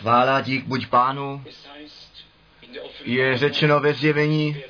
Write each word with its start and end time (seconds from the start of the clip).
Chvála 0.00 0.40
dík 0.40 0.64
buď 0.64 0.86
pánu, 0.86 1.44
je 3.04 3.38
řečeno 3.38 3.80
ve 3.80 3.94
zjevení, 3.94 4.62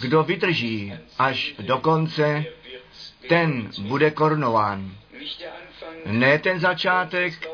kdo 0.00 0.22
vydrží 0.22 0.94
až 1.18 1.54
do 1.58 1.78
konce, 1.78 2.44
ten 3.28 3.70
bude 3.78 4.10
korunován. 4.10 4.92
Ne 6.06 6.38
ten 6.38 6.60
začátek 6.60 7.48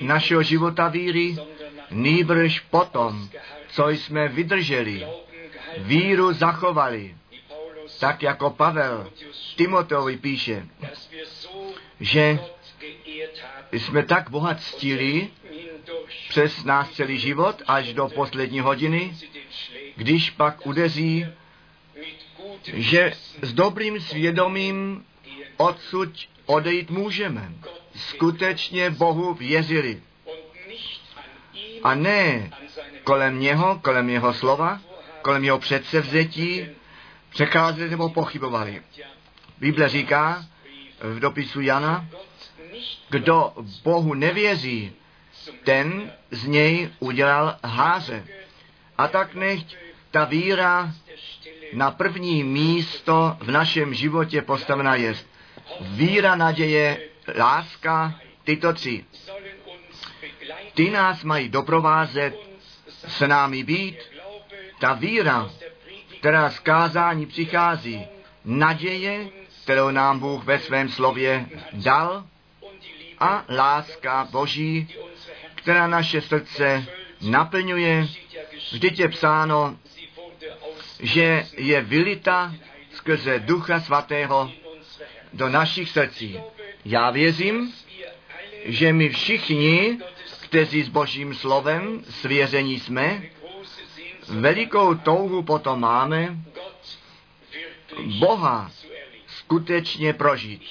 našeho 0.00 0.42
života 0.42 0.88
víry, 0.88 1.36
nýbrž 1.90 2.60
potom, 2.60 3.28
co 3.68 3.88
jsme 3.88 4.28
vydrželi, 4.28 5.06
víru 5.78 6.32
zachovali, 6.32 7.14
tak 8.00 8.22
jako 8.22 8.50
Pavel 8.50 9.10
Timoteovi 9.56 10.16
píše, 10.16 10.66
že 12.00 12.38
jsme 13.72 14.02
tak 14.02 14.30
bohat 14.30 14.60
ctili 14.60 15.30
hindurch 15.50 16.28
přes 16.28 16.64
nás 16.64 16.90
celý 16.90 17.18
život 17.18 17.62
až 17.66 17.92
do 17.92 18.08
poslední 18.08 18.60
hodiny, 18.60 19.16
když 19.96 20.30
pak 20.30 20.66
udeří, 20.66 21.26
že 22.72 23.12
s 23.42 23.52
dobrým 23.52 24.00
svědomím 24.00 25.04
odsud 25.56 26.08
odejít 26.46 26.90
můžeme. 26.90 27.52
Skutečně 27.96 28.90
Bohu 28.90 29.34
věřili. 29.34 30.02
A 31.82 31.94
ne 31.94 32.50
kolem 33.04 33.40
něho, 33.40 33.78
kolem 33.82 34.10
jeho 34.10 34.34
slova, 34.34 34.80
kolem 35.22 35.44
jeho 35.44 35.58
předsevzetí, 35.58 36.66
přecházeli 37.30 37.90
nebo 37.90 38.08
pochybovali. 38.08 38.82
Bible 39.58 39.88
říká 39.88 40.44
v 41.00 41.20
dopisu 41.20 41.60
Jana, 41.60 42.06
kdo 43.10 43.52
Bohu 43.84 44.14
nevěří, 44.14 44.92
ten 45.64 46.12
z 46.30 46.46
něj 46.46 46.90
udělal 46.98 47.56
háře. 47.64 48.24
A 48.98 49.08
tak 49.08 49.34
nechť 49.34 49.76
ta 50.10 50.24
víra 50.24 50.92
na 51.72 51.90
první 51.90 52.44
místo 52.44 53.36
v 53.40 53.50
našem 53.50 53.94
životě 53.94 54.42
postavená 54.42 54.94
je. 54.94 55.14
Víra, 55.80 56.36
naděje, 56.36 57.08
láska, 57.38 58.20
tyto 58.44 58.72
tři. 58.72 59.04
Ty 60.74 60.90
nás 60.90 61.24
mají 61.24 61.48
doprovázet, 61.48 62.34
s 63.08 63.26
námi 63.26 63.64
být. 63.64 63.98
Ta 64.80 64.92
víra, 64.92 65.50
která 66.18 66.50
z 66.50 66.58
kázání 66.58 67.26
přichází, 67.26 68.06
naděje, 68.44 69.28
kterou 69.62 69.90
nám 69.90 70.18
Bůh 70.18 70.44
ve 70.44 70.58
svém 70.58 70.88
slově 70.88 71.46
dal 71.72 72.24
a 73.20 73.44
láska 73.48 74.28
Boží, 74.30 74.88
která 75.54 75.86
naše 75.86 76.20
srdce 76.20 76.86
naplňuje. 77.20 78.08
Vždyť 78.72 78.98
je 78.98 79.08
psáno, 79.08 79.78
že 81.00 81.46
je 81.56 81.80
vylita 81.80 82.54
skrze 82.94 83.38
Ducha 83.38 83.80
Svatého 83.80 84.50
do 85.32 85.48
našich 85.48 85.90
srdcí. 85.90 86.40
Já 86.84 87.10
věřím, 87.10 87.72
že 88.64 88.92
my 88.92 89.08
všichni, 89.08 89.98
kteří 90.40 90.82
s 90.82 90.88
Božím 90.88 91.34
slovem 91.34 92.04
svěření 92.10 92.80
jsme, 92.80 93.22
velikou 94.28 94.94
touhu 94.94 95.42
potom 95.42 95.80
máme 95.80 96.36
Boha 98.18 98.70
skutečně 99.26 100.12
prožít. 100.12 100.62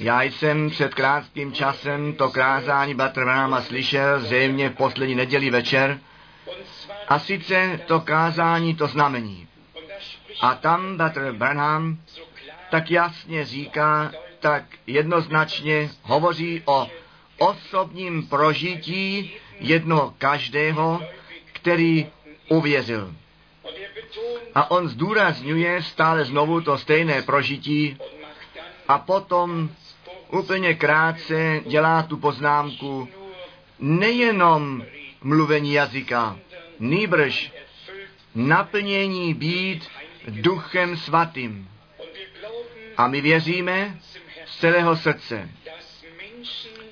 Já 0.00 0.22
jsem 0.22 0.70
před 0.70 0.94
krátkým 0.94 1.52
časem 1.52 2.12
to 2.12 2.28
kázání 2.28 2.94
Batrvanama 2.94 3.62
slyšel, 3.62 4.20
zřejmě 4.20 4.68
v 4.68 4.76
poslední 4.76 5.14
neděli 5.14 5.50
večer, 5.50 6.00
a 7.08 7.18
sice 7.18 7.80
to 7.86 8.00
kázání, 8.00 8.74
to 8.74 8.86
znamení. 8.86 9.48
A 10.40 10.54
tam 10.54 10.96
Batr 10.96 11.32
Branham 11.32 11.98
tak 12.70 12.90
jasně 12.90 13.44
říká, 13.44 14.12
tak 14.40 14.64
jednoznačně 14.86 15.90
hovoří 16.02 16.62
o 16.64 16.86
osobním 17.38 18.26
prožití 18.26 19.32
jednoho 19.58 20.14
každého, 20.18 21.02
který 21.52 22.06
uvěřil. 22.48 23.14
A 24.54 24.70
on 24.70 24.88
zdůrazňuje 24.88 25.82
stále 25.82 26.24
znovu 26.24 26.60
to 26.60 26.78
stejné 26.78 27.22
prožití 27.22 27.96
a 28.88 28.98
potom 28.98 29.70
úplně 30.32 30.74
krátce 30.74 31.60
dělá 31.66 32.02
tu 32.02 32.16
poznámku 32.16 33.08
nejenom 33.78 34.84
mluvení 35.22 35.72
jazyka, 35.72 36.38
nýbrž 36.78 37.52
naplnění 38.34 39.34
být 39.34 39.88
duchem 40.28 40.96
svatým. 40.96 41.68
A 42.96 43.08
my 43.08 43.20
věříme 43.20 43.98
z 44.46 44.58
celého 44.58 44.96
srdce, 44.96 45.50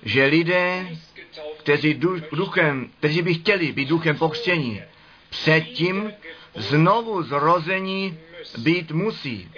že 0.03 0.25
lidé, 0.25 0.87
kteří, 1.59 1.95
du, 1.95 2.21
duchem, 2.33 2.91
kteří 2.99 3.23
by 3.23 3.35
chtěli 3.35 3.73
být 3.73 3.89
duchem 3.89 4.17
pokřtění, 4.17 4.83
předtím 5.29 6.13
znovu 6.55 7.23
zrození 7.23 8.19
být 8.59 8.91
musí. 8.93 9.51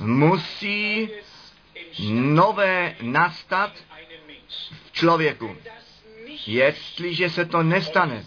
Musí 0.00 1.08
nové 2.10 2.96
nastat 3.02 3.72
v 4.86 4.92
člověku. 4.92 5.56
Jestliže 6.46 7.30
se 7.30 7.44
to 7.44 7.62
nestane 7.62 8.24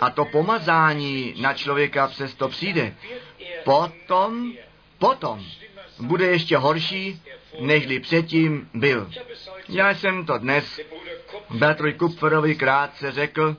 a 0.00 0.10
to 0.10 0.24
pomazání 0.24 1.34
na 1.40 1.54
člověka 1.54 2.06
přesto 2.06 2.48
přijde, 2.48 2.94
potom, 3.64 4.52
potom 4.98 5.44
bude 6.00 6.26
ještě 6.26 6.56
horší, 6.56 7.22
nežli 7.60 8.00
předtím 8.00 8.70
byl. 8.74 9.10
Já 9.68 9.94
jsem 9.94 10.26
to 10.26 10.38
dnes 10.38 10.80
Bertroj 11.50 11.92
Kupferovi 11.92 12.54
krátce 12.54 13.12
řekl, 13.12 13.56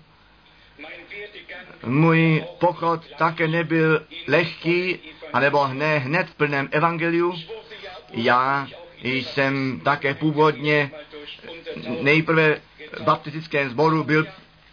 můj 1.85 2.43
pochod 2.59 3.01
také 3.17 3.47
nebyl 3.47 4.05
lehký, 4.27 4.99
anebo 5.33 5.63
hned, 5.63 5.99
hned 5.99 6.29
v 6.29 6.35
plném 6.35 6.69
evangeliu. 6.71 7.33
Já 8.13 8.67
jsem 9.03 9.81
také 9.83 10.13
původně 10.13 10.91
nejprve 12.01 12.61
v 12.97 13.01
baptistickém 13.01 13.69
sboru 13.69 14.03
byl 14.03 14.27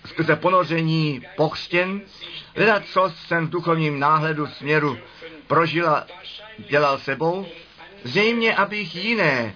skrze 0.07 0.37
ponoření 0.37 1.27
pochstěn. 1.37 2.01
Hledat, 2.57 2.83
co 2.87 3.13
jsem 3.27 3.47
v 3.47 3.51
duchovním 3.51 3.99
náhledu 3.99 4.47
směru 4.47 4.99
prožila, 5.47 6.07
dělal 6.69 6.99
sebou, 6.99 7.47
zřejmě, 8.05 8.55
abych 8.57 8.97
jiné 8.97 9.55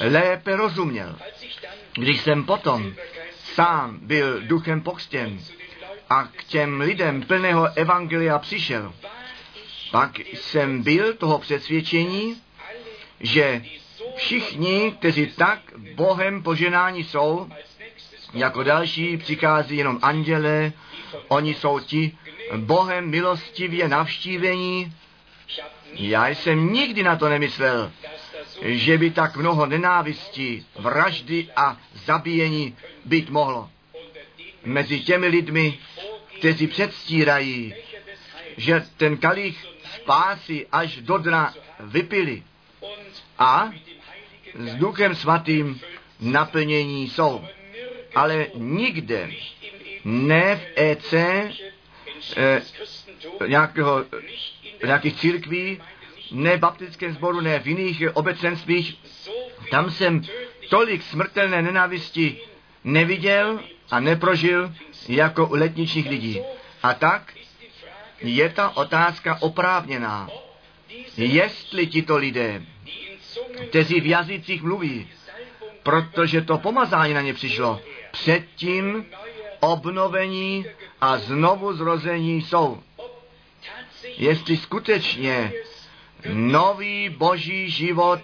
lépe 0.00 0.56
rozuměl. 0.56 1.18
Když 1.94 2.20
jsem 2.20 2.44
potom 2.44 2.94
sám 3.54 3.98
byl 4.02 4.40
duchem 4.40 4.82
Leuten 4.86 5.38
a 6.10 6.24
k 6.24 6.44
těm 6.44 6.80
lidem 6.80 7.22
plného 7.22 7.68
evangelia 7.74 8.38
přišel, 8.38 8.94
pak 9.90 10.18
jsem 10.18 10.82
byl 10.82 11.14
toho 11.14 11.38
přesvědčení, 11.38 12.36
že 13.20 13.62
všichni, 14.16 14.92
kteří 14.98 15.26
tak 15.26 15.60
Bohem 15.94 16.42
poženáni 16.42 17.04
jsou, 17.04 17.48
jako 18.34 18.62
další 18.62 19.16
přichází 19.16 19.76
jenom 19.76 19.98
anděle, 20.02 20.72
oni 21.28 21.54
jsou 21.54 21.78
ti 21.78 22.18
Bohem 22.56 23.10
milostivě 23.10 23.88
navštívení. 23.88 24.92
Já 25.92 26.28
jsem 26.28 26.72
nikdy 26.72 27.02
na 27.02 27.16
to 27.16 27.28
nemyslel, 27.28 27.92
že 28.62 28.98
by 28.98 29.10
tak 29.10 29.36
mnoho 29.36 29.66
nenávistí, 29.66 30.66
vraždy 30.78 31.48
a 31.56 31.76
zabíjení 31.94 32.76
být 33.04 33.30
mohlo. 33.30 33.70
Mezi 34.64 35.00
těmi 35.00 35.26
lidmi, 35.26 35.78
kteří 36.38 36.66
předstírají, 36.66 37.74
že 38.56 38.84
ten 38.96 39.16
kalich 39.16 39.66
spásy 39.94 40.66
až 40.72 40.96
do 40.96 41.18
dna 41.18 41.54
vypili 41.80 42.42
a 43.38 43.70
s 44.54 44.74
duchem 44.74 45.14
svatým 45.14 45.80
naplnění 46.20 47.08
jsou. 47.08 47.44
Ale 48.14 48.46
nikde, 48.54 49.30
ne 50.04 50.56
v 50.56 50.66
EC, 50.76 51.14
Christentums, 52.20 53.08
nějakého, 53.46 54.04
nějakých 54.84 55.16
církví, 55.16 55.80
ne 56.30 56.56
v 56.56 56.60
baptistickém 56.60 57.12
sboru, 57.12 57.40
ne 57.40 57.58
v 57.58 57.66
jiných 57.66 58.02
obecenstvích. 58.16 58.98
Tam 59.70 59.90
jsem 59.90 60.22
tolik 60.68 61.02
smrtelné 61.02 61.62
nenávisti 61.62 62.40
neviděl 62.84 63.60
a 63.90 64.00
neprožil 64.00 64.74
jako 65.08 65.46
u 65.46 65.54
letničních 65.54 66.08
lidí. 66.08 66.40
A 66.82 66.94
tak 66.94 67.32
je 68.20 68.48
ta 68.48 68.76
otázka 68.76 69.38
oprávněná. 69.40 70.28
Jestli 71.16 71.86
tito 71.86 72.16
lidé, 72.16 72.62
kteří 73.68 74.00
v 74.00 74.06
jazycích 74.06 74.62
mluví, 74.62 75.08
protože 75.82 76.40
to 76.40 76.58
pomazání 76.58 77.14
na 77.14 77.20
ně 77.20 77.34
přišlo, 77.34 77.80
předtím 78.12 79.06
obnovení 79.60 80.66
a 81.00 81.18
znovu 81.18 81.72
zrození 81.72 82.42
jsou. 82.42 82.82
Jestli 84.16 84.56
skutečně 84.56 85.52
nový 86.32 87.08
boží 87.08 87.70
život 87.70 88.20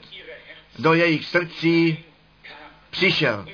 do 0.79 0.95
jejich 0.95 1.25
srdcí 1.25 2.05
přišel. 2.91 3.47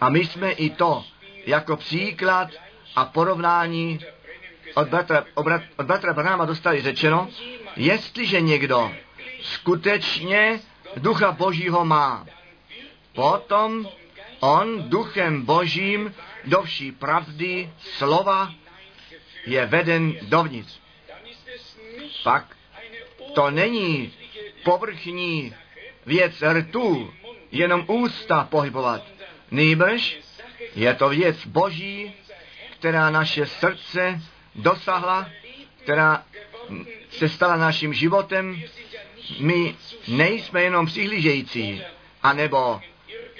A 0.00 0.08
my 0.08 0.26
jsme 0.26 0.50
i 0.50 0.70
to 0.70 1.04
jako 1.46 1.76
příklad 1.76 2.48
a 2.96 3.04
porovnání 3.04 4.00
od 4.74 4.88
bratra, 4.88 5.24
od 5.76 5.86
bratra 5.86 6.12
Branhama 6.12 6.44
dostali 6.44 6.82
řečeno, 6.82 7.28
jestliže 7.76 8.40
někdo 8.40 8.92
skutečně 9.42 10.60
ducha 10.96 11.32
božího 11.32 11.84
má, 11.84 12.26
potom 13.14 13.88
on 14.40 14.88
duchem 14.90 15.42
božím 15.42 16.14
do 16.44 16.62
vší 16.62 16.92
pravdy 16.92 17.70
slova 17.78 18.52
je 19.46 19.66
veden 19.66 20.14
dovnitř. 20.22 20.80
Pak 22.22 22.56
to 23.34 23.50
není 23.50 24.12
povrchní 24.64 25.54
věc 26.06 26.42
rtů, 26.42 27.14
jenom 27.52 27.84
ústa 27.86 28.44
pohybovat. 28.44 29.02
Nýbrž 29.50 30.18
je 30.74 30.94
to 30.94 31.08
věc 31.08 31.46
boží, 31.46 32.14
která 32.78 33.10
naše 33.10 33.46
srdce 33.46 34.22
dosahla, 34.54 35.30
která 35.82 36.24
se 37.18 37.28
stala 37.28 37.56
naším 37.56 37.94
životem. 37.94 38.62
My 39.40 39.74
nejsme 40.08 40.62
jenom 40.62 40.86
přihlížející, 40.86 41.82
anebo 42.22 42.80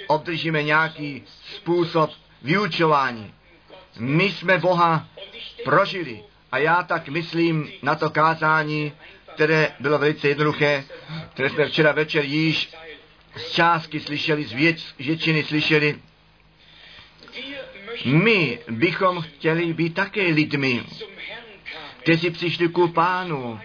obdržíme 0.07 0.63
nějaký 0.63 1.23
způsob 1.55 2.11
vyučování. 2.41 3.33
My 3.99 4.31
jsme 4.31 4.57
Boha 4.57 5.07
prožili. 5.63 6.23
A 6.51 6.57
já 6.57 6.83
tak 6.83 7.09
myslím 7.09 7.71
na 7.81 7.95
to 7.95 8.09
kázání, 8.09 8.91
které 9.35 9.71
bylo 9.79 9.97
velice 9.97 10.27
jednoduché, 10.27 10.83
které 11.33 11.49
jsme 11.49 11.65
včera 11.65 11.91
večer 11.91 12.25
již 12.25 12.73
z 13.35 13.51
částky 13.51 13.99
slyšeli, 13.99 14.43
z 14.43 14.53
většiny 14.99 15.43
slyšeli. 15.43 15.99
My 18.05 18.59
bychom 18.69 19.21
chtěli 19.21 19.73
být 19.73 19.93
také 19.93 20.21
lidmi, 20.21 20.83
kteří 22.03 22.29
přišli 22.29 22.67
ku 22.67 22.87
pánu, 22.87 23.59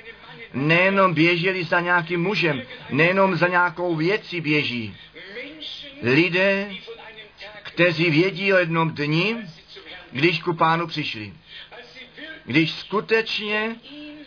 nejenom 0.55 1.15
běželi 1.15 1.65
za 1.65 1.81
nějakým 1.81 2.23
mužem, 2.23 2.63
nejenom 2.91 3.37
za 3.37 3.49
nějakou 3.49 3.97
věcí 3.97 4.41
běží. 4.41 4.97
Lidé, 6.03 6.71
kteří 7.63 8.11
vědí 8.11 8.53
o 8.53 8.57
jednom 8.57 8.91
dni, 8.91 9.37
když 10.13 10.43
ku 10.43 10.55
pánu 10.55 10.87
přišli. 10.87 11.33
Když 12.45 12.73
skutečně 12.73 13.77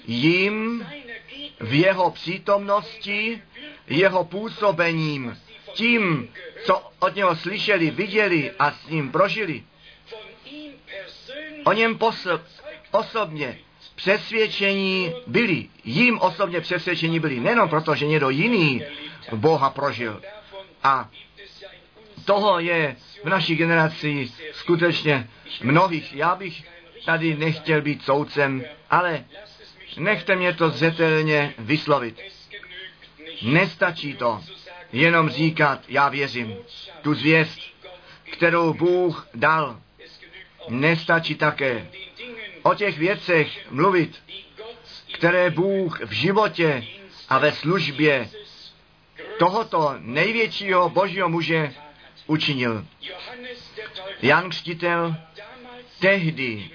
jim 0.08 0.88
v 1.60 1.74
jeho 1.74 2.12
přítomnosti, 2.12 3.42
jeho 3.88 4.24
působením, 4.24 5.38
tím, 5.74 6.30
co 6.66 6.92
od 7.00 7.16
něho 7.16 7.36
slyšeli, 7.36 7.92
viděli 7.92 8.52
a 8.60 8.72
s 8.72 8.88
ním 8.88 9.12
prožili, 9.12 9.64
o 11.64 11.74
něm 11.74 11.98
posob, 11.98 12.42
osobně 12.92 13.60
přesvědčení 14.02 15.14
byli, 15.28 15.70
jim 15.84 16.20
osobně 16.20 16.62
přesvědčení 16.62 17.20
byli, 17.20 17.40
nejenom 17.40 17.70
proto, 17.70 17.96
že 17.96 18.08
někdo 18.08 18.30
jiný 18.30 18.84
Boha 19.34 19.70
prožil. 19.70 20.22
A 20.84 21.10
toho 22.26 22.60
je 22.60 22.96
v 23.24 23.30
naší 23.30 23.56
generaci 23.56 24.32
skutečně 24.52 25.30
mnohých. 25.64 26.14
Já 26.14 26.36
bych 26.36 26.64
tady 27.06 27.38
nechtěl 27.38 27.82
být 27.82 28.04
soudcem, 28.04 28.64
ale 28.90 29.26
nechte 29.98 30.36
mě 30.36 30.54
to 30.54 30.70
zřetelně 30.70 31.54
vyslovit. 31.58 32.22
Nestačí 33.42 34.14
to 34.14 34.42
jenom 34.94 35.30
říkat, 35.30 35.82
já 35.88 36.10
věřím. 36.10 36.56
Tu 37.02 37.14
zvěst, 37.14 37.60
kterou 38.32 38.74
Bůh 38.74 39.28
dal, 39.34 39.80
nestačí 40.70 41.36
také 41.36 41.88
o 42.64 42.74
těch 42.74 42.98
věcech 42.98 43.72
mluvit, 43.72 44.24
které 45.14 45.50
Bůh 45.50 46.00
v 46.00 46.12
životě 46.12 46.84
a 47.30 47.38
ve 47.38 47.52
službě 47.52 48.30
tohoto 49.40 49.96
největšího 50.00 50.90
božího 50.90 51.30
muže 51.30 51.74
učinil. 52.28 52.86
Jan 54.22 54.50
Křtitel 54.50 55.16
tehdy 56.00 56.70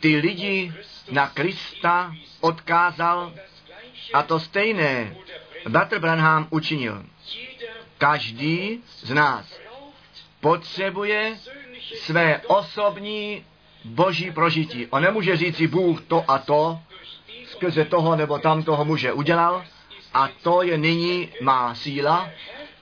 ty 0.00 0.16
lidi 0.16 0.72
na 1.10 1.28
Krista 1.28 2.14
odkázal 2.40 3.32
a 4.12 4.22
to 4.22 4.40
stejné 4.40 5.16
Bratr 5.68 5.98
Branham 5.98 6.46
učinil. 6.50 7.06
Každý 7.98 8.82
z 8.86 9.10
nás 9.10 9.60
potřebuje 10.40 11.38
své 11.94 12.40
osobní 12.46 13.44
boží 13.84 14.30
prožití. 14.30 14.86
On 14.86 15.02
nemůže 15.02 15.36
říci 15.36 15.66
Bůh 15.66 16.02
to 16.02 16.24
a 16.28 16.38
to, 16.38 16.80
skrze 17.46 17.84
toho 17.84 18.16
nebo 18.16 18.38
tam 18.38 18.62
toho 18.62 18.84
muže 18.84 19.12
udělal 19.12 19.64
a 20.14 20.28
to 20.42 20.62
je 20.62 20.78
nyní 20.78 21.28
má 21.40 21.74
síla. 21.74 22.30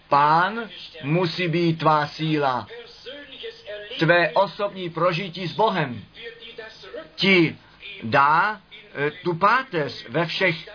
Pán 0.09 0.71
musí 1.03 1.49
být 1.49 1.79
tvá 1.79 2.07
síla. 2.07 2.67
Tvé 3.99 4.31
osobní 4.31 4.91
prožití 4.91 5.49
s 5.49 5.53
Bohem 5.53 6.05
ti 7.15 7.57
dá 8.03 8.61
e, 8.95 9.11
tu 9.11 9.35
páteř 9.35 10.07
ve 10.09 10.27
všech, 10.27 10.69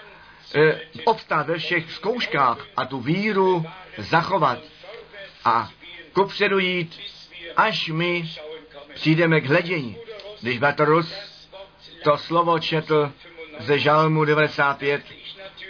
e, 0.55 0.79
obstát 1.05 1.47
ve 1.47 1.57
všech 1.57 1.91
zkouškách 1.91 2.67
a 2.77 2.85
tu 2.85 2.99
víru 2.99 3.65
zachovat 3.97 4.59
a 5.45 5.69
kupředu 6.13 6.59
jít, 6.59 6.99
až 7.55 7.89
my 7.89 8.29
přijdeme 8.93 9.41
k 9.41 9.45
hledění. 9.45 9.97
Když 10.45 10.59
Batorus 10.59 11.13
to 12.03 12.17
slovo 12.17 12.59
četl 12.59 13.11
ze 13.59 13.79
Žalmu 13.79 14.25
95, 14.25 15.01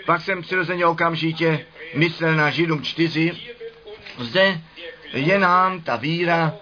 pak 0.06 0.22
jsem 0.22 0.42
přirozeně 0.42 0.86
okamžitě 0.86 1.66
myslel 1.94 2.36
na 2.36 2.50
Židům 2.50 2.84
4. 2.84 3.32
Zde 4.20 4.62
je 5.14 5.40
nám 5.40 5.82
ta 5.82 5.96
víra 5.96 6.54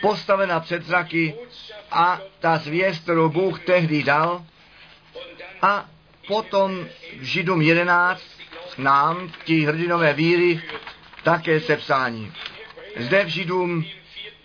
postavena 0.00 0.60
před 0.60 0.82
zraky 0.82 1.34
a 1.90 2.20
ta 2.38 2.56
zvěst, 2.58 3.02
kterou 3.02 3.28
Bůh 3.28 3.60
tehdy 3.64 4.02
dal, 4.02 4.44
a 5.62 5.88
potom 6.28 6.86
Židům 7.20 7.62
11 7.62 8.22
nám 8.78 9.32
ti 9.44 9.64
hrdinové 9.64 10.12
víry 10.12 10.62
také 11.22 11.60
sepsání. 11.60 12.32
Zde 12.96 13.24
v 13.24 13.28
Židům 13.28 13.84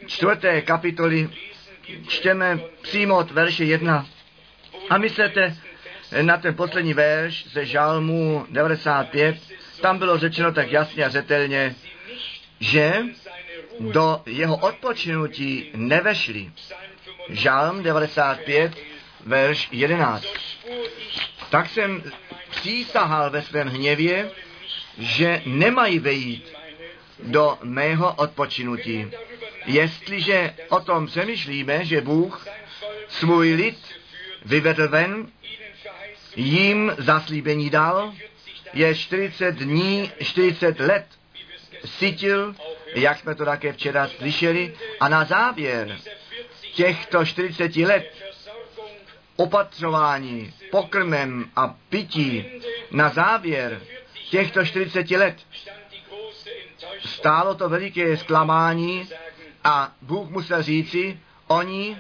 čtvrté 0.06 0.62
kapitoly 0.62 1.30
čteme 2.08 2.60
přímo 2.82 3.18
od 3.18 3.32
verše 3.32 3.64
1. 3.64 4.06
A 4.90 4.98
myslete 4.98 5.58
na 6.22 6.38
ten 6.38 6.56
poslední 6.56 6.94
verš 6.94 7.46
ze 7.48 7.66
Žalmu 7.66 8.46
95, 8.50 9.36
tam 9.82 9.98
bylo 9.98 10.18
řečeno 10.18 10.52
tak 10.52 10.72
jasně 10.72 11.06
a 11.06 11.10
řetelně, 11.10 11.76
že 12.60 13.04
do 13.80 14.22
jeho 14.26 14.58
odpočinutí 14.58 15.70
nevešli. 15.76 16.52
Žalm 17.30 17.84
95, 17.84 18.72
verš 19.26 19.70
11. 19.72 20.26
Tak 21.50 21.70
jsem 21.70 22.04
přísahal 22.50 23.30
ve 23.30 23.42
svém 23.42 23.68
hněvě, 23.68 24.32
že 24.98 25.42
nemají 25.46 26.00
vejít 26.00 26.54
do 27.24 27.58
mého 27.64 28.14
odpočinutí. 28.14 29.12
Jestliže 29.66 30.54
o 30.70 30.80
tom 30.80 31.08
přemýšlíme, 31.08 31.86
že 31.86 32.02
Bůh 32.02 32.48
svůj 33.08 33.54
lid 33.54 33.78
vyvedl 34.46 34.88
ven, 34.90 35.28
jim 36.36 36.92
zaslíbení 36.98 37.70
dal, 37.70 38.14
je 38.74 38.96
40 38.96 39.56
dní, 39.56 40.12
40 40.22 40.80
let 40.80 41.06
cítil, 42.00 42.56
jak 42.96 43.20
jsme 43.20 43.36
to 43.36 43.46
také 43.46 43.74
včera 43.74 44.08
slyšeli, 44.08 44.74
a 45.00 45.10
na 45.10 45.26
závěr 45.26 45.98
těchto 46.74 47.26
40 47.26 47.76
let 47.76 48.12
opatřování 49.36 50.54
pokrmem 50.72 51.50
a 51.56 51.76
pití 51.90 52.46
na 52.92 53.10
závěr 53.10 53.82
těchto 54.30 54.66
40 54.66 55.12
let 55.12 55.36
stálo 57.06 57.56
to 57.56 57.70
veliké 57.70 58.18
zklamání 58.18 59.10
a 59.66 59.92
Bůh 60.02 60.30
musel 60.30 60.64
říci, 60.64 61.20
oni 61.48 61.98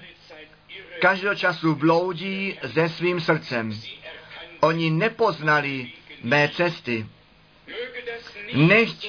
každého 1.00 1.36
času 1.36 1.76
bloudí 1.76 2.60
se 2.74 2.90
svým 2.90 3.22
srdcem. 3.22 3.72
Oni 4.60 4.90
nepoznali 4.90 5.92
mé 6.24 6.50
cesty. 6.50 7.06
Nechť 8.54 9.08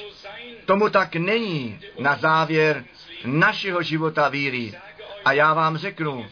tomu 0.65 0.89
tak 0.89 1.15
není 1.15 1.79
na 1.99 2.15
závěr 2.15 2.85
našeho 3.25 3.81
života 3.81 4.29
víry. 4.29 4.73
A 5.25 5.33
já 5.33 5.53
vám 5.53 5.77
řeknu, 5.77 6.25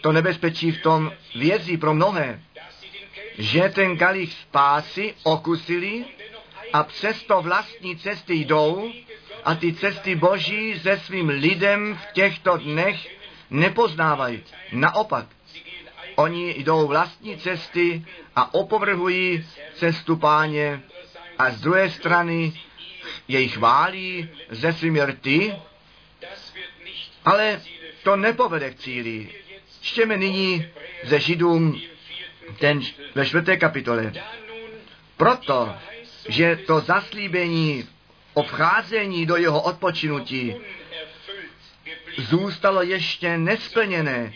to 0.00 0.12
nebezpečí 0.12 0.72
v 0.72 0.82
tom 0.82 1.12
vězí 1.34 1.76
pro 1.76 1.94
mnohé, 1.94 2.40
že 3.38 3.68
ten 3.74 3.96
kalich 3.96 4.32
spásy 4.32 5.14
okusili 5.22 6.04
a 6.72 6.82
přesto 6.82 7.42
vlastní 7.42 7.96
cesty 7.96 8.34
jdou 8.34 8.92
a 9.44 9.54
ty 9.54 9.72
cesty 9.72 10.14
Boží 10.14 10.80
se 10.80 10.98
svým 10.98 11.28
lidem 11.28 11.98
v 12.02 12.12
těchto 12.12 12.56
dnech 12.56 13.08
nepoznávají. 13.50 14.42
Naopak, 14.72 15.26
oni 16.16 16.54
jdou 16.58 16.86
vlastní 16.86 17.36
cesty 17.36 18.04
a 18.36 18.54
opovrhují 18.54 19.46
cestu 19.74 20.16
páně 20.16 20.82
a 21.38 21.50
z 21.50 21.60
druhé 21.60 21.90
strany 21.90 22.52
jej 23.28 23.48
chválí 23.48 24.28
ze 24.50 24.72
svými 24.72 25.04
rty, 25.04 25.54
ale 27.24 27.60
to 28.02 28.16
nepovede 28.16 28.70
k 28.70 28.78
cíli. 28.78 29.28
Čtěme 29.80 30.16
nyní 30.16 30.66
ze 31.02 31.20
Židům 31.20 31.80
ten 32.58 32.80
ve 33.14 33.26
čtvrté 33.26 33.56
kapitole. 33.56 34.12
Proto, 35.16 35.76
že 36.28 36.56
to 36.56 36.80
zaslíbení 36.80 37.88
o 38.34 38.42
vcházení 38.42 39.26
do 39.26 39.36
jeho 39.36 39.62
odpočinutí 39.62 40.54
zůstalo 42.18 42.82
ještě 42.82 43.38
nesplněné, 43.38 44.32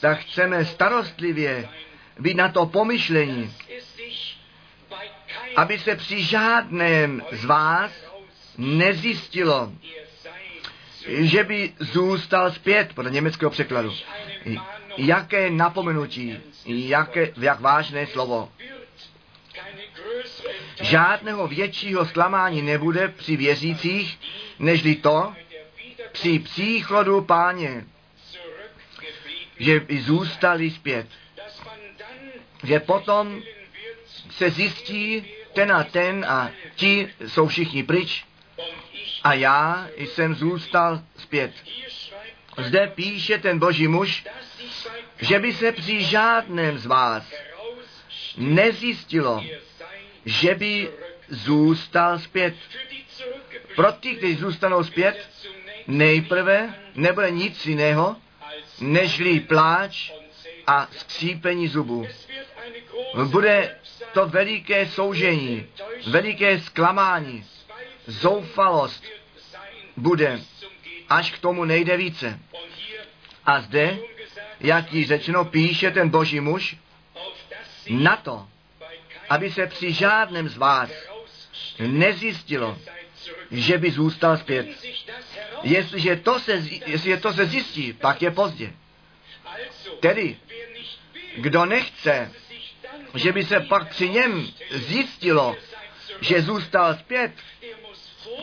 tak 0.00 0.18
chceme 0.18 0.64
starostlivě 0.64 1.68
být 2.18 2.36
na 2.36 2.48
to 2.48 2.66
pomyšlení, 2.66 3.52
aby 5.56 5.78
se 5.78 5.96
při 5.96 6.22
žádném 6.22 7.22
z 7.32 7.44
vás 7.44 7.92
nezjistilo, 8.58 9.72
že 11.06 11.44
by 11.44 11.72
zůstal 11.78 12.52
zpět, 12.52 12.94
podle 12.94 13.10
německého 13.10 13.50
překladu. 13.50 13.92
Jaké 14.96 15.50
napomenutí, 15.50 16.38
jaké, 16.66 17.32
jak 17.40 17.60
vážné 17.60 18.06
slovo. 18.06 18.52
Žádného 20.80 21.48
většího 21.48 22.06
zklamání 22.06 22.62
nebude 22.62 23.08
při 23.08 23.36
věřících, 23.36 24.18
nežli 24.58 24.94
to 24.94 25.34
při 26.12 26.38
příchodu 26.38 27.20
páně, 27.20 27.84
že 29.58 29.80
by 29.80 30.02
zůstali 30.02 30.70
zpět. 30.70 31.06
Že 32.62 32.80
potom 32.80 33.42
se 34.30 34.50
zjistí 34.50 35.24
ten 35.52 35.72
a 35.72 35.84
ten 35.84 36.24
a 36.28 36.50
ti 36.74 37.08
jsou 37.26 37.46
všichni 37.46 37.82
pryč 37.82 38.24
a 39.22 39.34
já 39.34 39.88
jsem 39.98 40.34
zůstal 40.34 41.02
zpět. 41.16 41.52
Zde 42.58 42.86
píše 42.86 43.38
ten 43.38 43.58
boží 43.58 43.88
muž, 43.88 44.24
že 45.20 45.38
by 45.38 45.52
se 45.52 45.72
při 45.72 46.04
žádném 46.04 46.78
z 46.78 46.86
vás 46.86 47.32
nezjistilo, 48.36 49.44
že 50.24 50.54
by 50.54 50.90
zůstal 51.28 52.18
zpět. 52.18 52.54
Pro 53.76 53.92
ty, 53.92 54.14
kteří 54.16 54.34
zůstanou 54.34 54.84
zpět, 54.84 55.28
nejprve 55.86 56.74
nebude 56.94 57.30
nic 57.30 57.66
jiného, 57.66 58.16
nežli 58.80 59.40
pláč 59.40 60.12
a 60.66 60.88
skřípení 60.92 61.68
zubů. 61.68 62.06
Bude 63.24 63.76
to 64.12 64.28
veliké 64.28 64.86
soužení, 64.86 65.66
veliké 66.06 66.60
zklamání, 66.60 67.44
zoufalost 68.06 69.04
bude, 69.96 70.40
až 71.08 71.30
k 71.30 71.38
tomu 71.38 71.64
nejde 71.64 71.96
více. 71.96 72.38
A 73.44 73.60
zde, 73.60 73.98
jak 74.60 74.92
jí 74.92 75.04
řečeno, 75.04 75.44
píše 75.44 75.90
ten 75.90 76.08
boží 76.08 76.40
muž, 76.40 76.76
na 77.90 78.16
to, 78.16 78.48
aby 79.30 79.50
se 79.50 79.66
při 79.66 79.92
žádném 79.92 80.48
z 80.48 80.56
vás 80.56 80.90
nezjistilo, 81.78 82.78
že 83.50 83.78
by 83.78 83.90
zůstal 83.90 84.36
zpět. 84.36 84.66
Jestliže 85.62 86.16
to 86.16 86.40
se, 86.40 86.52
jestliže 86.86 87.16
to 87.16 87.32
se 87.32 87.46
zjistí, 87.46 87.92
pak 87.92 88.22
je 88.22 88.30
pozdě. 88.30 88.72
Tedy, 90.00 90.36
kdo 91.36 91.64
nechce, 91.64 92.32
že 93.14 93.32
by 93.32 93.44
se 93.44 93.60
pak 93.60 93.88
při 93.88 94.08
něm 94.08 94.48
zjistilo, 94.70 95.56
že 96.20 96.42
zůstal 96.42 96.94
zpět, 96.94 97.32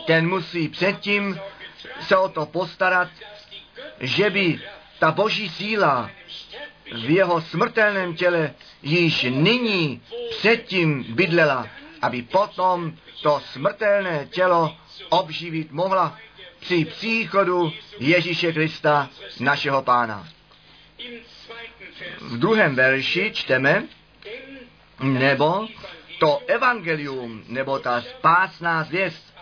ten 0.06 0.28
musí 0.28 0.68
předtím 0.68 1.40
se 2.00 2.16
o 2.16 2.28
to 2.28 2.46
postarat, 2.46 3.08
že 4.00 4.30
by 4.30 4.60
ta 4.98 5.10
boží 5.10 5.48
síla 5.48 6.10
v 6.92 7.10
jeho 7.10 7.40
smrtelném 7.40 8.14
těle 8.14 8.54
již 8.82 9.22
nyní 9.30 10.02
předtím 10.30 11.04
bydlela, 11.08 11.68
aby 12.02 12.22
potom 12.22 12.92
to 13.22 13.40
smrtelné 13.52 14.26
tělo 14.30 14.76
obživit 15.08 15.72
mohla 15.72 16.18
při 16.60 16.84
příchodu 16.84 17.72
Ježíše 17.98 18.52
Krista, 18.52 19.10
našeho 19.40 19.82
pána. 19.82 20.28
V 22.20 22.38
druhém 22.38 22.74
verši 22.74 23.30
čteme, 23.34 23.84
nebo 25.00 25.68
to 26.20 26.40
evangelium, 26.46 27.44
nebo 27.48 27.78
ta 27.78 28.02
spásná 28.02 28.84
zvěst 28.84 29.34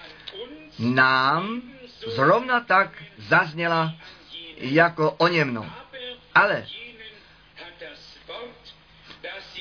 nám 0.78 1.62
zrovna 2.06 2.60
tak 2.60 3.02
zazněla 3.18 3.94
jako 4.56 5.10
o 5.10 5.28
němno. 5.28 5.72
Ale 6.34 6.66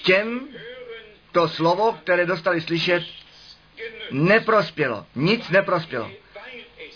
těm 0.06 0.48
to 1.32 1.50
slovo, 1.50 1.94
které 2.04 2.26
dostali 2.26 2.62
slyšet, 2.62 3.04
neprospělo. 4.12 5.06
Nic 5.16 5.50
neprospělo. 5.50 6.12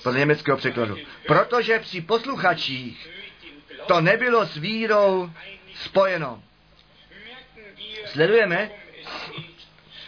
Podle 0.04 0.20
německého 0.20 0.58
překladu. 0.58 0.98
Protože 1.28 1.80
při 1.80 2.02
posluchačích 2.02 3.10
to 3.86 4.02
nebylo 4.02 4.46
s 4.46 4.58
vírou 4.58 5.32
spojeno. 5.76 6.44
Sledujeme, 8.06 8.72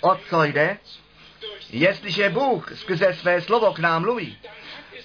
o 0.02 0.16
co 0.30 0.44
jde? 0.44 0.78
Jestliže 1.70 2.30
Bůh 2.30 2.72
skrze 2.76 3.14
své 3.14 3.42
slovo 3.42 3.74
k 3.74 3.80
nám 3.80 4.02
mluví, 4.02 4.38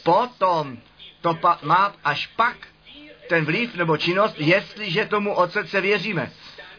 potom 0.03 0.79
to 1.21 1.35
pa- 1.35 1.59
má 1.63 1.95
až 2.05 2.27
pak 2.27 2.57
ten 3.29 3.45
vliv 3.45 3.75
nebo 3.75 3.97
činnost, 3.97 4.35
jestliže 4.39 5.05
tomu 5.05 5.35
od 5.35 5.53
srdce 5.53 5.81
věříme. 5.81 6.33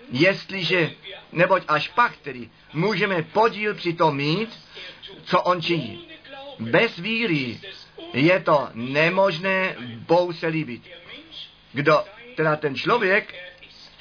Jestliže, 0.10 0.92
neboť 1.32 1.64
až 1.68 1.88
pak 1.88 2.18
tedy, 2.18 2.50
můžeme 2.74 3.24
podíl 3.24 3.76
při 3.76 3.94
tom 3.94 4.18
mít, 4.18 4.60
co 5.24 5.42
on 5.42 5.62
činí. 5.62 6.08
Bez 6.60 6.98
víry 6.98 7.60
je 8.14 8.40
to 8.40 8.70
nemožné 8.74 9.76
Bohu 10.08 10.34
se 10.34 10.48
líbit. 10.48 10.82
Kdo, 11.74 12.04
teda 12.36 12.56
ten 12.56 12.76
člověk, 12.76 13.36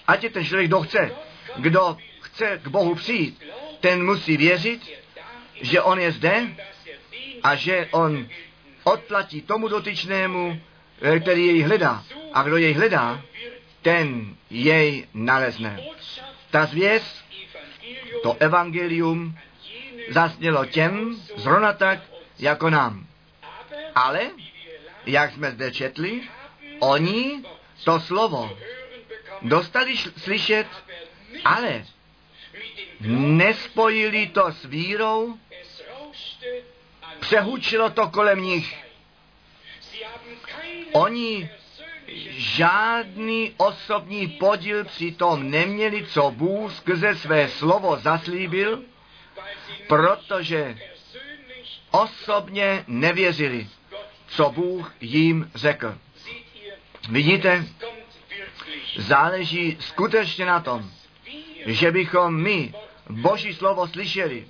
ať 0.06 0.24
je 0.24 0.30
ten 0.30 0.44
člověk, 0.44 0.68
kdo 0.68 0.80
chce, 0.80 1.10
kdo 1.56 1.96
chce 2.20 2.60
k 2.62 2.68
Bohu 2.68 2.94
přijít, 2.94 3.42
ten 3.80 4.04
musí 4.04 4.36
věřit, 4.36 4.92
že 5.60 5.82
on 5.82 5.98
je 5.98 6.12
zde 6.12 6.56
a 7.42 7.54
že 7.54 7.88
on 7.90 8.28
odplatí 8.84 9.42
tomu 9.42 9.68
dotyčnému, 9.68 10.60
eh, 11.02 11.20
který 11.20 11.46
jej 11.46 11.62
hledá. 11.62 12.04
A 12.32 12.42
kdo 12.42 12.56
jej 12.56 12.72
hledá, 12.72 13.22
ten 13.86 14.34
jej 14.50 15.06
nalezne. 15.14 15.78
Ta 16.50 16.66
zvěst, 16.66 17.24
to 18.22 18.36
evangelium, 18.38 19.38
zasnělo 20.08 20.66
těm 20.66 21.14
zrovna 21.36 21.72
tak, 21.72 21.98
jako 22.38 22.70
nám. 22.70 23.06
Ale, 23.94 24.30
jak 25.06 25.32
jsme 25.32 25.50
zde 25.50 25.70
četli, 25.70 26.22
oni 26.78 27.42
to 27.84 28.00
slovo 28.00 28.58
dostali 29.42 29.96
slyšet, 29.96 30.66
ale 31.44 31.86
nespojili 33.38 34.26
to 34.26 34.52
s 34.52 34.64
vírou, 34.64 35.38
přehučilo 37.20 37.90
to 37.90 38.08
kolem 38.08 38.42
nich. 38.42 38.84
Oni 40.92 41.50
žádný 42.36 43.54
osobní 43.56 44.28
podíl 44.28 44.84
přitom 44.84 45.50
neměli, 45.50 46.06
co 46.06 46.30
Bůh 46.30 46.72
skrze 46.74 47.14
své 47.14 47.48
slovo 47.48 47.96
zaslíbil, 47.96 48.82
protože 49.88 50.78
osobně 51.90 52.84
nevěřili, 52.86 53.68
co 54.28 54.50
Bůh 54.50 54.94
jim 55.00 55.50
řekl. 55.54 55.98
Vidíte, 57.10 57.64
záleží 58.96 59.76
skutečně 59.80 60.46
na 60.46 60.60
tom, 60.60 60.90
že 61.66 61.92
bychom 61.92 62.42
my 62.42 62.74
Boží 63.10 63.54
slovo 63.54 63.88
slyšeli 63.88 64.48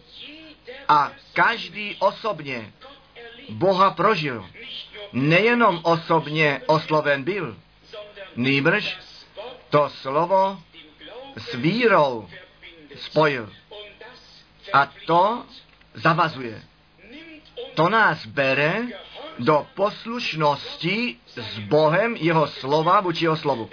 a 0.88 1.12
každý 1.32 1.96
osobně 1.98 2.72
Boha 3.48 3.90
prožil. 3.90 4.46
Nejenom 5.12 5.80
osobně 5.82 6.60
osloven 6.66 7.24
byl, 7.24 7.56
nýbrž 8.36 8.98
to 9.70 9.88
slovo 9.88 10.60
s 11.36 11.54
vírou 11.54 12.28
spojil. 12.96 13.52
A 14.72 14.92
to 15.06 15.44
zavazuje. 15.94 16.62
To 17.74 17.88
nás 17.88 18.26
bere 18.26 18.82
do 19.38 19.66
poslušnosti 19.74 21.16
s 21.36 21.58
Bohem, 21.58 22.16
jeho 22.16 22.46
slova 22.46 23.00
vůči 23.00 23.24
jeho 23.24 23.36
slovu. 23.36 23.70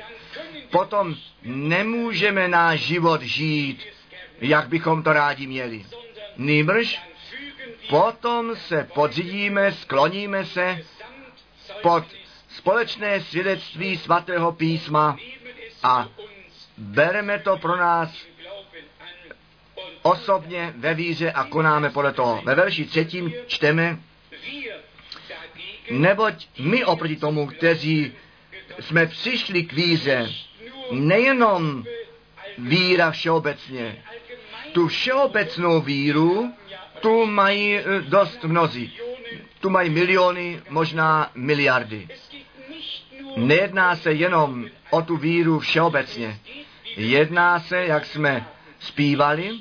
Potom 0.70 1.16
nemůžeme 1.44 2.48
náš 2.48 2.80
život 2.80 3.22
žít, 3.22 3.84
jak 4.42 4.68
bychom 4.68 5.04
to 5.04 5.14
rádi 5.14 5.48
měli. 5.48 5.86
Nýbrž 6.38 7.02
potom 7.90 8.56
se 8.56 8.90
podřídíme, 8.94 9.72
skloníme 9.72 10.46
se 10.46 10.82
pod 11.84 12.04
společné 12.50 13.22
svědectví 13.22 13.98
svatého 13.98 14.52
písma 14.52 15.18
a 15.84 16.10
bereme 16.78 17.40
to 17.40 17.58
pro 17.58 17.78
nás 17.78 18.26
osobně 20.02 20.74
ve 20.78 20.94
víře 20.94 21.32
a 21.32 21.44
konáme 21.44 21.90
podle 21.90 22.14
toho. 22.14 22.42
Ve 22.46 22.56
verši 22.56 22.86
třetím 22.86 23.34
čteme, 23.48 24.00
neboť 25.92 26.48
my 26.60 26.86
oproti 26.86 27.16
tomu, 27.16 27.48
kteří 27.48 28.14
jsme 28.80 29.06
přišli 29.06 29.64
k 29.64 29.74
víře, 29.74 30.30
nejenom 30.92 31.86
víra 32.58 33.12
všeobecně, 33.12 34.04
tu 34.72 34.88
všeobecnou 34.88 35.82
víru, 35.82 36.54
tu 37.00 37.26
mají 37.26 37.78
eh, 37.78 37.84
dost 38.02 38.44
mnozí. 38.44 39.00
Tu 39.64 39.70
mají 39.70 39.90
miliony, 39.90 40.62
možná 40.70 41.32
miliardy. 41.36 42.08
Nejedná 43.36 43.96
se 43.96 44.12
jenom 44.12 44.66
o 44.90 45.02
tu 45.02 45.18
víru 45.18 45.60
všeobecně. 45.60 46.40
Jedná 46.96 47.60
se, 47.60 47.86
jak 47.86 48.06
jsme 48.06 48.48
zpívali, 48.80 49.52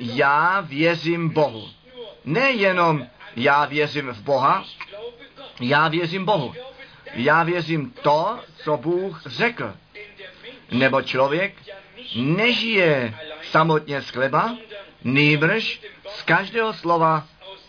já 0.00 0.60
věřím 0.60 1.28
Bohu. 1.28 1.68
Nejenom 2.24 3.06
já 3.36 3.64
věřím 3.64 4.08
v 4.08 4.22
Boha, 4.22 4.64
já 5.60 5.88
věřím 5.88 6.24
Bohu. 6.24 6.54
Já 7.14 7.42
věřím 7.42 7.90
to, 7.90 8.38
co 8.64 8.76
Bůh 8.76 9.22
řekl. 9.26 9.74
Nebo 10.70 11.02
člověk 11.02 11.54
nežije 12.16 13.14
samotně 13.42 14.02
z 14.02 14.10
chleba, 14.10 14.56
nýbrž 15.04 15.80
z 16.08 16.22
každého 16.22 16.72
slova, 16.72 17.26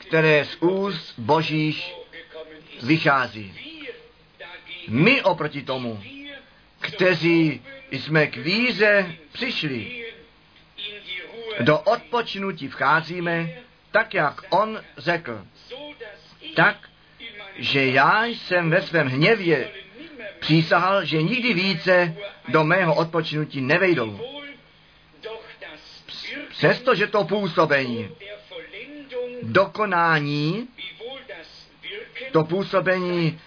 které 0.07 0.45
z 0.45 0.55
úst 0.59 1.13
Božích 1.19 1.93
vychází. 2.83 3.53
My 4.87 5.21
oproti 5.21 5.61
tomu, 5.61 6.03
kteří 6.79 7.61
jsme 7.91 8.27
k 8.27 8.37
víze 8.37 9.15
přišli, 9.31 10.05
do 11.59 11.79
odpočinutí 11.79 12.67
vcházíme, 12.67 13.49
tak 13.91 14.13
jak 14.13 14.41
on 14.49 14.81
řekl. 14.97 15.45
Tak, 16.55 16.89
že 17.55 17.85
já 17.85 18.25
jsem 18.25 18.69
ve 18.69 18.81
svém 18.81 19.07
hněvě 19.07 19.71
přísahal, 20.39 21.05
že 21.05 21.21
nikdy 21.21 21.53
více 21.53 22.15
do 22.47 22.63
mého 22.63 22.95
odpočinutí 22.95 23.61
nevejdou. 23.61 24.19
Přestože 26.49 27.07
to 27.07 27.23
působení, 27.23 28.09
dokonání, 29.45 30.67
to 32.31 32.43
působení 32.43 33.39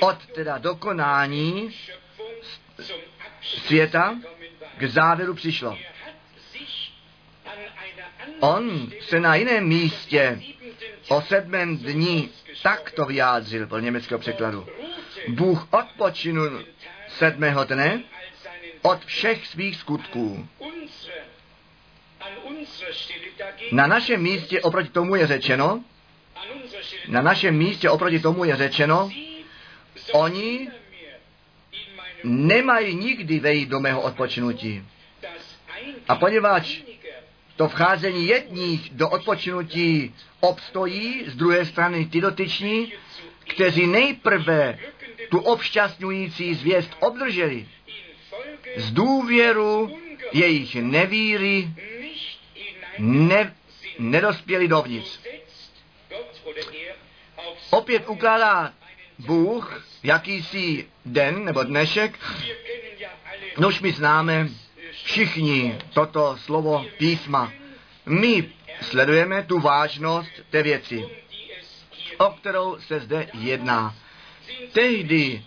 od 0.00 0.26
teda 0.26 0.58
dokonání 0.58 1.74
světa 3.42 4.18
k 4.78 4.84
závěru 4.84 5.34
přišlo. 5.34 5.78
On 8.40 8.90
se 9.00 9.20
na 9.20 9.34
jiném 9.34 9.68
místě 9.68 10.42
o 11.08 11.22
sedmém 11.22 11.76
dní 11.76 12.30
takto 12.62 13.04
vyjádřil 13.04 13.66
po 13.66 13.78
německého 13.78 14.18
překladu. 14.18 14.66
Bůh 15.28 15.68
odpočinul 15.70 16.64
sedmého 17.08 17.64
dne 17.64 18.02
od 18.82 19.04
všech 19.04 19.46
svých 19.46 19.76
skutků. 19.76 20.48
Na 23.72 23.86
našem 23.86 24.22
místě 24.22 24.60
oproti 24.60 24.88
tomu 24.88 25.14
je 25.16 25.26
řečeno, 25.26 25.84
na 27.08 27.22
našem 27.22 27.56
místě 27.56 27.90
oproti 27.90 28.18
tomu 28.18 28.44
je 28.44 28.56
řečeno, 28.56 29.10
oni 30.12 30.68
nemají 32.24 32.94
nikdy 32.94 33.38
vejít 33.38 33.68
do 33.68 33.80
mého 33.80 34.00
odpočinutí. 34.00 34.84
A 36.08 36.14
poněvadž 36.16 36.82
to 37.56 37.68
vcházení 37.68 38.26
jedních 38.26 38.90
do 38.92 39.08
odpočinutí 39.08 40.14
obstojí, 40.40 41.24
z 41.26 41.36
druhé 41.36 41.64
strany 41.64 42.06
ty 42.06 42.20
dotyční, 42.20 42.92
kteří 43.48 43.86
nejprve 43.86 44.78
tu 45.30 45.38
obšťastňující 45.38 46.54
zvěst 46.54 46.90
obdrželi, 47.00 47.68
z 48.76 48.90
důvěru 48.90 49.98
jejich 50.32 50.74
nevíry 50.74 51.68
ne, 52.98 53.54
nedospěli 53.98 54.68
dovnitř. 54.68 55.18
Opět 57.70 58.08
ukládá 58.08 58.72
Bůh 59.18 59.84
jakýsi 60.02 60.86
den 61.04 61.44
nebo 61.44 61.62
dnešek, 61.62 62.18
nož 63.58 63.80
my 63.80 63.92
známe 63.92 64.48
všichni 65.04 65.78
toto 65.92 66.36
slovo 66.36 66.86
písma. 66.98 67.52
My 68.06 68.52
sledujeme 68.82 69.42
tu 69.42 69.60
vážnost 69.60 70.30
té 70.50 70.62
věci, 70.62 71.04
o 72.18 72.30
kterou 72.30 72.78
se 72.80 73.00
zde 73.00 73.28
jedná. 73.34 73.94
Tehdy 74.72 75.44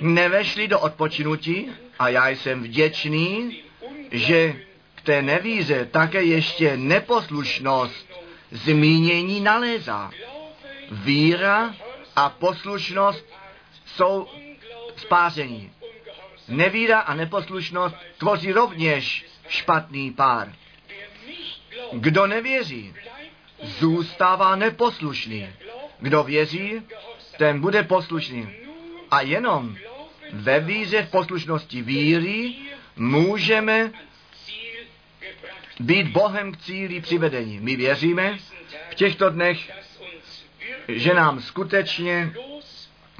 nevešli 0.00 0.68
do 0.68 0.80
odpočinutí 0.80 1.70
a 1.98 2.08
já 2.08 2.28
jsem 2.28 2.62
vděčný, 2.62 3.62
že 4.10 4.54
té 5.04 5.22
nevíře 5.22 5.88
také 5.90 6.22
ještě 6.22 6.76
neposlušnost 6.76 8.06
zmínění 8.50 9.40
nalézá. 9.40 10.10
Víra 10.90 11.74
a 12.16 12.28
poslušnost 12.28 13.24
jsou 13.86 14.28
spásení. 14.96 15.72
Nevíra 16.48 17.00
a 17.00 17.14
neposlušnost 17.14 17.96
tvoří 18.18 18.52
rovněž 18.52 19.26
špatný 19.48 20.10
pár. 20.10 20.52
Kdo 21.92 22.26
nevěří, 22.26 22.94
zůstává 23.62 24.56
neposlušný. 24.56 25.48
Kdo 25.98 26.22
věří, 26.22 26.82
ten 27.38 27.60
bude 27.60 27.82
poslušný. 27.82 28.48
A 29.10 29.20
jenom 29.20 29.76
ve 30.32 30.60
víře 30.60 31.02
v 31.02 31.10
poslušnosti 31.10 31.82
víry 31.82 32.54
můžeme 32.96 33.92
být 35.80 36.08
Bohem 36.08 36.52
k 36.52 36.56
cíli 36.56 37.00
přivedení. 37.00 37.60
My 37.60 37.76
věříme 37.76 38.38
v 38.90 38.94
těchto 38.94 39.30
dnech, 39.30 39.72
že 40.88 41.14
nám 41.14 41.40
skutečně 41.40 42.32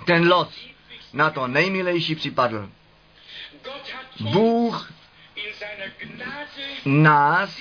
ten 0.06 0.28
los 0.28 0.68
na 1.12 1.30
to 1.30 1.46
nejmilejší 1.46 2.14
připadl. 2.14 2.70
Bůh 4.20 4.92
nás 6.84 7.58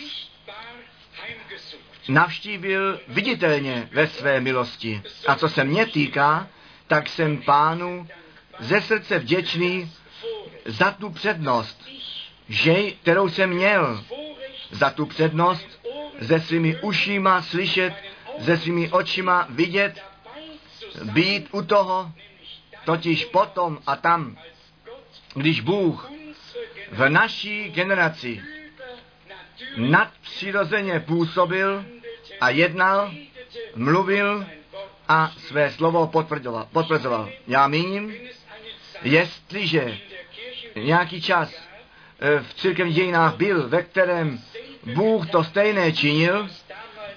navštívil 2.08 3.00
viditelně 3.08 3.90
ve 3.92 4.08
své 4.08 4.42
milosti. 4.42 5.02
A 5.28 5.36
co 5.36 5.50
se 5.50 5.64
mě 5.64 5.86
týká, 5.86 6.48
tak 6.88 7.10
jsem 7.10 7.42
pánu 7.42 8.08
ze 8.60 8.82
srdce 8.82 9.20
vděčný 9.20 9.92
za 10.66 10.92
tu 10.92 11.10
přednost, 11.10 11.90
že, 12.50 12.92
kterou 12.92 13.30
jsem 13.30 13.50
měl, 13.50 14.04
za 14.74 14.90
tu 14.90 15.06
přednost 15.06 15.68
se 16.22 16.40
svými 16.40 16.80
ušima 16.82 17.42
slyšet, 17.42 17.94
se 18.40 18.58
svými 18.58 18.92
očima 18.92 19.48
vidět, 19.50 20.04
být 21.04 21.48
u 21.52 21.62
toho, 21.62 22.12
totiž 22.86 23.26
potom 23.26 23.80
a 23.88 23.96
tam, 23.96 24.38
když 25.34 25.62
Bůh 25.62 26.12
v 26.92 27.10
naší 27.10 27.70
generaci 27.70 28.42
nadpřirozeně 29.78 31.00
působil 31.00 31.86
a 32.42 32.50
jednal, 32.50 33.12
mluvil 33.76 34.46
a 35.08 35.32
své 35.38 35.72
slovo 35.72 36.12
potvrzoval. 36.72 37.30
Já 37.48 37.68
míním, 37.68 38.14
jestliže 39.04 39.98
nějaký 40.76 41.22
čas 41.22 41.73
v 42.42 42.54
církevních 42.54 42.96
dějinách 42.96 43.36
byl, 43.36 43.70
ve 43.70 43.84
kterém 43.84 44.40
Bůh 44.94 45.30
to 45.30 45.44
stejné 45.44 45.92
činil, 45.92 46.50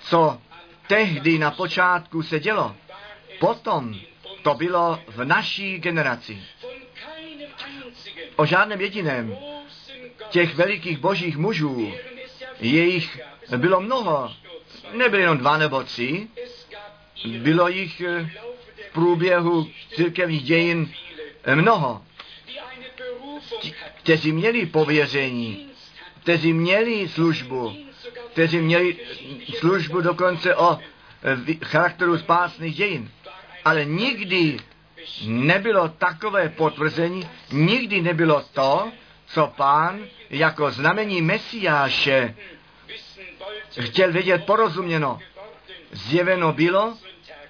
co 0.01 0.39
tehdy 0.87 1.39
na 1.39 1.51
počátku 1.51 2.23
se 2.23 2.41
dělo, 2.41 2.77
potom 3.41 3.95
to 4.43 4.55
bylo 4.55 5.01
v 5.09 5.25
naší 5.25 5.79
generaci. 5.79 6.43
O 8.37 8.47
žádném 8.47 8.81
jediném 8.81 9.37
těch 10.31 10.55
velikých 10.55 10.99
božích 10.99 11.37
mužů, 11.37 11.93
jejich 12.61 13.21
bylo 13.57 13.81
mnoho, 13.81 14.33
nebyly 14.93 15.23
jenom 15.23 15.39
dva 15.39 15.59
nebo 15.59 15.83
tři, 15.83 16.29
bylo 17.25 17.69
jich 17.69 18.01
eh, 18.01 18.31
v 18.89 18.93
průběhu 18.93 19.69
církevních 19.95 20.43
dějin 20.43 20.93
eh, 21.45 21.57
mnoho, 21.57 22.03
Ti- 23.61 23.75
kteří 24.03 24.33
měli 24.33 24.67
pověření, 24.67 25.69
kteří 26.23 26.53
měli 26.53 27.09
službu, 27.09 27.77
kteří 28.33 28.59
měli 28.59 28.97
službu 29.59 30.01
dokonce 30.01 30.57
o 30.57 30.79
vy- 31.35 31.59
charakteru 31.65 32.19
spásných 32.19 32.77
dějin. 32.77 33.11
Ale 33.65 33.85
nikdy 33.85 34.57
nebylo 35.27 35.89
takové 35.89 36.49
potvrzení, 36.49 37.29
nikdy 37.53 38.03
nebylo 38.03 38.45
to, 38.53 38.93
co 39.27 39.47
pán 39.57 40.01
jako 40.31 40.71
znamení 40.71 41.23
Mesiáše 41.23 42.35
chtěl 43.81 44.13
vědět 44.13 44.45
porozuměno. 44.47 45.19
Zjeveno 45.93 46.53
bylo 46.53 46.99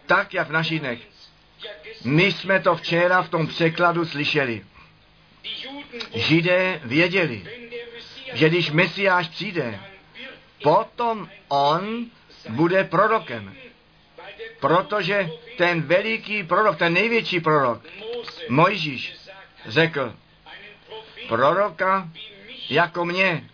tak, 0.07 0.35
jak 0.35 0.49
v 0.49 0.53
našich 0.53 0.81
dnech. 0.81 0.99
My 2.05 2.33
jsme 2.33 2.61
to 2.61 2.77
včera 2.77 3.23
v 3.23 3.29
tom 3.29 3.47
překladu 3.47 4.05
slyšeli. 4.05 4.64
Židé 6.15 6.81
věděli, 6.85 7.45
že 8.33 8.49
když 8.49 8.71
Mesiáš 8.71 9.29
přijde, 9.29 9.81
potom 10.63 11.29
on 11.49 12.07
bude 12.49 12.85
prorokem. 12.85 13.55
Protože 14.61 15.31
ten 15.57 15.83
veliký 15.83 16.45
prorok, 16.45 16.79
ten 16.79 16.93
největší 16.93 17.41
prorok, 17.41 17.83
Mojžíš, 18.49 19.15
řekl, 19.67 20.15
proroka 21.29 22.09
jako 22.71 23.05
mě, 23.05 23.45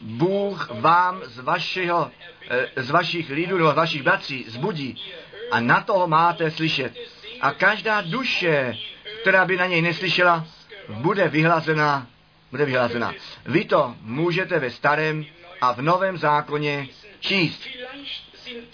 Bůh 0.00 0.70
vám 0.70 1.22
z, 1.24 1.38
vašeho, 1.38 2.10
eh, 2.50 2.82
z 2.82 2.90
vašich 2.90 3.30
lidů 3.30 3.58
nebo 3.58 3.70
z 3.70 3.74
vašich 3.74 4.02
bratří 4.02 4.44
zbudí 4.48 5.02
a 5.50 5.60
na 5.60 5.80
toho 5.80 6.06
máte 6.06 6.50
slyšet. 6.50 6.92
A 7.40 7.52
každá 7.52 8.00
duše, 8.00 8.76
která 9.20 9.44
by 9.44 9.56
na 9.56 9.66
něj 9.66 9.82
neslyšela, 9.82 10.46
bude 10.88 11.28
vyhlazená. 11.28 12.06
Bude 12.50 12.64
vyhlazená. 12.64 13.14
Vy 13.46 13.64
to 13.64 13.94
můžete 14.00 14.58
ve 14.58 14.70
starém 14.70 15.24
a 15.60 15.72
v 15.72 15.82
novém 15.82 16.18
zákoně 16.18 16.88
číst. 17.20 17.66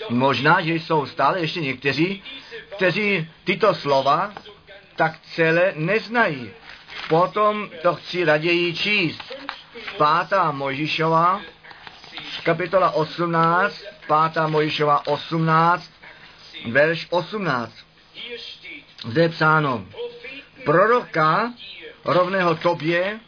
Možná, 0.09 0.61
že 0.61 0.75
jsou 0.75 1.07
stále 1.07 1.41
ještě 1.41 1.61
někteří, 1.61 2.23
kteří 2.77 3.29
tyto 3.45 3.75
slova 3.75 4.33
tak 4.97 5.21
celé 5.21 5.73
neznají. 5.77 6.51
Potom 7.09 7.71
to 7.83 7.95
chci 7.95 8.25
raději 8.25 8.75
číst. 8.75 9.35
Pátá 9.97 10.51
Mojžišová, 10.51 11.41
kapitola 12.43 12.91
18, 12.91 13.85
pátá 14.07 14.47
Mojžišová 14.47 15.07
18, 15.07 15.91
verš 16.71 17.07
18. 17.11 17.73
Zde 19.07 19.23
je 19.23 19.29
psáno, 19.29 19.87
proroka 20.65 21.53
rovného 22.05 22.55
tobě. 22.55 23.21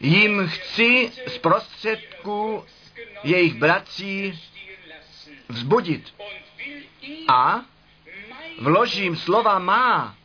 Jim 0.00 0.48
chci 0.48 1.12
z 1.26 1.38
prostředku 1.38 2.64
jejich 3.24 3.54
bratří 3.54 4.40
vzbudit. 5.48 6.14
A 7.28 7.60
vložím 8.58 9.16
slova 9.16 9.58
má 9.58 10.16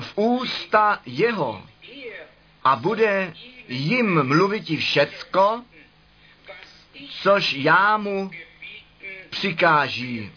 v 0.00 0.18
ústa 0.18 1.00
jeho. 1.06 1.66
A 2.64 2.76
bude 2.76 3.34
jim 3.68 4.26
mluvit 4.26 4.78
všecko, 4.78 5.64
což 7.22 7.52
já 7.52 7.96
mu 7.96 8.30
přikáží. 9.30 10.32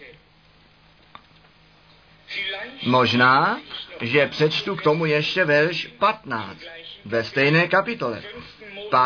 Možná, 2.83 3.61
že 4.01 4.27
přečtu 4.27 4.75
k 4.75 4.81
tomu 4.81 5.05
ještě 5.05 5.45
verš 5.45 5.87
15 5.99 6.57
ve 7.05 7.23
stejné 7.23 7.67
kapitole. 7.67 8.23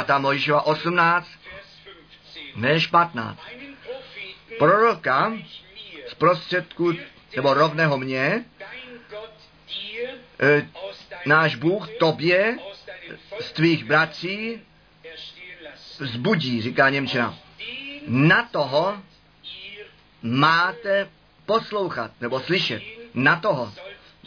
5. 0.05 0.17
Mojžíšova 0.17 0.61
18, 0.61 1.27
verš 2.55 2.87
15. 2.87 3.39
Proroka 4.57 5.33
z 6.07 6.13
prostředku, 6.13 6.93
nebo 7.35 7.53
rovného 7.53 7.97
mě, 7.97 8.45
e, 10.39 10.69
náš 11.25 11.55
Bůh 11.55 11.89
tobě 11.99 12.57
z 13.39 13.51
tvých 13.51 13.83
bratří 13.83 14.61
vzbudí, 15.99 16.61
říká 16.61 16.89
Němčina. 16.89 17.37
Na 18.07 18.43
toho 18.51 18.97
máte 20.21 21.09
poslouchat 21.45 22.11
nebo 22.21 22.39
slyšet. 22.39 22.98
Na 23.13 23.35
toho 23.35 23.73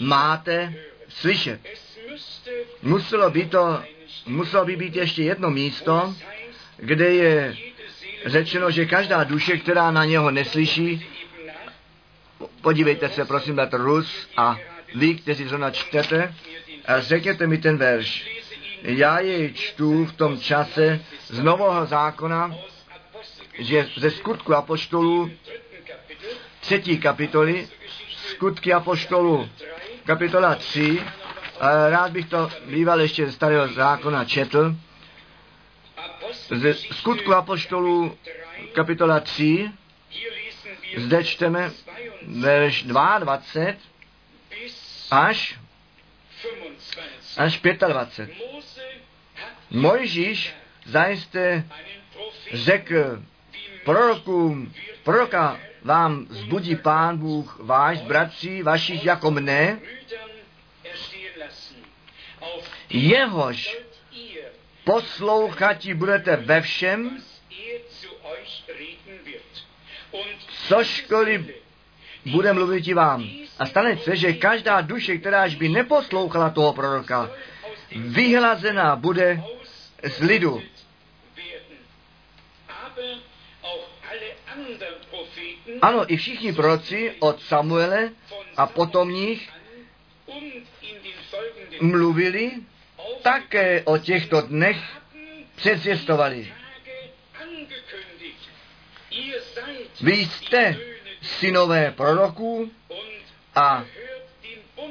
máte 0.00 0.74
slyšet. 1.08 1.60
Muselo 2.82 3.30
by 3.30 3.46
to, 3.46 3.82
muselo 4.26 4.64
by 4.64 4.76
být 4.76 4.96
ještě 4.96 5.22
jedno 5.22 5.50
místo, 5.50 6.14
kde 6.76 7.10
je 7.10 7.56
řečeno, 8.26 8.70
že 8.70 8.86
každá 8.86 9.24
duše, 9.24 9.56
která 9.56 9.90
na 9.90 10.04
něho 10.04 10.30
neslyší, 10.30 11.06
podívejte 12.60 13.08
se, 13.08 13.24
prosím, 13.24 13.54
bratr 13.54 13.80
Rus 13.80 14.28
a 14.36 14.58
vy, 14.94 15.14
kteří 15.14 15.44
zrovna 15.44 15.70
čtete, 15.70 16.34
a 16.84 17.00
řekněte 17.00 17.46
mi 17.46 17.58
ten 17.58 17.76
verš. 17.76 18.28
Já 18.82 19.20
jej 19.20 19.52
čtu 19.52 20.04
v 20.06 20.12
tom 20.12 20.40
čase 20.40 21.00
z 21.28 21.38
Nového 21.40 21.86
zákona, 21.86 22.54
že 23.58 23.88
ze 23.96 24.10
skutku 24.10 24.54
apoštolů 24.54 25.30
třetí 26.60 26.98
kapitoly, 26.98 27.68
skutky 28.42 28.72
apoštolů, 28.72 29.48
kapitola 30.04 30.54
3, 30.54 31.02
a 31.60 31.88
rád 31.88 32.10
bych 32.12 32.28
to 32.28 32.50
býval 32.66 33.00
ještě 33.00 33.26
ze 33.26 33.32
starého 33.32 33.68
zákona 33.68 34.24
četl, 34.24 34.76
ze 36.50 36.74
skutku 36.74 37.34
apoštolů, 37.34 38.18
kapitola 38.72 39.20
3, 39.20 39.70
zde 40.96 41.24
čteme 41.24 41.70
verš 42.22 42.82
22 42.82 43.38
až, 45.10 45.58
až 47.36 47.60
25. 47.60 48.30
Mojžíš 49.70 50.54
zajisté 50.86 51.64
řekl 52.52 53.22
prorokům, 53.84 54.72
proroka 55.04 55.58
vám 55.84 56.26
zbudí 56.30 56.76
pán 56.76 57.18
Bůh 57.18 57.58
váš, 57.60 58.00
bratří 58.00 58.62
vašich 58.62 59.04
jako 59.04 59.30
mne, 59.30 59.80
jehož 62.90 63.78
poslouchati 64.84 65.94
budete 65.94 66.36
ve 66.36 66.60
všem, 66.60 67.22
cožkoliv 70.68 71.50
bude 72.26 72.52
mluvit 72.52 72.88
i 72.88 72.94
vám. 72.94 73.30
A 73.58 73.66
stane 73.66 73.96
se, 73.96 74.16
že 74.16 74.32
každá 74.32 74.80
duše, 74.80 75.18
kteráž 75.18 75.54
by 75.54 75.68
neposlouchala 75.68 76.50
toho 76.50 76.72
proroka, 76.72 77.30
vyhlazená 77.96 78.96
bude 78.96 79.42
z 80.02 80.18
lidu. 80.18 80.62
Ano, 85.80 86.12
i 86.12 86.16
všichni 86.16 86.52
proroci 86.52 87.12
od 87.18 87.42
Samuele 87.42 88.10
a 88.56 88.66
potomních 88.66 89.50
mluvili 91.80 92.52
také 93.22 93.82
o 93.84 93.98
těchto 93.98 94.40
dnech 94.40 94.78
předzvěstovali. 95.56 96.52
Vy 100.00 100.12
jste 100.12 100.76
synové 101.22 101.90
proroků 101.90 102.70
a 103.54 103.84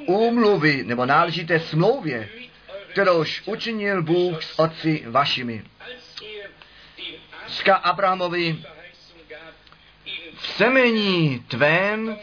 úmluvy, 0.05 0.83
nebo 0.83 1.05
náležíte 1.05 1.59
smlouvě, 1.59 2.29
kterouž 2.91 3.43
učinil 3.45 4.03
Bůh 4.03 4.43
s 4.43 4.59
otci 4.59 5.03
vašimi. 5.07 5.63
Ska 7.47 7.75
Abrahamovi 7.75 8.63
v 10.41 10.47
semení 10.47 11.39
tvém 11.47 12.17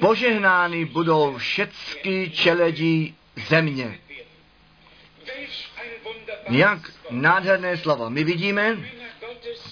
požehnány 0.00 0.84
budou 0.84 1.36
všecky 1.36 2.30
čeledí 2.30 3.14
země. 3.48 3.98
Jak 6.48 6.78
nádherné 7.10 7.76
slovo. 7.76 8.10
My 8.10 8.24
vidíme, 8.24 8.78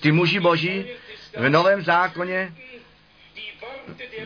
ty 0.00 0.12
muži 0.12 0.40
boží 0.40 0.86
v 1.36 1.48
Novém 1.48 1.82
zákoně 1.82 2.54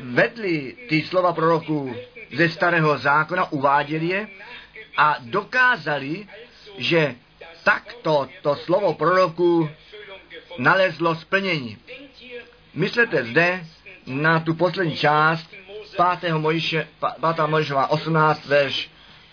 vedli 0.00 0.77
ty 0.88 1.03
slova 1.03 1.33
proroků 1.33 1.96
ze 2.33 2.48
starého 2.48 2.98
zákona, 2.98 3.53
uváděli 3.53 4.07
je 4.07 4.29
a 4.96 5.16
dokázali, 5.20 6.29
že 6.79 7.14
takto 7.64 8.29
to 8.42 8.57
slovo 8.57 8.94
proroků 8.94 9.70
nalezlo 10.59 11.14
splnění. 11.14 11.79
Myslete 12.75 13.25
zde 13.25 13.64
na 14.07 14.40
tu 14.40 14.55
poslední 14.55 14.97
část 14.97 15.55
5. 16.21 16.33
Mojiše, 16.33 16.88
5. 17.35 17.47
Mojišova 17.47 17.90
18, 17.90 18.47
verš 18.47 18.90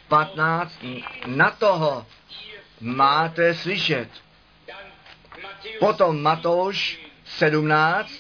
15. 0.08 0.86
Na 1.26 1.52
toho 1.52 2.06
máte 2.82 3.54
slyšet. 3.54 4.10
Potom 5.80 6.22
Matouš 6.22 7.00
17. 7.26 8.12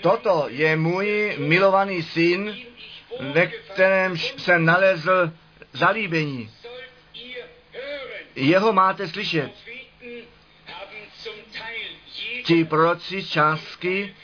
Toto 0.00 0.46
je 0.48 0.76
můj 0.76 1.34
milovaný 1.38 2.02
syn, 2.02 2.56
ve 3.20 3.46
kterém 3.46 4.16
jsem 4.16 4.64
nalezl 4.64 5.32
zalíbení. 5.72 6.50
Jeho 8.34 8.72
máte 8.72 9.08
slyšet. 9.08 9.52
Ti 12.42 12.64
proroci 12.64 13.24
částky, 13.24 14.14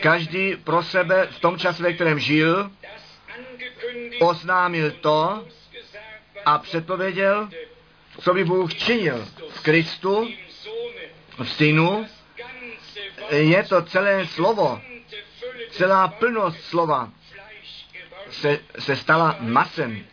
každý 0.00 0.56
pro 0.56 0.82
sebe 0.82 1.28
v 1.30 1.40
tom 1.40 1.58
čase, 1.58 1.82
ve 1.82 1.92
kterém 1.92 2.18
žil, 2.18 2.70
oznámil 4.20 4.90
to 4.90 5.46
a 6.44 6.58
předpověděl, 6.58 7.48
co 8.20 8.34
by 8.34 8.44
Bůh 8.44 8.74
činil 8.74 9.28
v 9.50 9.60
Kristu, 9.60 10.28
v 11.42 11.52
synu. 11.52 12.06
Je 13.30 13.62
to 13.62 13.82
celé 13.82 14.26
slovo, 14.26 14.80
celá 15.70 16.08
plnost 16.08 16.60
slova 16.60 17.12
se, 18.30 18.60
se 18.78 18.96
stala 18.96 19.36
masem. 19.40 20.04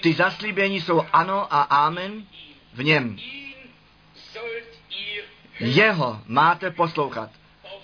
Ty 0.00 0.12
zaslíbení 0.12 0.80
jsou 0.80 1.06
ano 1.12 1.54
a 1.54 1.62
amen 1.62 2.26
v 2.74 2.84
něm. 2.84 3.18
Jeho 5.60 6.20
máte 6.26 6.70
poslouchat. 6.70 7.30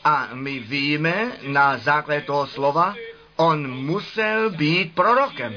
A 0.05 0.29
my 0.33 0.59
víme 0.59 1.33
na 1.43 1.79
základě 1.79 2.21
toho 2.21 2.47
slova, 2.47 2.95
on 3.37 3.71
musel 3.71 4.51
být 4.51 4.95
prorokem. 4.95 5.55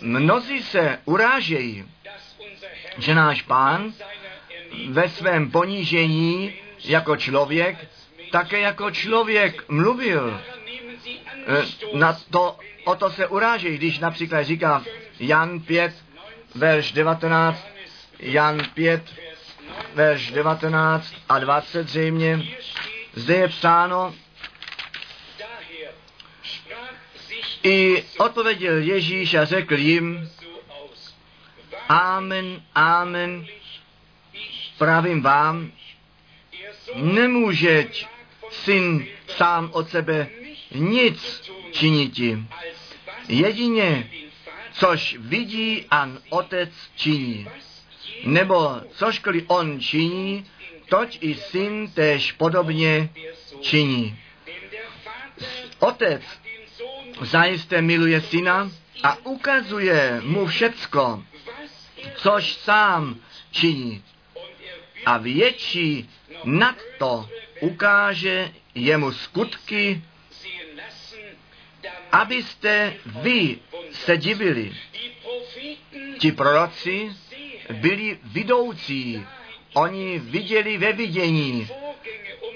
Mnozí 0.00 0.62
se 0.62 0.98
urážejí, 1.04 1.84
že 2.98 3.14
náš 3.14 3.42
pán 3.42 3.92
ve 4.88 5.08
svém 5.08 5.50
ponížení 5.50 6.54
jako 6.84 7.16
člověk, 7.16 7.88
také 8.30 8.60
jako 8.60 8.90
člověk 8.90 9.68
mluvil. 9.68 10.40
Na 11.94 12.18
to, 12.30 12.58
o 12.84 12.94
to 12.94 13.10
se 13.10 13.26
urážejí, 13.26 13.78
když 13.78 13.98
například 13.98 14.42
říká 14.42 14.84
Jan 15.20 15.60
5, 15.60 15.94
verš 16.54 16.92
19, 16.92 17.66
Jan 18.18 18.58
5, 18.74 19.02
verš 19.94 20.30
19 20.30 21.14
a 21.28 21.38
20 21.38 21.88
zřejmě. 21.88 22.42
Zde 23.14 23.34
je 23.34 23.48
psáno, 23.48 24.14
i 27.62 28.04
odpověděl 28.18 28.78
Ježíš 28.78 29.34
a 29.34 29.44
řekl 29.44 29.74
jim, 29.74 30.30
Amen, 31.88 32.62
amen, 32.74 33.46
pravím 34.78 35.22
vám, 35.22 35.72
nemůže 36.94 37.88
syn 38.50 39.06
sám 39.26 39.70
od 39.72 39.90
sebe 39.90 40.28
nic 40.74 41.50
činiti. 41.72 42.38
Jedině, 43.28 44.10
což 44.72 45.16
vidí 45.18 45.86
a 45.90 46.08
otec 46.30 46.70
činí. 46.96 47.48
Nebo 48.24 48.80
cožkoliv 48.94 49.44
on 49.46 49.80
činí, 49.80 50.46
toť 50.88 51.18
i 51.20 51.34
syn 51.34 51.90
též 51.90 52.32
podobně 52.32 53.08
činí. 53.60 54.18
Otec 55.78 56.22
zajisté 57.20 57.82
miluje 57.82 58.20
syna 58.20 58.70
a 59.02 59.16
ukazuje 59.26 60.20
mu 60.24 60.46
všecko, 60.46 61.22
což 62.14 62.52
sám 62.52 63.16
činí. 63.50 64.04
A 65.06 65.18
větší 65.18 66.10
nad 66.44 66.76
to 66.98 67.28
ukáže 67.60 68.50
jemu 68.74 69.12
skutky, 69.12 70.02
abyste 72.12 72.94
vy 73.06 73.58
se 73.92 74.16
divili. 74.16 74.72
Ti 76.18 76.32
proroci 76.32 77.16
byli 77.70 78.18
vidoucí, 78.24 79.26
oni 79.72 80.18
viděli 80.18 80.78
ve 80.78 80.92
vidění, 80.92 81.68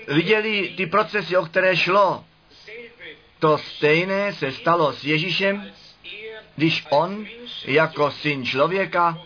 viděli 0.08 0.74
ty 0.76 0.86
procesy, 0.86 1.36
o 1.36 1.44
které 1.44 1.76
šlo. 1.76 2.24
To 3.38 3.58
stejné 3.58 4.32
se 4.32 4.52
stalo 4.52 4.92
s 4.92 5.04
Ježíšem, 5.04 5.70
když 6.56 6.84
on 6.90 7.26
jako 7.64 8.10
syn 8.10 8.44
člověka 8.44 9.18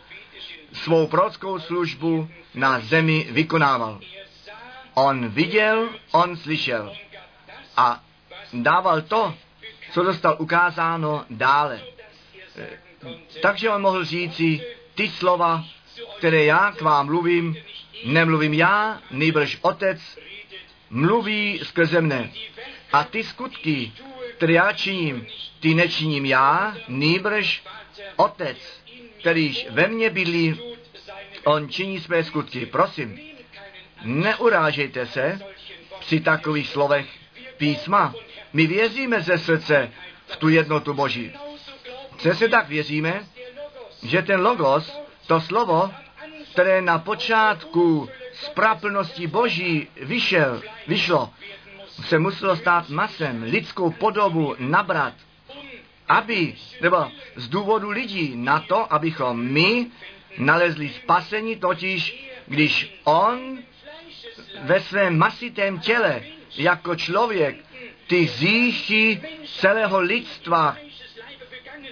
svou 0.73 1.07
prorockou 1.07 1.59
službu 1.59 2.29
na 2.55 2.81
zemi 2.81 3.27
vykonával. 3.31 4.01
On 4.95 5.29
viděl, 5.29 5.89
on 6.11 6.37
slyšel 6.37 6.97
a 7.77 8.05
dával 8.53 9.03
to, 9.03 9.35
co 9.93 10.03
dostal 10.03 10.37
ukázáno 10.39 11.25
dále. 11.31 11.81
Takže 13.43 13.71
on 13.71 13.83
mohl 13.83 14.05
říci, 14.05 14.61
ty 15.01 15.09
slova, 15.09 15.65
které 16.19 16.45
já 16.45 16.73
k 16.73 16.81
vám 16.81 17.07
mluvím, 17.07 17.57
nemluvím 18.05 18.55
já, 18.55 19.03
nejbrž 19.11 19.59
otec, 19.61 20.19
mluví 20.91 21.61
skrze 21.63 22.01
mne. 22.01 22.31
A 22.93 23.05
ty 23.05 23.25
skutky, 23.25 23.93
které 24.37 24.53
já 24.53 24.73
činím, 24.73 25.27
ty 25.61 25.75
nečiním 25.75 26.25
já, 26.27 26.77
nejbrž 26.89 27.63
otec, 28.17 28.59
kterýž 29.21 29.67
ve 29.71 29.89
mně 29.89 30.11
bydlí, 30.11 30.61
on 31.45 31.69
činí 31.69 32.01
své 32.01 32.25
skutky. 32.25 32.67
Prosím, 32.67 33.21
neurážejte 34.05 35.07
se 35.07 35.41
při 36.01 36.21
takových 36.21 36.69
slovech 36.69 37.07
písma. 37.57 38.15
My 38.53 38.67
věříme 38.67 39.21
ze 39.21 39.39
srdce 39.39 39.93
v 40.27 40.37
tu 40.37 40.49
jednotu 40.49 40.95
Boží. 40.95 41.33
Přesně 42.17 42.49
tak 42.49 42.69
věříme, 42.69 43.27
že 44.03 44.23
ten 44.23 44.41
logos, 44.41 45.01
to 45.27 45.41
slovo, 45.41 45.91
které 46.53 46.83
na 46.83 46.99
počátku 46.99 48.09
z 48.33 48.49
praplnosti 48.49 49.27
Boží 49.27 49.89
vyšel, 50.03 50.63
vyšlo, 50.87 51.31
se 51.87 52.19
muselo 52.19 52.57
stát 52.57 52.89
masem, 52.89 53.43
lidskou 53.43 53.91
podobu 53.91 54.55
nabrat, 54.59 55.15
aby, 56.09 56.55
nebo 56.81 57.11
z 57.37 57.49
důvodu 57.49 57.91
lidí 57.91 58.33
na 58.37 58.61
to, 58.61 58.93
abychom 58.93 59.41
my 59.41 59.87
nalezli 60.39 60.89
spasení, 60.89 61.57
totiž 61.57 62.31
když 62.47 63.01
on 63.05 63.59
ve 64.63 64.81
svém 64.81 65.19
masitém 65.19 65.79
těle 65.79 66.23
jako 66.57 66.97
člověk 66.97 67.57
ty 68.07 68.27
zíchy 68.27 69.21
celého 69.45 70.01
lidstva, 70.01 70.77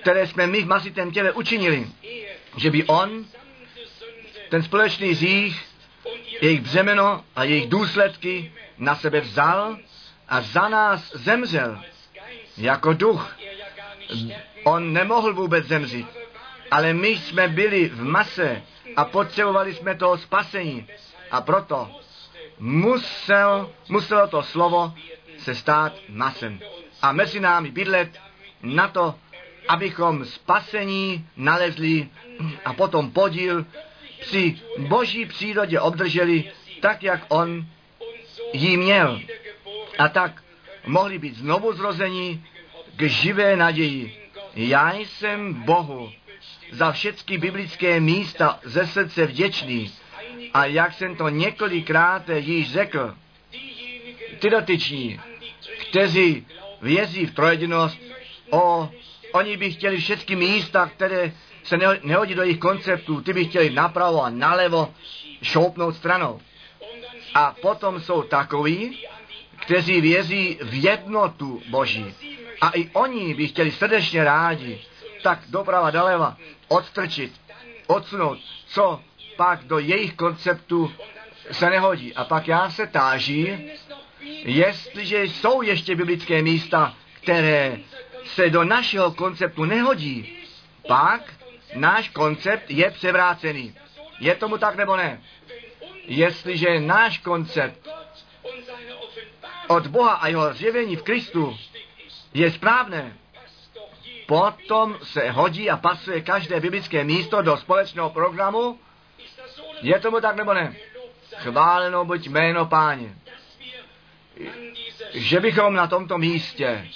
které 0.09 0.27
jsme 0.27 0.47
my 0.47 0.63
v 0.63 0.67
masitém 0.67 1.11
těle 1.11 1.33
učinili, 1.33 1.87
že 2.57 2.71
by 2.71 2.85
on 2.85 3.25
ten 4.49 4.63
společný 4.63 5.15
zích, 5.15 5.65
jejich 6.41 6.61
břemeno 6.61 7.25
a 7.37 7.45
jejich 7.45 7.69
důsledky 7.69 8.53
na 8.79 8.97
sebe 8.97 9.21
vzal 9.21 9.79
a 10.29 10.41
za 10.41 10.69
nás 10.69 11.13
zemřel 11.15 11.83
jako 12.57 12.93
duch. 12.93 13.37
On 14.65 14.93
nemohl 14.93 15.35
vůbec 15.35 15.67
zemřít, 15.67 16.07
ale 16.71 16.95
my 16.95 17.09
jsme 17.09 17.49
byli 17.49 17.89
v 17.89 18.05
mase 18.05 18.63
a 18.97 19.05
potřebovali 19.05 19.75
jsme 19.75 19.95
toho 19.95 20.19
spasení. 20.19 20.87
A 21.31 21.41
proto 21.41 22.01
musel, 22.59 23.71
muselo 23.89 24.29
to 24.29 24.43
slovo 24.43 24.95
se 25.39 25.55
stát 25.55 25.93
masem. 26.09 26.61
A 27.03 27.13
mezi 27.13 27.41
námi 27.41 27.71
bydlet 27.71 28.21
na 28.63 28.89
to, 28.89 29.15
abychom 29.69 30.25
spasení 30.25 31.27
nalezli 31.37 32.09
a 32.65 32.73
potom 32.73 33.11
podíl 33.11 33.67
při 34.21 34.57
boží 34.79 35.27
přírodě 35.27 35.81
obdrželi 35.81 36.53
tak, 36.81 37.03
jak 37.03 37.25
on 37.29 37.67
jí 38.53 38.77
měl. 38.77 39.21
A 39.99 40.09
tak 40.09 40.43
mohli 40.87 41.19
být 41.19 41.37
znovu 41.37 41.73
zrození 41.73 42.45
k 42.97 43.03
živé 43.03 43.57
naději. 43.57 44.31
Já 44.55 44.95
jsem 44.95 45.55
Bohu 45.55 46.13
za 46.73 46.93
všechny 46.93 47.39
biblické 47.39 48.01
místa 48.01 48.61
ze 48.65 48.87
srdce 48.87 49.27
vděčný. 49.27 49.93
A 50.55 50.65
jak 50.65 50.93
jsem 50.93 51.17
to 51.17 51.29
několikrát 51.29 52.29
již 52.29 52.73
řekl, 52.73 53.15
ty 54.39 54.51
dotyční, 54.51 55.21
kteří 55.91 56.47
vězí 56.83 57.27
v 57.27 57.35
trojedinost, 57.35 57.99
o, 58.51 58.91
oni 59.33 59.57
by 59.57 59.71
chtěli 59.73 59.97
všechny 59.97 60.37
místa, 60.37 60.87
které 60.87 61.33
se 61.63 61.77
neho- 61.77 61.97
nehodí 62.03 62.35
do 62.35 62.43
jejich 62.43 62.59
konceptů, 62.59 63.21
ty 63.21 63.33
by 63.33 63.45
chtěli 63.45 63.71
napravo 63.71 64.23
a 64.25 64.31
nalevo 64.31 64.95
šoupnout 65.43 65.97
stranou. 65.97 66.41
A 67.35 67.55
potom 67.63 68.01
jsou 68.01 68.23
takoví, 68.23 69.05
kteří 69.61 70.01
věří 70.01 70.59
v 70.63 70.85
jednotu 70.85 71.63
Boží. 71.71 72.15
A 72.61 72.71
i 72.71 72.91
oni 72.93 73.35
by 73.35 73.49
chtěli 73.49 73.71
srdečně 73.71 74.25
rádi 74.25 74.81
tak 75.23 75.39
doprava 75.49 75.91
doleva 75.91 76.37
odstrčit, 76.69 77.33
odsunout, 77.87 78.39
co 78.67 79.01
pak 79.37 79.65
do 79.65 79.79
jejich 79.79 80.15
konceptu 80.15 80.93
se 81.51 81.71
nehodí. 81.71 82.15
A 82.15 82.25
pak 82.25 82.49
já 82.49 82.71
se 82.71 82.87
táží, 82.87 83.71
jestliže 84.45 85.23
jsou 85.25 85.63
ještě 85.63 85.95
biblické 85.97 86.43
místa, 86.43 86.95
které 87.15 87.79
se 88.25 88.51
do 88.51 88.65
našeho 88.65 89.13
konceptu 89.13 89.65
nehodí, 89.65 90.39
pak 90.89 91.33
náš 91.75 92.09
koncept 92.09 92.71
je 92.71 92.91
převrácený. 92.91 93.75
Je 94.21 94.35
tomu 94.35 94.59
tak 94.59 94.77
nebo 94.77 94.97
ne? 94.97 95.23
Jestliže 96.05 96.81
náš 96.81 97.19
koncept 97.19 97.89
od 99.69 99.87
Boha 99.87 100.13
a 100.13 100.29
jeho 100.29 100.55
zjevení 100.55 100.97
v 100.97 101.03
Kristu 101.03 101.59
je 102.35 102.51
správné, 102.51 103.17
potom 104.27 104.99
se 105.03 105.31
hodí 105.31 105.71
a 105.71 105.77
pasuje 105.77 106.21
každé 106.21 106.61
biblické 106.61 107.05
místo 107.05 107.43
do 107.43 107.57
společného 107.57 108.11
programu. 108.11 108.79
Je 109.81 110.01
tomu 110.01 110.21
tak 110.21 110.37
nebo 110.37 110.55
ne? 110.55 110.77
Chváleno 111.37 112.05
buď 112.05 112.29
jméno 112.29 112.67
páně. 112.67 113.15
Že 115.13 115.41
bychom 115.41 115.75
na 115.75 115.87
tomto 115.87 116.19
místě, 116.19 116.89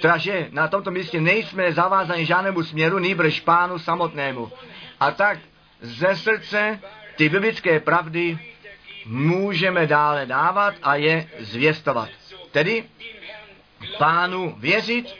teda 0.00 0.16
že 0.16 0.48
na 0.50 0.68
tomto 0.68 0.90
místě 0.90 1.20
nejsme 1.20 1.72
zavázáni 1.72 2.26
žádnému 2.26 2.62
směru, 2.62 2.98
nýbrž 2.98 3.40
pánu 3.40 3.78
samotnému. 3.78 4.52
A 5.00 5.10
tak 5.10 5.38
ze 5.80 6.16
srdce 6.16 6.80
ty 7.16 7.28
biblické 7.28 7.80
pravdy 7.80 8.38
můžeme 9.06 9.86
dále 9.86 10.26
dávat 10.26 10.74
a 10.82 10.94
je 10.94 11.28
zvěstovat. 11.38 12.08
Tedy 12.50 12.84
pánu 13.98 14.54
věřit 14.58 15.16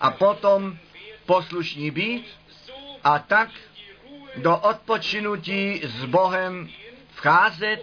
a 0.00 0.10
potom 0.10 0.78
poslušní 1.26 1.90
být 1.90 2.26
a 3.04 3.18
tak 3.18 3.48
do 4.36 4.56
odpočinutí 4.56 5.80
s 5.84 6.04
Bohem 6.04 6.68
vcházet 7.14 7.80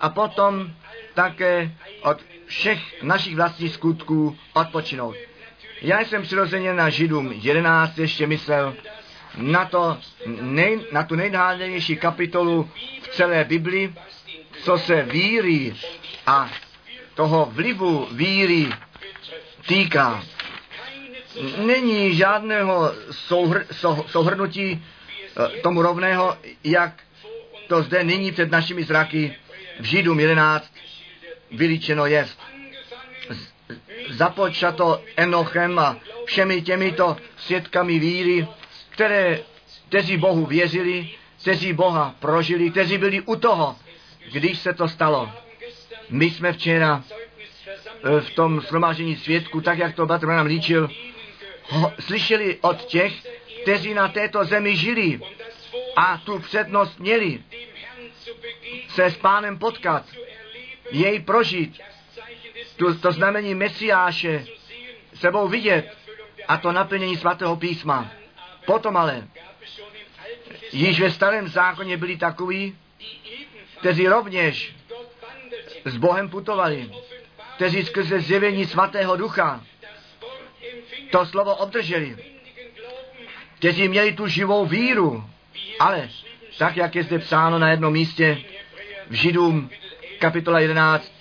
a 0.00 0.08
potom 0.08 0.70
také 1.14 1.70
od 2.02 2.18
všech 2.46 3.02
našich 3.02 3.36
vlastních 3.36 3.74
skutků 3.74 4.38
odpočinout. 4.52 5.16
Já 5.80 6.00
jsem 6.00 6.22
přirozeně 6.22 6.74
na 6.74 6.90
Židům 6.90 7.32
11 7.32 7.98
ještě 7.98 8.26
myslel 8.26 8.74
na, 9.36 9.64
to 9.64 9.98
nej, 10.40 10.80
na 10.92 11.02
tu 11.02 11.14
nejnádhernější 11.14 11.96
kapitolu 11.96 12.70
v 13.02 13.08
celé 13.08 13.44
Bibli, 13.44 13.94
co 14.62 14.78
se 14.78 15.02
víry 15.02 15.74
a 16.26 16.50
toho 17.14 17.48
vlivu 17.52 18.08
víry 18.12 18.68
týká. 19.66 20.22
Není 21.56 22.14
žádného 22.14 22.92
souhr, 23.10 23.64
sou, 23.72 24.04
souhrnutí 24.08 24.84
eh, 24.84 25.60
tomu 25.60 25.82
rovného, 25.82 26.38
jak 26.64 27.02
to 27.68 27.82
zde 27.82 28.04
nyní 28.04 28.32
před 28.32 28.50
našimi 28.50 28.84
zraky 28.84 29.36
v 29.80 29.84
Židům 29.84 30.20
11 30.20 30.74
vylíčeno 31.50 32.06
je. 32.06 32.28
Započato 34.10 35.02
Enochem 35.16 35.78
a 35.78 35.96
všemi 36.24 36.62
těmito 36.62 37.16
svědkami 37.36 37.98
víry, 37.98 38.46
které, 38.90 39.40
kteří 39.88 40.16
Bohu 40.16 40.46
věřili, 40.46 41.08
kteří 41.40 41.72
Boha 41.72 42.14
prožili, 42.20 42.70
kteří 42.70 42.98
byli 42.98 43.20
u 43.20 43.36
toho, 43.36 43.76
když 44.32 44.58
se 44.58 44.72
to 44.72 44.88
stalo. 44.88 45.30
My 46.10 46.30
jsme 46.30 46.52
včera 46.52 47.04
eh, 47.04 48.20
v 48.20 48.30
tom 48.30 48.60
shromáždění 48.60 49.16
svědku, 49.16 49.60
tak 49.60 49.78
jak 49.78 49.94
to 49.94 50.06
Bratr 50.06 50.26
nám 50.26 50.46
líčil, 50.46 50.88
ho, 51.68 51.92
slyšeli 52.00 52.58
od 52.60 52.84
těch, 52.84 53.12
kteří 53.62 53.94
na 53.94 54.08
této 54.08 54.44
zemi 54.44 54.76
žili 54.76 55.20
a 55.96 56.18
tu 56.24 56.38
přednost 56.38 57.00
měli 57.00 57.40
se 58.88 59.04
s 59.04 59.16
pánem 59.16 59.58
potkat, 59.58 60.06
jej 60.90 61.20
prožít, 61.20 61.80
tu, 62.76 62.94
to 62.94 63.12
znamení 63.12 63.54
Mesiáše 63.54 64.44
sebou 65.14 65.48
vidět 65.48 65.96
a 66.48 66.56
to 66.56 66.72
naplnění 66.72 67.16
svatého 67.16 67.56
písma. 67.56 68.10
Potom 68.66 68.96
ale, 68.96 69.28
již 70.72 71.00
ve 71.00 71.10
starém 71.10 71.48
zákoně 71.48 71.96
byli 71.96 72.16
takoví, 72.16 72.78
kteří 73.78 74.08
rovněž 74.08 74.76
s 75.84 75.96
Bohem 75.96 76.28
putovali, 76.28 76.90
kteří 77.56 77.84
skrze 77.84 78.20
zjevení 78.20 78.66
svatého 78.66 79.16
ducha 79.16 79.64
to 81.10 81.26
slovo 81.26 81.54
obdrželi, 81.54 82.16
kteří 83.58 83.88
měli 83.88 84.12
tu 84.12 84.26
živou 84.26 84.66
víru, 84.66 85.24
ale 85.80 86.08
tak, 86.58 86.76
jak 86.76 86.94
je 86.94 87.02
zde 87.02 87.18
psáno 87.18 87.58
na 87.58 87.70
jednom 87.70 87.92
místě 87.92 88.38
v 89.08 89.14
Židům 89.14 89.70
kapitola 90.18 90.60
11, 90.60 91.12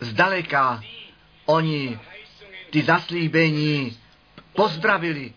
zdaleka 0.00 0.82
oni 1.46 1.98
ty 2.70 2.82
zaslíbení 2.82 3.98
pozdravili, 4.52 5.32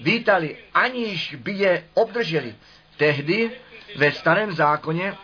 vítali, 0.00 0.56
aniž 0.74 1.34
by 1.34 1.52
je 1.52 1.84
obdrželi. 1.94 2.54
Tehdy 2.96 3.50
ve 3.96 4.12
starém 4.12 4.52
zákoně 4.52 5.14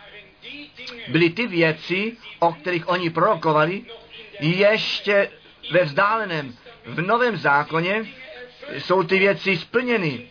byly 1.07 1.29
ty 1.29 1.47
věci, 1.47 2.17
o 2.39 2.53
kterých 2.53 2.89
oni 2.89 3.09
prorokovali, 3.09 3.85
ještě 4.39 5.31
ve 5.71 5.83
vzdáleném. 5.83 6.55
V 6.85 7.01
novém 7.01 7.37
zákoně 7.37 8.05
jsou 8.77 9.03
ty 9.03 9.19
věci 9.19 9.57
splněny. 9.57 10.27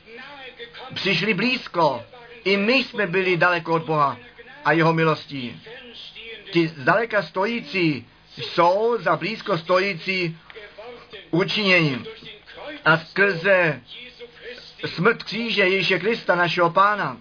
Přišli 0.94 1.35
blízko. 1.35 2.05
I 2.44 2.57
my 2.57 2.72
jsme 2.72 3.07
byli 3.07 3.37
daleko 3.37 3.72
od 3.72 3.83
Boha 3.83 4.18
a 4.64 4.72
jeho 4.72 4.92
milostí. 4.92 5.61
Ti 6.50 6.68
zdaleka 6.68 7.22
stojící 7.22 8.07
jsou 8.37 8.97
za 9.01 9.16
blízko 9.16 9.59
stojící 9.59 10.38
učinění. 11.31 12.05
A 12.85 12.99
skrze 12.99 13.81
smrt 14.87 15.23
kříže 15.23 15.62
Ježíše 15.62 15.99
Krista, 15.99 16.35
našeho 16.35 16.71
pána, 16.71 17.21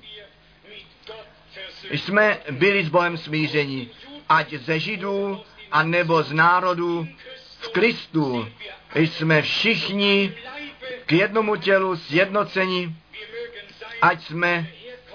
jsme 1.91 2.37
byli 2.51 2.83
s 2.83 2.89
Bohem 2.89 3.17
smíření, 3.17 3.89
ať 4.29 4.53
ze 4.53 4.79
Židů, 4.79 5.43
a 5.71 5.83
nebo 5.83 6.23
z 6.23 6.33
národů 6.33 7.07
v 7.59 7.67
Kristu. 7.67 8.47
Jsme 8.95 9.41
všichni 9.41 10.33
k 11.05 11.11
jednomu 11.11 11.55
tělu 11.55 11.97
sjednoceni, 11.97 12.95
ať 14.01 14.23
jsme, 14.23 14.67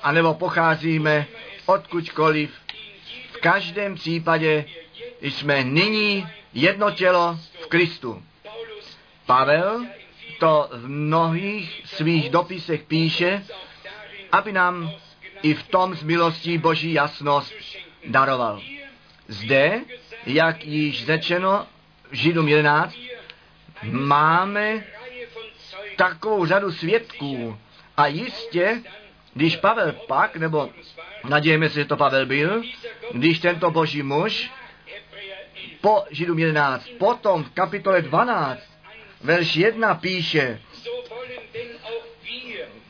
anebo 0.03 0.35
pocházíme 0.35 1.27
odkudkoliv. 1.67 2.51
V 3.33 3.37
každém 3.37 3.95
případě 3.95 4.65
jsme 5.31 5.65
nyní 5.65 6.27
jedno 6.55 6.91
tělo 6.91 7.39
v 7.63 7.67
Kristu. 7.67 8.23
Pavel 9.27 9.87
to 10.39 10.69
v 10.73 10.89
mnohých 10.89 11.83
svých 11.85 12.31
dopisech 12.31 12.83
píše, 12.83 13.45
aby 14.33 14.53
nám 14.53 14.91
i 15.43 15.55
v 15.55 15.63
tom 15.63 15.95
z 15.95 16.03
milostí 16.03 16.59
Boží 16.59 16.93
jasnost 16.93 17.55
daroval. 18.07 18.61
Zde, 19.29 19.81
jak 20.27 20.65
již 20.65 21.07
řečeno 21.07 21.67
v 22.11 22.15
Židům 22.15 22.49
11, 22.49 22.97
máme 23.91 24.85
takovou 25.97 26.47
řadu 26.47 26.73
svědků 26.73 27.59
a 27.97 28.07
jistě, 28.07 28.83
když 29.35 29.57
Pavel 29.57 29.93
pak, 29.93 30.37
nebo 30.37 30.71
nadějeme 31.29 31.69
se, 31.69 31.75
že 31.75 31.85
to 31.85 31.97
Pavel 31.97 32.27
byl, 32.27 32.63
když 33.13 33.39
tento 33.39 33.71
boží 33.71 34.03
muž 34.03 34.51
po 35.81 36.05
Židům 36.11 36.39
11, 36.39 36.89
potom 36.99 37.45
v 37.45 37.51
kapitole 37.51 38.03
12, 38.03 38.61
verš 39.21 39.57
1 39.57 39.95
píše, 39.95 40.61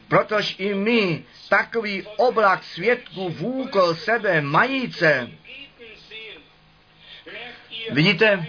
Protož 0.08 0.56
i 0.58 0.74
my 0.74 1.24
takový 1.48 2.06
oblak 2.16 2.64
svědků 2.64 3.28
vůkol 3.28 3.94
sebe 3.94 4.40
majíce. 4.40 5.30
Vidíte, 7.90 8.46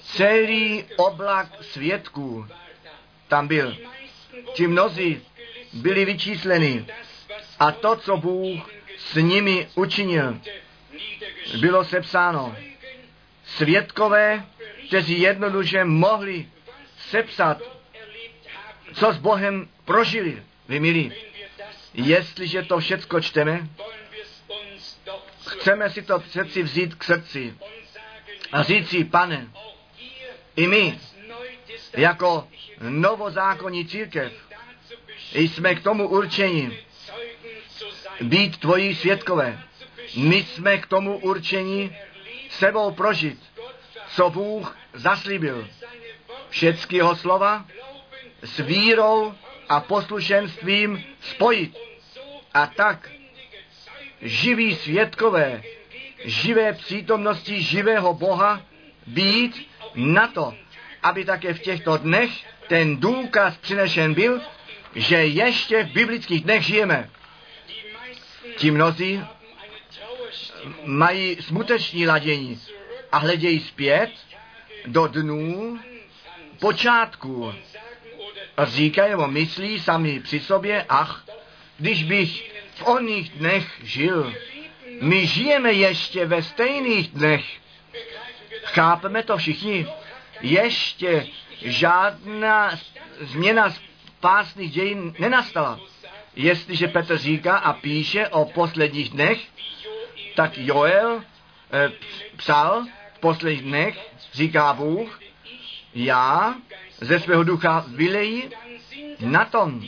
celý 0.00 0.84
oblak 0.96 1.64
svědků 1.64 2.46
tam 3.28 3.48
byl. 3.48 3.76
Ti 4.52 4.66
mnozí 4.66 5.22
byli 5.72 6.04
vyčísleni. 6.04 6.86
A 7.58 7.72
to, 7.72 7.96
co 7.96 8.16
Bůh 8.16 8.70
s 8.98 9.14
nimi 9.14 9.68
učinil, 9.74 10.40
bylo 11.60 11.84
sepsáno. 11.84 12.56
Svědkové 13.56 14.44
kteří 14.88 15.20
jednoduše 15.20 15.84
mohli 15.84 16.48
sepsat, 16.98 17.62
co 18.94 19.12
s 19.12 19.16
Bohem 19.18 19.68
prožili. 19.84 20.42
Vy 20.68 20.80
milí, 20.80 21.12
jestliže 21.94 22.62
to 22.62 22.78
všecko 22.78 23.20
čteme, 23.20 23.68
chceme 25.46 25.90
si 25.90 26.02
to 26.02 26.18
přeci 26.18 26.62
vzít 26.62 26.94
k 26.94 27.04
srdci 27.04 27.54
a 28.52 28.62
říct 28.62 28.88
si, 28.88 29.04
pane, 29.04 29.48
i 30.56 30.66
my, 30.66 30.98
jako 31.96 32.48
novozákonní 32.80 33.86
církev, 33.86 34.32
jsme 35.32 35.74
k 35.74 35.82
tomu 35.82 36.08
určeni 36.08 36.78
být 38.20 38.56
tvojí 38.56 38.94
světkové. 38.94 39.62
My 40.16 40.36
jsme 40.36 40.78
k 40.78 40.86
tomu 40.86 41.18
určeni 41.18 41.96
sebou 42.58 42.90
prožit, 42.90 43.38
co 44.08 44.30
Bůh 44.30 44.76
zaslíbil. 44.92 45.68
Všecky 46.48 46.96
jeho 46.96 47.16
slova 47.16 47.66
s 48.42 48.58
vírou 48.58 49.34
a 49.68 49.80
poslušenstvím 49.80 51.04
spojit. 51.20 51.76
A 52.54 52.66
tak 52.66 53.10
živí 54.22 54.76
světkové, 54.76 55.62
živé 56.24 56.72
přítomnosti 56.72 57.62
živého 57.62 58.14
Boha 58.14 58.62
být 59.06 59.68
na 59.94 60.26
to, 60.26 60.54
aby 61.02 61.24
také 61.24 61.54
v 61.54 61.60
těchto 61.60 61.96
dnech 61.96 62.30
ten 62.68 62.96
důkaz 62.96 63.56
přinešen 63.56 64.14
byl, 64.14 64.40
že 64.94 65.16
ještě 65.16 65.84
v 65.84 65.92
biblických 65.92 66.44
dnech 66.44 66.62
žijeme. 66.62 67.10
Ti 68.56 68.70
mnozí 68.70 69.24
mají 70.84 71.36
smuteční 71.40 72.06
ladění 72.06 72.60
a 73.12 73.18
hledějí 73.18 73.60
zpět 73.60 74.10
do 74.86 75.06
dnů 75.06 75.78
počátku. 76.58 77.54
Říkají 78.62 79.10
nebo 79.10 79.28
myslí 79.28 79.80
sami 79.80 80.20
při 80.20 80.40
sobě, 80.40 80.84
ach, 80.88 81.24
když 81.78 82.04
bych 82.04 82.52
v 82.74 82.82
oných 82.86 83.30
dnech 83.30 83.80
žil. 83.82 84.34
My 85.00 85.26
žijeme 85.26 85.72
ještě 85.72 86.26
ve 86.26 86.42
stejných 86.42 87.08
dnech. 87.08 87.44
Chápeme 88.64 89.22
to 89.22 89.36
všichni? 89.36 89.86
Ještě 90.40 91.26
žádná 91.62 92.78
změna 93.20 93.74
spásných 94.06 94.72
dějin 94.72 95.14
nenastala. 95.18 95.80
Jestliže 96.36 96.88
Petr 96.88 97.18
říká 97.18 97.56
a 97.56 97.72
píše 97.72 98.28
o 98.28 98.44
posledních 98.44 99.10
dnech, 99.10 99.38
tak 100.38 100.58
Joel 100.58 101.22
e, 101.72 101.92
psal 102.36 102.84
v 103.14 103.18
posledních 103.18 103.62
dnech, 103.62 103.98
říká 104.32 104.72
Bůh, 104.72 105.20
já 105.94 106.54
ze 107.00 107.20
svého 107.20 107.42
ducha 107.42 107.84
vylejí 107.88 108.50
na 109.20 109.44
tom, 109.44 109.82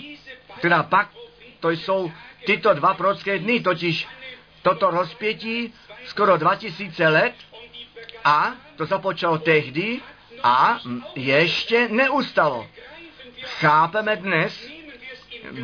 teda 0.61 0.83
pak 0.83 1.09
to 1.61 1.71
jsou 1.71 2.13
tyto 2.47 2.75
dva 2.75 2.95
prorocké 2.95 3.39
dny, 3.39 3.61
totiž 3.61 4.09
toto 4.63 4.91
rozpětí 4.91 5.75
skoro 6.05 6.37
2000 6.37 7.09
let 7.09 7.35
a 8.25 8.53
to 8.77 8.87
započalo 8.87 9.39
tehdy 9.39 10.01
a 10.43 10.79
ještě 11.15 11.89
neustalo. 11.89 12.67
Chápeme 13.43 14.17
dnes, 14.17 14.69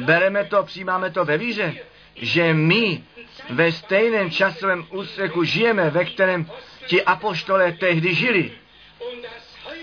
bereme 0.04 0.44
to, 0.44 0.62
přijímáme 0.62 1.10
to 1.10 1.24
ve 1.24 1.38
víře, 1.38 1.74
že 2.16 2.54
my 2.54 3.04
ve 3.50 3.72
stejném 3.72 4.30
časovém 4.30 4.86
úseku 4.90 5.44
žijeme, 5.44 5.90
ve 5.90 6.04
kterém 6.04 6.50
ti 6.86 7.02
apoštole 7.02 7.72
tehdy 7.72 8.14
žili. 8.14 8.52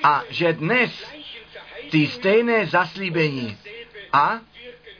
A 0.03 0.23
že 0.29 0.53
dnes 0.53 1.13
ty 1.89 2.07
stejné 2.07 2.65
zaslíbení 2.65 3.57
a 4.13 4.39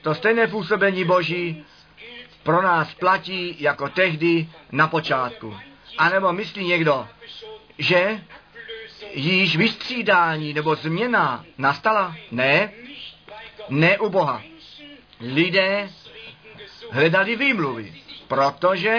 to 0.02 0.16
stejné 0.16 0.48
působení 0.48 1.04
Boží 1.04 1.66
pro 2.44 2.62
nás 2.62 2.94
platí 2.94 3.56
jako 3.60 3.90
tehdy 3.90 4.50
na 4.72 4.88
počátku. 4.88 5.58
A 5.98 6.10
nebo 6.10 6.34
myslí 6.34 6.68
někdo, 6.68 7.08
že 7.78 8.22
již 9.14 9.56
vystřídání 9.56 10.54
nebo 10.54 10.76
změna 10.76 11.46
nastala? 11.58 12.16
Ne, 12.32 12.72
ne 13.70 14.00
u 14.00 14.10
Boha. 14.10 14.44
Lidé 15.20 15.90
hledali 16.94 17.36
výmluvy, 17.36 17.94
protože 18.28 18.98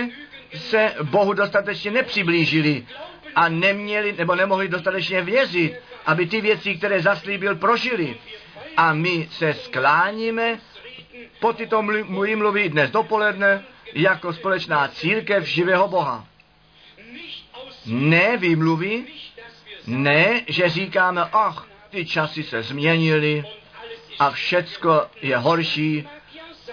se 0.54 0.94
Bohu 1.02 1.32
dostatečně 1.32 1.90
nepřiblížili 1.90 2.86
a 3.34 3.48
neměli 3.48 4.12
nebo 4.12 4.34
nemohli 4.34 4.68
dostatečně 4.68 5.22
věřit, 5.22 5.74
aby 6.06 6.26
ty 6.26 6.40
věci, 6.40 6.74
které 6.74 7.02
zaslíbil, 7.02 7.54
prožili. 7.56 8.16
A 8.76 8.92
my 8.92 9.28
se 9.30 9.54
skláníme 9.54 10.58
po 11.40 11.52
tyto 11.52 11.82
mluvy 12.36 12.68
dnes 12.68 12.90
dopoledne 12.90 13.64
jako 13.94 14.32
společná 14.32 14.88
církev 14.88 15.44
živého 15.44 15.88
Boha. 15.88 16.26
Ne 17.86 18.36
výmluvy, 18.36 19.04
ne, 19.86 20.42
že 20.48 20.68
říkáme, 20.68 21.22
ach, 21.32 21.68
ty 21.90 22.06
časy 22.06 22.42
se 22.42 22.62
změnily 22.62 23.44
a 24.18 24.30
všecko 24.30 25.06
je 25.22 25.36
horší. 25.36 26.08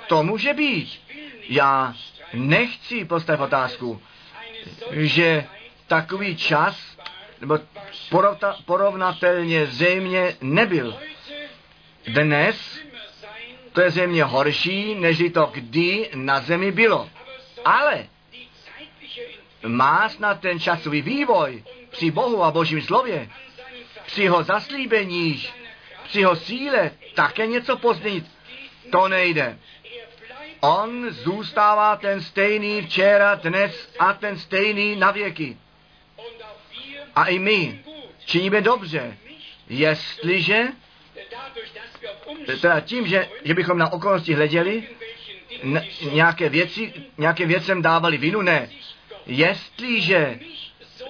To 0.08 0.24
může 0.24 0.54
být. 0.54 1.01
Já 1.52 1.94
nechci 2.34 3.06
postavit 3.06 3.42
otázku, 3.42 4.02
že 4.92 5.46
takový 5.88 6.36
čas, 6.36 6.98
nebo 7.42 7.60
porovnatelně 8.66 9.66
zřejmě 9.66 10.36
nebyl. 10.42 11.00
Dnes 12.08 12.80
to 13.74 13.82
je 13.82 13.92
země 13.92 14.24
horší, 14.24 14.96
než 14.96 15.24
to 15.34 15.50
kdy 15.54 16.10
na 16.16 16.40
zemi 16.40 16.72
bylo. 16.72 17.10
Ale 17.66 18.06
má 19.68 20.10
snad 20.10 20.40
ten 20.40 20.60
časový 20.60 21.02
vývoj 21.02 21.64
při 21.90 22.12
Bohu 22.12 22.44
a 22.44 22.52
Božím 22.52 22.82
slově, 22.82 23.30
při 24.06 24.24
jeho 24.24 24.44
zaslíbeních, 24.44 25.54
při 26.04 26.20
jeho 26.20 26.36
síle 26.36 26.92
také 27.14 27.48
něco 27.48 27.78
pozměnit. 27.78 28.26
To 28.92 29.08
nejde. 29.08 29.58
On 30.62 31.10
zůstává 31.12 31.96
ten 31.96 32.22
stejný 32.22 32.82
včera, 32.82 33.36
dnes 33.36 33.90
a 34.00 34.14
ten 34.14 34.38
stejný 34.38 34.96
na 34.96 35.12
věky. 35.12 35.58
A 37.16 37.26
i 37.26 37.40
my 37.40 37.80
činíme 38.26 38.62
dobře, 38.62 39.18
jestliže 39.70 40.64
teda 42.62 42.80
tím, 42.80 43.08
že, 43.08 43.30
že 43.44 43.54
bychom 43.54 43.78
na 43.78 43.94
okolnosti 43.94 44.34
hleděli, 44.34 44.84
n- 45.64 45.86
nějaké, 46.12 46.50
věci, 46.50 46.94
nějaké 47.18 47.46
věcem 47.46 47.82
dávali 47.82 48.18
vinu, 48.18 48.42
ne. 48.42 48.70
Jestliže 49.26 50.40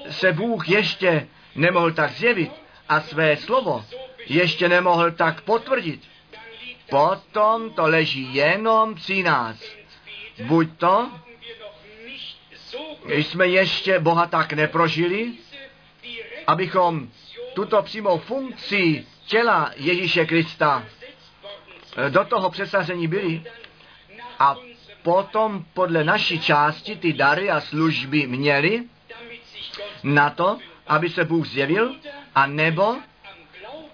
se 0.10 0.32
Bůh 0.34 0.70
ještě 0.70 1.28
nemohl 1.56 1.91
tak 1.91 2.12
zjevit 2.12 2.52
a 2.89 3.02
své 3.02 3.38
slovo 3.38 3.86
ještě 4.28 4.70
nemohl 4.70 5.12
tak 5.12 5.41
potvrdit, 5.41 6.02
potom 6.91 7.71
to 7.71 7.87
leží 7.87 8.35
jenom 8.35 8.95
při 8.95 9.23
nás. 9.23 9.57
Buď 10.43 10.67
to, 10.77 11.11
jsme 13.07 13.47
ještě 13.47 13.99
Boha 13.99 14.27
tak 14.27 14.53
neprožili, 14.53 15.33
abychom 16.47 17.07
tuto 17.53 17.81
přímou 17.81 18.17
funkci 18.17 19.05
těla 19.25 19.71
Ježíše 19.75 20.25
Krista 20.25 20.85
eh, 21.97 22.09
do 22.09 22.25
toho 22.25 22.49
přesazení 22.49 23.07
byli 23.07 23.43
a 24.39 24.55
potom 25.01 25.65
podle 25.73 26.03
naší 26.03 26.39
části 26.39 26.95
ty 26.95 27.13
dary 27.13 27.51
a 27.51 27.61
služby 27.61 28.27
měli 28.27 28.83
na 30.03 30.29
to, 30.29 30.57
aby 30.87 31.09
se 31.09 31.25
Bůh 31.25 31.47
zjevil, 31.47 31.95
a 32.35 32.47
nebo 32.47 32.95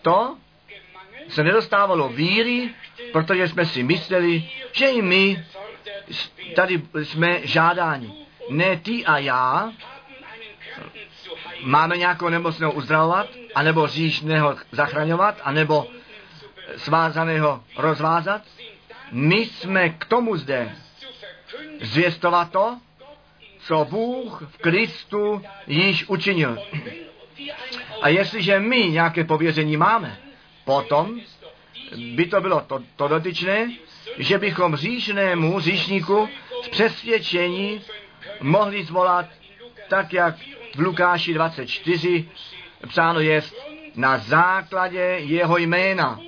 to 0.02 0.38
se 1.30 1.44
nedostávalo 1.44 2.10
víry, 2.10 2.70
protože 3.14 3.48
jsme 3.48 3.66
si 3.66 3.84
mysleli, 3.84 4.50
že 4.72 4.88
i 4.88 5.02
my 5.02 5.46
tady 6.56 6.82
jsme 7.04 7.48
žádáni. 7.48 8.14
Ne 8.50 8.78
ty 8.78 9.06
a 9.06 9.18
já 9.18 9.72
máme 11.62 11.98
nějakou 11.98 12.30
nemocnou 12.30 12.72
uzdravovat, 12.72 13.28
anebo 13.56 13.88
říšného 13.88 14.56
zachraňovat, 14.72 15.42
anebo 15.44 15.88
svázaného 16.78 17.64
rozvázat. 17.78 18.42
My 19.12 19.36
jsme 19.38 19.90
k 19.90 20.06
tomu 20.06 20.38
zde 20.38 20.76
zvěstovat 21.82 22.52
to, 22.52 22.78
co 23.60 23.86
Bůh 23.90 24.44
v 24.50 24.58
Kristu 24.58 25.42
již 25.68 26.10
učinil. 26.10 26.58
A 28.02 28.10
jestliže 28.10 28.60
my 28.60 28.78
nějaké 28.78 29.24
pověření 29.24 29.78
máme, 29.78 30.18
potom 30.66 31.20
by 32.16 32.26
to 32.26 32.42
bylo 32.42 32.62
to, 32.62 32.84
to 32.96 33.08
dotyčné, 33.08 33.72
že 34.18 34.38
bychom 34.38 34.76
říšnému 34.76 35.60
říšníku 35.60 36.30
z 36.64 36.68
přesvědčení 36.68 37.82
mohli 38.42 38.84
zvolat 38.84 39.26
tak, 39.90 40.14
jak 40.14 40.36
v 40.76 40.80
Lukáši 40.80 41.34
24 41.34 42.30
psáno 42.88 43.20
je, 43.20 43.42
na 43.96 44.18
základě 44.18 45.00
jeho 45.20 45.58
jména 45.58 46.20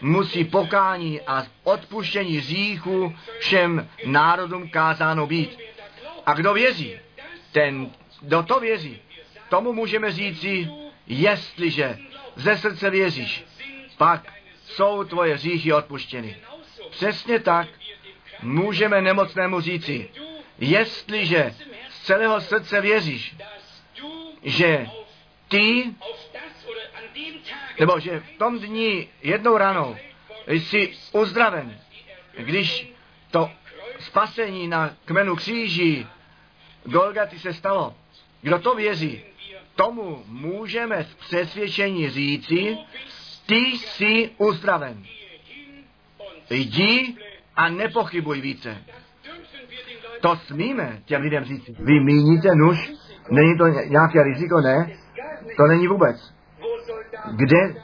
musí 0.00 0.44
pokání 0.44 1.20
a 1.20 1.46
odpuštění 1.64 2.40
říchu 2.40 3.14
všem 3.38 3.88
národům 4.06 4.68
kázáno 4.68 5.26
být. 5.26 5.58
A 6.26 6.34
kdo 6.34 6.54
věří, 6.54 6.96
ten, 7.52 7.90
kdo 8.20 8.42
to 8.42 8.60
věří, 8.60 9.00
tomu 9.48 9.72
můžeme 9.72 10.12
říci, 10.12 10.70
jestliže 11.06 11.98
ze 12.36 12.56
srdce 12.56 12.90
věříš, 12.90 13.44
pak 13.98 14.32
jsou 14.66 15.04
tvoje 15.04 15.38
říchy 15.38 15.72
odpuštěny. 15.72 16.36
Přesně 16.90 17.38
tak 17.38 17.68
můžeme 18.42 19.00
nemocnému 19.00 19.60
říci, 19.60 20.10
jestliže 20.58 21.54
z 21.90 22.02
celého 22.02 22.40
srdce 22.40 22.80
věříš, 22.80 23.36
že 24.42 24.86
ty, 25.48 25.94
nebo 27.80 28.00
že 28.00 28.20
v 28.20 28.38
tom 28.38 28.58
dní 28.58 29.08
jednou 29.22 29.56
ranou 29.56 29.96
jsi 30.46 30.92
uzdraven, 31.12 31.80
když 32.36 32.88
to 33.30 33.50
spasení 33.98 34.68
na 34.68 34.96
kmenu 35.04 35.36
kříží 35.36 36.06
Golgaty 36.84 37.38
se 37.38 37.54
stalo. 37.54 37.94
Kdo 38.42 38.58
to 38.58 38.74
věří, 38.74 39.24
tomu 39.74 40.24
můžeme 40.26 41.02
v 41.02 41.14
přesvědčení 41.14 42.10
říci, 42.10 42.78
ty 43.46 43.54
jsi 43.54 44.30
uzdraven. 44.38 45.02
Jdi 46.50 47.16
a 47.56 47.68
nepochybuj 47.68 48.40
více. 48.40 48.76
To 50.20 50.36
smíme 50.36 50.98
těm 51.04 51.22
lidem 51.22 51.44
říct. 51.44 51.70
Vy 51.78 52.00
míníte 52.00 52.54
nuž, 52.54 52.92
není 53.30 53.58
to 53.58 53.66
nějaké 53.66 54.22
riziko, 54.22 54.60
ne? 54.60 54.90
To 55.56 55.66
není 55.66 55.88
vůbec. 55.88 56.34
Kde 57.36 57.74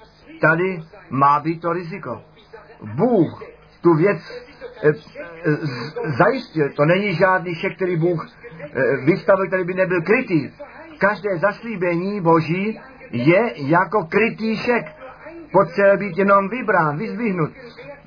tady 0.41 0.83
má 1.11 1.41
být 1.41 1.61
to 1.61 1.73
riziko? 1.73 2.23
Bůh 2.83 3.43
tu 3.81 3.95
věc 3.95 4.19
e, 4.83 4.89
e, 4.89 4.93
zajistil. 6.19 6.69
To 6.77 6.85
není 6.85 7.15
žádný 7.15 7.55
šek, 7.55 7.77
který 7.77 7.97
Bůh 7.97 8.29
e, 8.29 8.97
vystavil, 9.05 9.47
který 9.47 9.65
by 9.65 9.75
nebyl 9.75 10.03
krytý. 10.03 10.51
Každé 10.99 11.39
zaslíbení 11.39 12.21
Boží 12.21 12.81
je 13.11 13.53
jako 13.57 14.05
krytý 14.05 14.57
šek. 14.57 14.85
Potřebuje 15.53 15.97
být 15.97 16.19
jenom 16.19 16.49
vybrán, 16.49 16.99
vyzvihnut. 16.99 17.51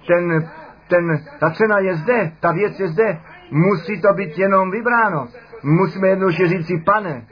Ten, 0.08 0.50
ten, 0.88 1.26
ta 1.39 1.50
cena 1.50 1.80
je 1.80 1.96
zde, 1.96 2.32
ta 2.39 2.52
věc 2.52 2.80
je 2.80 2.88
zde. 2.88 3.20
Musí 3.52 4.02
to 4.02 4.14
být 4.14 4.38
jenom 4.38 4.72
vybráno. 4.72 5.28
Musíme 5.64 6.08
jednoduše 6.08 6.64
si, 6.64 6.84
pane, 6.86 7.26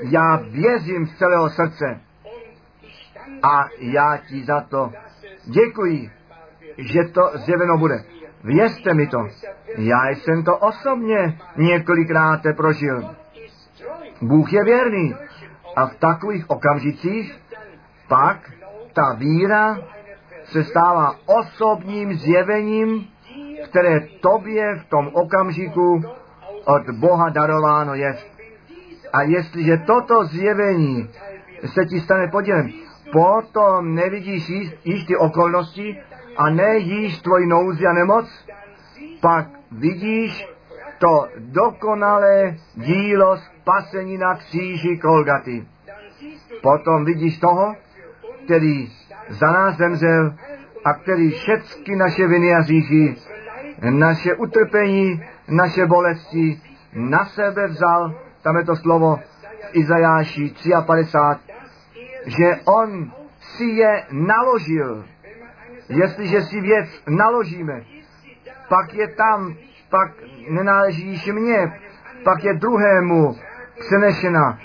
já 0.00 0.36
věřím 0.50 1.06
z 1.06 1.18
celého 1.18 1.50
srdce 1.50 2.00
a 3.42 3.68
já 3.78 4.16
ti 4.28 4.44
za 4.44 4.60
to 4.60 4.92
děkuji, 5.44 6.10
že 6.78 7.04
to 7.04 7.30
zjeveno 7.34 7.78
bude. 7.78 8.04
Věřte 8.44 8.94
mi 8.94 9.06
to. 9.06 9.18
Já 9.76 10.08
jsem 10.08 10.44
to 10.44 10.56
osobně 10.56 11.38
několikrát 11.56 12.40
prožil. 12.56 13.14
Bůh 14.22 14.52
je 14.52 14.64
věrný. 14.64 15.14
A 15.76 15.86
v 15.86 15.96
takových 15.96 16.50
okamžicích 16.50 17.40
pak 18.08 18.50
ta 18.92 19.12
víra 19.12 19.78
se 20.44 20.64
stává 20.64 21.14
osobním 21.26 22.14
zjevením, 22.14 23.06
které 23.64 24.00
tobě 24.20 24.76
v 24.76 24.88
tom 24.88 25.10
okamžiku 25.12 26.02
od 26.64 26.90
Boha 26.90 27.28
darováno 27.28 27.94
je. 27.94 28.16
A 29.12 29.22
jestliže 29.22 29.76
toto 29.86 30.24
zjevení 30.24 31.08
se 31.66 31.84
ti 31.84 32.00
stane 32.00 32.28
podělem, 32.28 32.72
potom 33.12 33.94
nevidíš 33.94 34.48
již, 34.48 34.74
již 34.84 35.04
ty 35.04 35.16
okolnosti 35.16 36.00
a 36.36 36.50
ne 36.50 36.76
již 36.76 37.22
tvoji 37.22 37.46
nouzi 37.46 37.86
a 37.86 37.92
nemoc, 37.92 38.26
pak 39.20 39.46
vidíš 39.70 40.46
to 40.98 41.26
dokonalé 41.38 42.56
dílo 42.74 43.36
spasení 43.36 44.18
na 44.18 44.34
kříži 44.34 44.98
Kolgaty. 44.98 45.66
Potom 46.62 47.04
vidíš 47.04 47.38
toho, 47.38 47.74
který 48.52 48.92
za 49.28 49.52
nás 49.52 49.76
zemřel 49.76 50.34
a 50.84 50.94
který 50.94 51.30
všechny 51.30 51.96
naše 51.96 52.26
viny 52.26 52.54
a 52.54 52.62
říchy, 52.62 53.16
naše 53.90 54.34
utrpení, 54.34 55.24
naše 55.48 55.86
bolesti 55.86 56.60
na 56.92 57.24
sebe 57.24 57.66
vzal, 57.66 58.14
tam 58.42 58.56
je 58.56 58.64
to 58.64 58.76
slovo 58.76 59.16
v 59.16 59.76
Izajáši 59.76 60.54
53, 60.86 61.52
že 62.26 62.56
on 62.64 63.12
si 63.40 63.64
je 63.64 64.02
naložil. 64.10 65.04
Jestliže 65.88 66.42
si 66.42 66.60
věc 66.60 67.02
naložíme, 67.08 67.82
pak 68.68 68.94
je 68.94 69.08
tam, 69.08 69.54
pak 69.90 70.10
nenáleží 70.48 71.08
již 71.08 71.26
mně, 71.26 71.80
pak 72.24 72.44
je 72.44 72.54
druhému 72.54 73.36
přenešena, 73.78 74.58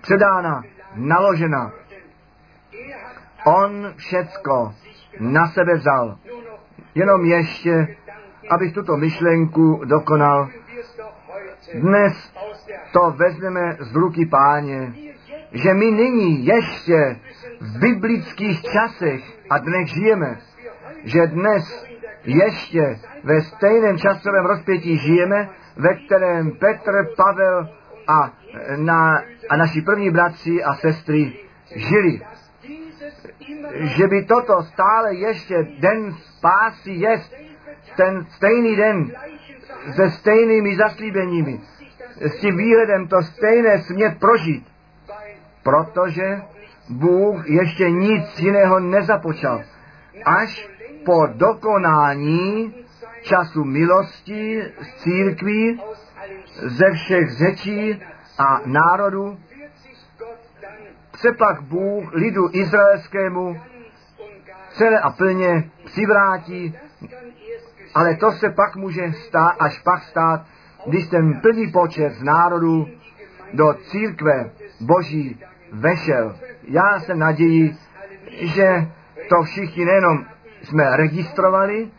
předána, 0.00 0.62
naložena. 0.94 1.79
On 3.44 3.94
všecko 3.96 4.74
na 5.20 5.46
sebe 5.46 5.74
vzal. 5.74 6.18
Jenom 6.94 7.24
ještě, 7.24 7.96
abych 8.50 8.74
tuto 8.74 8.96
myšlenku 8.96 9.84
dokonal. 9.84 10.48
Dnes 11.74 12.32
to 12.92 13.10
vezmeme 13.10 13.76
z 13.80 13.94
ruky 13.94 14.26
páně, 14.26 14.92
že 15.52 15.74
my 15.74 15.90
nyní 15.90 16.46
ještě 16.46 17.16
v 17.60 17.78
biblických 17.78 18.62
časech 18.62 19.20
a 19.50 19.58
dnech 19.58 19.88
žijeme, 19.88 20.38
že 21.04 21.26
dnes 21.26 21.86
ještě 22.24 22.98
ve 23.24 23.40
stejném 23.40 23.98
časovém 23.98 24.46
rozpětí 24.46 24.98
žijeme, 24.98 25.48
ve 25.76 25.94
kterém 25.94 26.50
Petr, 26.50 26.92
Pavel 27.16 27.68
a, 28.06 28.32
na, 28.76 29.22
a 29.48 29.56
naši 29.56 29.82
první 29.82 30.10
bratři 30.10 30.64
a 30.64 30.74
sestry 30.74 31.32
žili. 31.76 32.20
Že 33.74 34.06
by 34.06 34.24
toto 34.24 34.62
stále 34.62 35.14
ještě 35.14 35.68
den 35.78 36.14
spásy 36.14 36.90
jest, 36.90 37.34
ten 37.96 38.26
stejný 38.30 38.76
den 38.76 39.12
se 39.94 40.10
stejnými 40.10 40.76
zaslíbeními, 40.76 41.60
s 42.20 42.40
tím 42.40 42.56
výhledem 42.56 43.08
to 43.08 43.22
stejné 43.22 43.82
smět 43.82 44.18
prožít, 44.20 44.66
protože 45.62 46.42
Bůh 46.88 47.50
ještě 47.50 47.90
nic 47.90 48.40
jiného 48.40 48.80
nezapočal. 48.80 49.62
Až 50.24 50.68
po 51.04 51.26
dokonání 51.26 52.74
času 53.22 53.64
milosti 53.64 54.62
z 54.80 55.02
církví, 55.02 55.80
ze 56.62 56.90
všech 56.90 57.30
řečí 57.30 58.02
a 58.38 58.60
národů, 58.66 59.38
se 61.20 61.32
pak 61.32 61.62
Bůh 61.62 62.14
lidu 62.14 62.48
izraelskému 62.52 63.60
celé 64.70 65.00
a 65.00 65.10
plně 65.10 65.70
přivrátí, 65.84 66.74
ale 67.94 68.16
to 68.16 68.32
se 68.32 68.50
pak 68.50 68.76
může 68.76 69.12
stát, 69.12 69.56
až 69.58 69.82
pak 69.82 70.02
stát, 70.02 70.46
když 70.86 71.06
ten 71.06 71.40
plný 71.40 71.72
počet 71.72 72.12
z 72.12 72.22
národů 72.22 72.88
do 73.54 73.74
církve 73.74 74.50
Boží 74.80 75.40
vešel. 75.72 76.36
Já 76.62 77.00
se 77.00 77.14
naději, 77.14 77.76
že 78.30 78.88
to 79.28 79.42
všichni 79.42 79.84
nejenom 79.84 80.26
jsme 80.62 80.96
registrovali, 80.96 81.90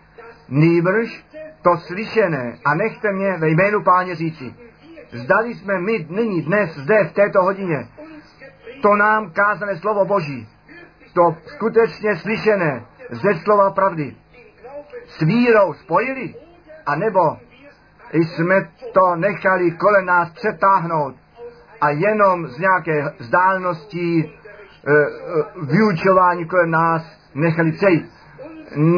nýbrž 0.49 1.26
to 1.61 1.78
slyšené. 1.78 2.57
A 2.65 2.76
nechte 2.76 3.11
mě 3.11 3.38
ve 3.38 3.49
jménu 3.49 3.84
páně 3.84 4.15
říci, 4.15 4.53
zdali 5.11 5.55
jsme 5.55 5.80
my 5.80 6.07
nyní 6.09 6.41
dnes 6.41 6.78
zde 6.78 7.03
v 7.03 7.13
této 7.13 7.43
hodině, 7.43 7.88
to 8.82 8.95
nám 8.95 9.32
kázané 9.32 9.77
slovo 9.77 10.05
Boží, 10.05 10.47
to 11.13 11.36
skutečně 11.45 12.15
slyšené 12.15 12.86
ze 13.09 13.34
slova 13.43 13.71
pravdy, 13.71 14.15
s 15.07 15.19
vírou 15.21 15.73
spojili, 15.73 16.36
anebo 16.86 17.38
jsme 18.13 18.69
to 18.93 19.15
nechali 19.15 19.71
kolem 19.71 20.05
nás 20.05 20.29
přetáhnout 20.29 21.15
a 21.82 21.89
jenom 21.89 22.47
z 22.47 22.57
nějaké 22.57 23.13
vzdálnosti 23.19 24.23
e, 24.23 24.91
e, 24.91 25.05
vyučování 25.61 26.45
kolem 26.45 26.71
nás 26.71 27.03
nechali 27.34 27.71
přejít. 27.71 28.11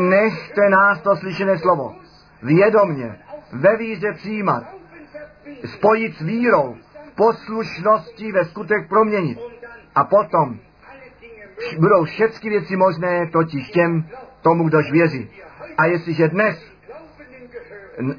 Nechte 0.10 0.70
nás 0.70 1.02
to 1.02 1.16
slyšené 1.16 1.58
slovo 1.58 1.96
vědomně, 2.44 3.20
ve 3.54 3.78
víře 3.78 4.14
přijímat, 4.14 4.64
spojit 5.66 6.16
s 6.16 6.22
vírou, 6.22 6.76
poslušnosti 7.16 8.32
ve 8.32 8.46
skutek 8.46 8.90
proměnit. 8.90 9.53
A 9.96 10.04
potom 10.04 10.60
budou 11.80 12.04
všechny 12.04 12.50
věci 12.50 12.76
možné 12.76 13.30
totiž 13.32 13.70
těm, 13.70 14.10
tomu, 14.42 14.68
kdož 14.68 14.92
věří. 14.92 15.30
A 15.78 15.86
jestliže 15.86 16.28
dnes 16.28 16.74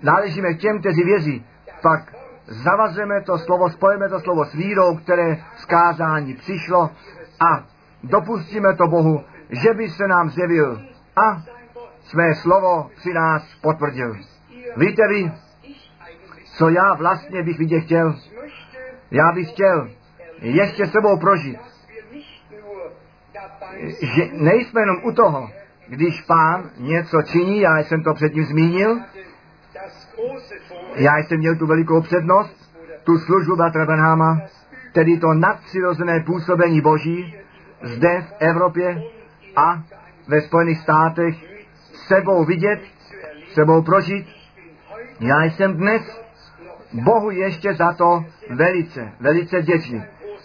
náležíme 0.03 0.55
k 0.55 0.61
těm, 0.61 0.81
kteří 0.81 1.03
věří, 1.03 1.47
pak 1.83 2.15
zavazujeme 2.47 3.21
to 3.21 3.39
slovo, 3.39 3.71
spojíme 3.71 4.09
to 4.09 4.21
slovo 4.21 4.45
s 4.45 4.55
vírou, 4.55 4.97
které 4.97 5.37
z 5.57 5.65
kázání 5.65 6.35
přišlo 6.35 6.91
a 7.41 7.67
dopustíme 8.03 8.77
to 8.77 8.87
Bohu, 8.87 9.25
že 9.51 9.75
by 9.75 9.89
se 9.89 10.09
nám 10.09 10.31
zjevil 10.31 10.83
a 11.17 11.43
své 12.05 12.35
slovo 12.35 12.91
při 12.97 13.13
nás 13.13 13.55
potvrdil. 13.63 14.17
Víte 14.77 15.03
vy, 15.09 15.33
co 16.59 16.69
já 16.69 16.95
vlastně 16.95 17.43
bych 17.43 17.59
vidět 17.59 17.81
chtěl? 17.81 18.15
Já 19.11 19.33
bych 19.33 19.51
chtěl 19.51 19.91
ještě 20.41 20.87
sebou 20.87 21.19
prožít, 21.19 21.59
že 24.03 24.29
nejsme 24.33 24.81
jenom 24.81 24.97
u 25.03 25.13
toho, 25.13 25.51
když 25.89 26.21
pán 26.21 26.71
něco 26.77 27.23
činí, 27.23 27.61
já 27.61 27.79
jsem 27.79 28.03
to 28.03 28.15
předtím 28.15 28.45
zmínil, 28.45 29.01
já 30.95 31.19
jsem 31.19 31.39
měl 31.39 31.57
tu 31.57 31.67
velikou 31.67 32.01
přednost, 32.01 32.75
tu 33.05 33.19
službu 33.19 33.57
bratra 33.57 33.87
tedy 34.93 35.19
to 35.19 35.35
nadpřirozené 35.35 36.21
působení 36.21 36.81
Boží, 36.81 37.35
zde 37.83 38.23
v 38.29 38.33
Evropě 38.39 39.03
a 39.57 39.83
ve 40.29 40.41
Spojených 40.41 40.79
státech 40.79 41.35
sebou 41.93 42.45
vidět, 42.45 42.81
sebou 43.53 43.83
prožít. 43.83 44.27
Já 45.21 45.45
jsem 45.45 45.77
dnes 45.77 46.03
Bohu 46.93 47.31
ještě 47.31 47.75
za 47.75 47.93
to 47.93 48.25
velice, 48.51 49.13
velice 49.21 49.59
vděčný. 49.59 50.05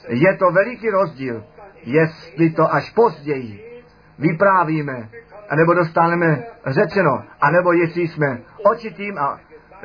Je 0.10 0.38
to 0.38 0.52
veliký 0.52 0.90
rozdíl, 0.90 1.44
jestli 1.84 2.50
to 2.50 2.74
až 2.74 2.92
později 2.92 3.84
vyprávíme, 4.20 5.10
anebo 5.50 5.74
dostaneme 5.74 6.44
řečeno, 6.66 7.24
anebo 7.42 7.74
jestli 7.74 8.08
jsme 8.08 8.42
očitým 8.72 9.18
a 9.18 9.40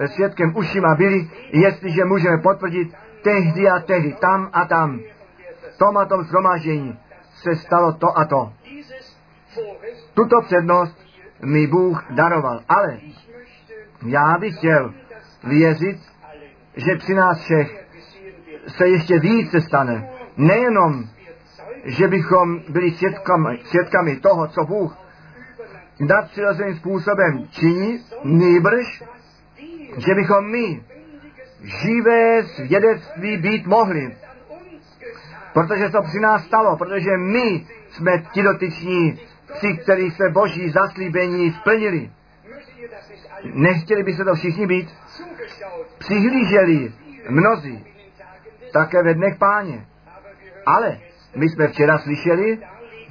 svědkem 0.07 0.57
ušima 0.57 0.95
byli, 0.95 1.31
jestliže 1.53 2.05
můžeme 2.05 2.39
potvrdit 2.39 2.95
tehdy 3.23 3.69
a 3.69 3.79
tehdy, 3.79 4.13
tam 4.13 4.51
a 4.53 4.65
tam, 4.65 5.01
v 5.75 5.79
tom 5.79 5.97
a 5.97 6.05
tom 6.05 6.23
zhromaždění 6.23 6.99
se 7.35 7.57
stalo 7.57 7.93
to 7.93 8.19
a 8.19 8.25
to. 8.25 8.53
Tuto 10.15 10.41
přednost 10.41 11.07
mi 11.45 11.67
Bůh 11.67 12.05
daroval, 12.11 12.61
ale 12.69 12.99
já 14.07 14.39
bych 14.39 14.57
chtěl 14.57 14.95
věřit, 15.45 15.99
že 16.77 16.97
při 16.97 17.15
nás 17.15 17.39
všech 17.39 17.85
se 18.69 18.89
ještě 18.89 19.19
více 19.19 19.61
stane. 19.61 20.14
Nejenom, 20.37 21.05
že 21.85 22.09
bychom 22.09 22.61
byli 22.69 22.91
svědkami, 22.91 23.59
svědkami 23.65 24.17
toho, 24.17 24.49
co 24.49 24.65
Bůh 24.65 24.97
nadpřirozeným 26.01 26.77
způsobem 26.77 27.49
činí, 27.51 28.01
nýbrž, 28.25 29.03
že 29.97 30.15
bychom 30.15 30.51
my 30.51 30.83
živé 31.63 32.43
svědectví 32.45 33.37
být 33.37 33.67
mohli. 33.67 34.17
Protože 35.53 35.89
to 35.89 36.03
při 36.03 36.21
nás 36.21 36.45
stalo, 36.45 36.77
protože 36.77 37.17
my 37.17 37.67
jsme 37.91 38.19
ti 38.33 38.43
dotyční, 38.43 39.21
při 39.55 39.77
kterých 39.77 40.15
se 40.15 40.29
boží 40.29 40.71
zaslíbení 40.71 41.53
splnili. 41.53 42.11
Nechtěli 43.45 44.03
by 44.03 44.15
se 44.15 44.25
to 44.25 44.35
všichni 44.35 44.67
být? 44.67 44.95
Přihlíželi 45.99 46.93
mnozí, 47.29 47.87
také 48.73 49.03
ve 49.03 49.15
dnech 49.15 49.39
páně. 49.39 49.87
Ale 50.67 50.99
my 51.37 51.49
jsme 51.49 51.69
včera 51.69 51.99
slyšeli 51.99 52.59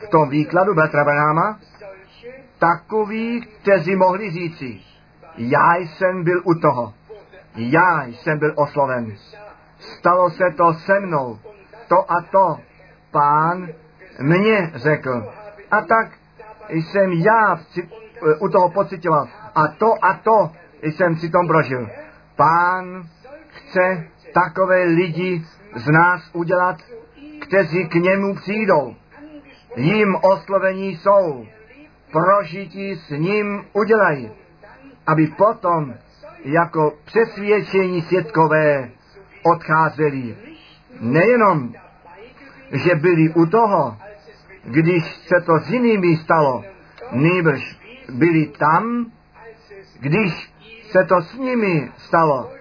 v 0.06 0.10
tom 0.10 0.30
výkladu 0.30 0.74
bratra 0.74 1.04
Branáma 1.04 1.60
takový, 2.60 3.41
kteří 3.41 3.95
mohli 3.95 4.32
říci, 4.32 4.80
já 5.38 5.76
jsem 5.76 6.24
byl 6.24 6.41
u 6.45 6.54
toho, 6.54 6.93
já 7.56 8.06
jsem 8.06 8.39
byl 8.39 8.54
osloven, 8.56 9.16
stalo 9.80 10.30
se 10.30 10.43
to 10.58 10.74
se 10.74 10.99
mnou, 10.99 11.39
to 11.88 12.12
a 12.12 12.22
to, 12.32 12.58
pán 13.12 13.68
mě 14.20 14.72
řekl. 14.76 15.34
A 15.72 15.82
tak 15.82 16.12
jsem 16.70 17.12
já 17.12 17.60
u 18.39 18.49
toho 18.49 18.70
pocitoval. 18.70 19.28
A 19.56 19.68
to 19.68 20.06
a 20.06 20.14
to 20.14 20.51
jsem 20.82 21.16
si 21.16 21.30
tom 21.30 21.47
prožil. 21.47 21.89
Pán 22.36 23.04
chce 23.47 24.08
takové 24.34 24.84
lidi 24.84 25.45
z 25.76 25.88
nás 25.88 26.30
udělat, 26.34 26.78
kteří 27.54 27.88
k 27.88 27.95
němu 27.95 28.36
přijdou. 28.36 28.95
Jím 29.76 30.16
oslovení 30.22 30.97
jsou. 30.97 31.45
Prožití 32.12 32.95
s 32.95 33.10
ním 33.10 33.66
udělají. 33.74 34.32
Aby 35.08 35.28
potom 35.28 35.93
jako 36.45 36.93
přesvědčení 37.06 38.01
světkové 38.01 38.89
odcházeli. 39.43 40.38
Nejenom, 40.99 41.74
že 42.72 42.95
byli 42.95 43.30
u 43.30 43.45
toho, 43.45 43.97
když 44.64 45.16
se 45.16 45.41
to 45.45 45.60
s 45.60 45.70
jinými 45.70 46.18
stalo, 46.18 46.64
nýbrž 47.12 47.78
byli 48.10 48.45
tam, 48.45 49.06
když 49.99 50.54
se 50.91 51.04
to 51.04 51.22
s 51.22 51.38
nimi 51.38 51.91
stalo. 51.97 52.51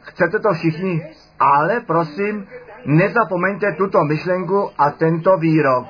Chcete 0.00 0.38
to 0.38 0.52
všichni? 0.52 1.06
Ale 1.38 1.80
prosím, 1.80 2.46
nezapomeňte 2.84 3.72
tuto 3.72 4.04
myšlenku 4.04 4.70
a 4.78 4.90
tento 4.90 5.36
výrok. 5.36 5.86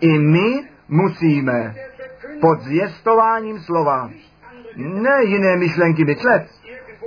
I 0.00 0.18
my 0.18 0.64
musíme 0.88 1.74
pod 2.40 2.60
zvěstováním 2.60 3.60
slova 3.60 4.10
ne 4.76 5.24
jiné 5.24 5.56
myšlenky 5.56 6.04
myšlet 6.04 6.46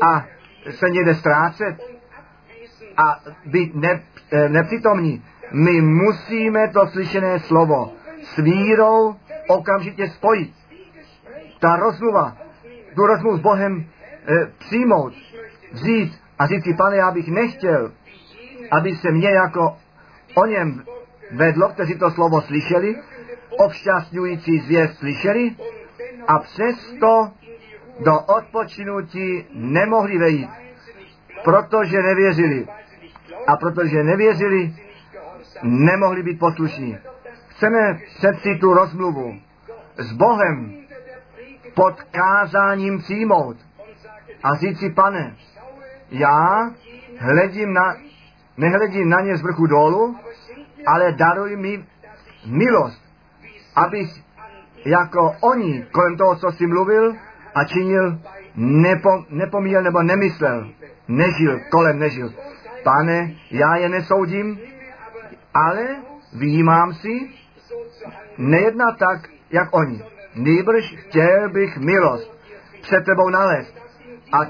a 0.02 0.26
se 0.70 0.90
někde 0.90 1.16
ztrácet 1.16 1.76
a 2.98 3.20
být 3.46 3.76
ne, 3.76 4.04
e, 4.32 4.50
nepřítomní. 4.50 5.24
My 5.52 5.82
musíme 5.82 6.68
to 6.68 6.88
slyšené 6.88 7.40
slovo 7.40 7.94
s 8.24 8.38
vírou 8.38 9.16
okamžitě 9.48 10.10
spojit. 10.10 10.54
Ta 11.60 11.76
rozmluva, 11.76 12.38
tu 12.96 13.06
rozmluvu 13.06 13.38
s 13.38 13.42
Bohem 13.42 13.80
e, 13.80 13.86
přijmout, 14.58 15.14
vzít 15.72 16.22
a 16.40 16.48
říct 16.48 16.64
si, 16.64 16.74
pane, 16.74 16.96
já 16.98 17.12
bych 17.12 17.28
nechtěl, 17.28 17.92
aby 18.72 18.96
se 18.96 19.12
mě 19.12 19.30
jako 19.30 19.78
o 20.36 20.46
něm 20.46 20.84
vedlo, 21.32 21.70
kteří 21.70 21.96
to 22.00 22.12
slovo 22.12 22.42
slyšeli, 22.42 22.96
obšťastňující 23.58 24.60
zvěst 24.60 24.98
slyšeli 25.00 25.56
a 26.28 26.40
přesto 26.40 27.32
do 28.00 28.20
odpočinutí 28.20 29.46
nemohli 29.54 30.18
vejít, 30.18 30.50
protože 31.44 31.98
nevěřili. 31.98 32.68
A 33.48 33.58
protože 33.58 34.04
nevěřili, 34.04 34.76
nemohli 35.64 36.24
být 36.24 36.40
poslušní. 36.40 36.98
Chceme 37.48 38.00
přeci 38.18 38.58
tu 38.62 38.74
rozmluvu 38.74 39.40
s 39.98 40.14
Bohem 40.14 40.74
pod 41.74 42.02
kázáním 42.02 42.98
přijmout 42.98 43.58
a 44.44 44.56
říct 44.56 44.80
si, 44.80 44.90
pane, 44.90 45.36
já 46.12 46.72
hledím 47.18 47.74
na, 47.74 47.96
nehledím 48.58 49.10
na 49.10 49.22
ně 49.22 49.38
z 49.38 49.42
vrchu 49.42 49.68
dolů, 49.68 50.18
ale 50.88 51.12
daruj 51.12 51.56
mi 51.56 51.86
milost, 52.46 53.02
abych 53.76 54.10
jako 54.86 55.36
oni 55.42 55.86
kolem 55.92 56.18
toho, 56.18 56.36
co 56.36 56.52
jsi 56.52 56.68
mluvil 56.68 57.16
a 57.56 57.64
činil, 57.64 58.20
nepo, 58.56 59.24
nepomíjel 59.30 59.84
nebo 59.84 60.04
nemyslel, 60.04 60.70
nežil, 61.08 61.60
kolem 61.72 62.00
nežil. 62.00 62.34
Pane, 62.84 63.34
já 63.52 63.76
je 63.76 63.90
nesoudím, 63.90 64.60
ale 65.54 65.88
vyjímám 66.34 66.94
si, 66.94 67.30
nejedná 68.38 68.92
tak, 68.92 69.30
jak 69.52 69.68
oni. 69.72 70.04
Nýbrž 70.36 70.96
chtěl 70.98 71.50
bych 71.50 71.78
milost 71.78 72.32
před 72.82 73.06
tebou 73.06 73.30
nalézt. 73.30 73.76
A 74.34 74.46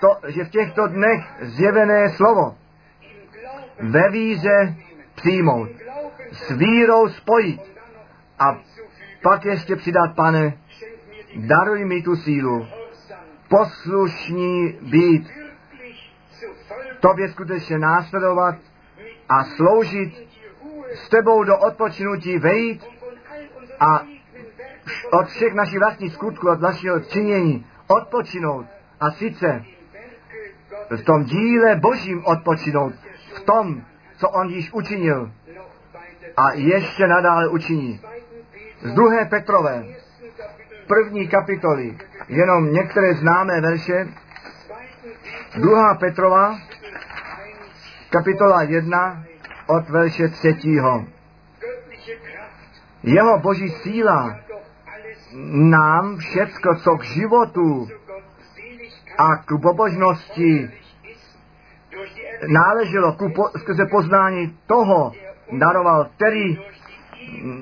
to, 0.00 0.28
že 0.28 0.44
v 0.44 0.50
těchto 0.50 0.86
dnech 0.86 1.20
zjevené 1.40 2.10
slovo 2.10 2.56
ve 3.80 4.10
víře 4.10 4.76
přijmout, 5.14 5.68
s 6.32 6.50
vírou 6.50 7.08
spojit. 7.08 7.60
A 8.38 8.58
pak 9.22 9.44
ještě 9.44 9.76
přidat, 9.76 10.14
pane, 10.16 10.58
daruj 11.36 11.84
mi 11.84 12.02
tu 12.02 12.16
sílu, 12.16 12.66
poslušní 13.48 14.78
být, 14.82 15.30
tobě 17.00 17.28
skutečně 17.28 17.78
následovat 17.78 18.54
a 19.28 19.44
sloužit, 19.44 20.32
s 20.94 21.08
tebou 21.08 21.44
do 21.44 21.58
odpočinutí 21.58 22.38
vejít 22.38 22.84
a 23.80 24.06
od 25.12 25.26
všech 25.26 25.54
našich 25.54 25.78
vlastních 25.78 26.12
skutků, 26.12 26.50
od 26.50 26.60
našeho 26.60 27.00
činění 27.00 27.66
odpočinout. 27.86 28.66
A 29.00 29.10
sice 29.10 29.64
v 30.90 31.04
tom 31.04 31.24
díle 31.24 31.76
božím 31.76 32.24
odpočinout, 32.24 32.92
v 33.34 33.40
tom, 33.40 33.82
co 34.16 34.28
on 34.28 34.48
již 34.48 34.72
učinil 34.72 35.32
a 36.36 36.52
ještě 36.52 37.06
nadále 37.06 37.48
učiní. 37.48 38.00
Z 38.82 38.94
druhé 38.94 39.24
Petrové, 39.24 39.84
první 40.86 41.28
kapitoly, 41.28 41.98
jenom 42.28 42.72
některé 42.72 43.14
známé 43.14 43.60
verše, 43.60 44.08
druhá 45.56 45.94
Petrova, 45.94 46.58
kapitola 48.10 48.62
1 48.62 49.24
od 49.66 49.88
verše 49.88 50.28
třetího. 50.28 51.04
Jeho 53.02 53.38
boží 53.38 53.68
síla 53.68 54.38
nám 55.52 56.16
všecko, 56.16 56.74
co 56.74 56.96
k 56.96 57.04
životu 57.04 57.88
a 59.18 59.36
k 59.36 59.48
pobožnosti 59.62 60.70
náleželo 62.46 63.12
ku 63.12 63.28
po, 63.28 63.48
skrze 63.58 63.86
poznání 63.86 64.58
toho 64.66 65.12
daroval, 65.58 66.06
který 66.16 66.58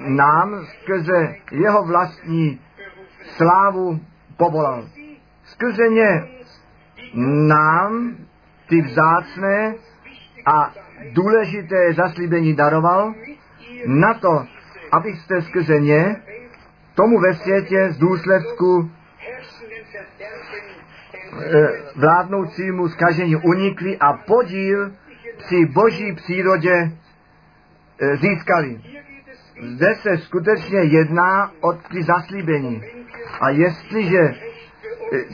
nám 0.06 0.66
skrze 0.66 1.34
jeho 1.52 1.84
vlastní 1.84 2.60
slávu 3.36 4.00
povolal. 4.36 4.84
Skrze 5.44 5.88
ně 5.88 6.28
nám 7.48 8.16
ty 8.68 8.82
vzácné 8.82 9.74
a 10.46 10.74
důležité 11.12 11.92
zaslíbení 11.92 12.54
daroval 12.54 13.14
na 13.86 14.14
to, 14.14 14.44
abyste 14.92 15.42
skrze 15.42 15.80
ně 15.80 16.16
tomu 16.94 17.18
ve 17.20 17.34
světě 17.34 17.88
z 17.92 17.98
důsledku 17.98 18.90
vládnoucímu 21.96 22.88
zkažení 22.88 23.36
unikli 23.36 23.98
a 23.98 24.12
podíl 24.12 24.92
při 25.36 25.66
boží 25.66 26.14
přírodě 26.14 26.92
eh, 28.00 28.16
získali. 28.16 28.80
Zde 29.62 29.94
se 29.94 30.18
skutečně 30.18 30.78
jedná 30.78 31.52
o 31.60 31.72
ty 31.72 32.02
zaslíbení. 32.02 32.82
A 33.40 33.50
jestliže 33.50 34.18
eh, 34.18 34.38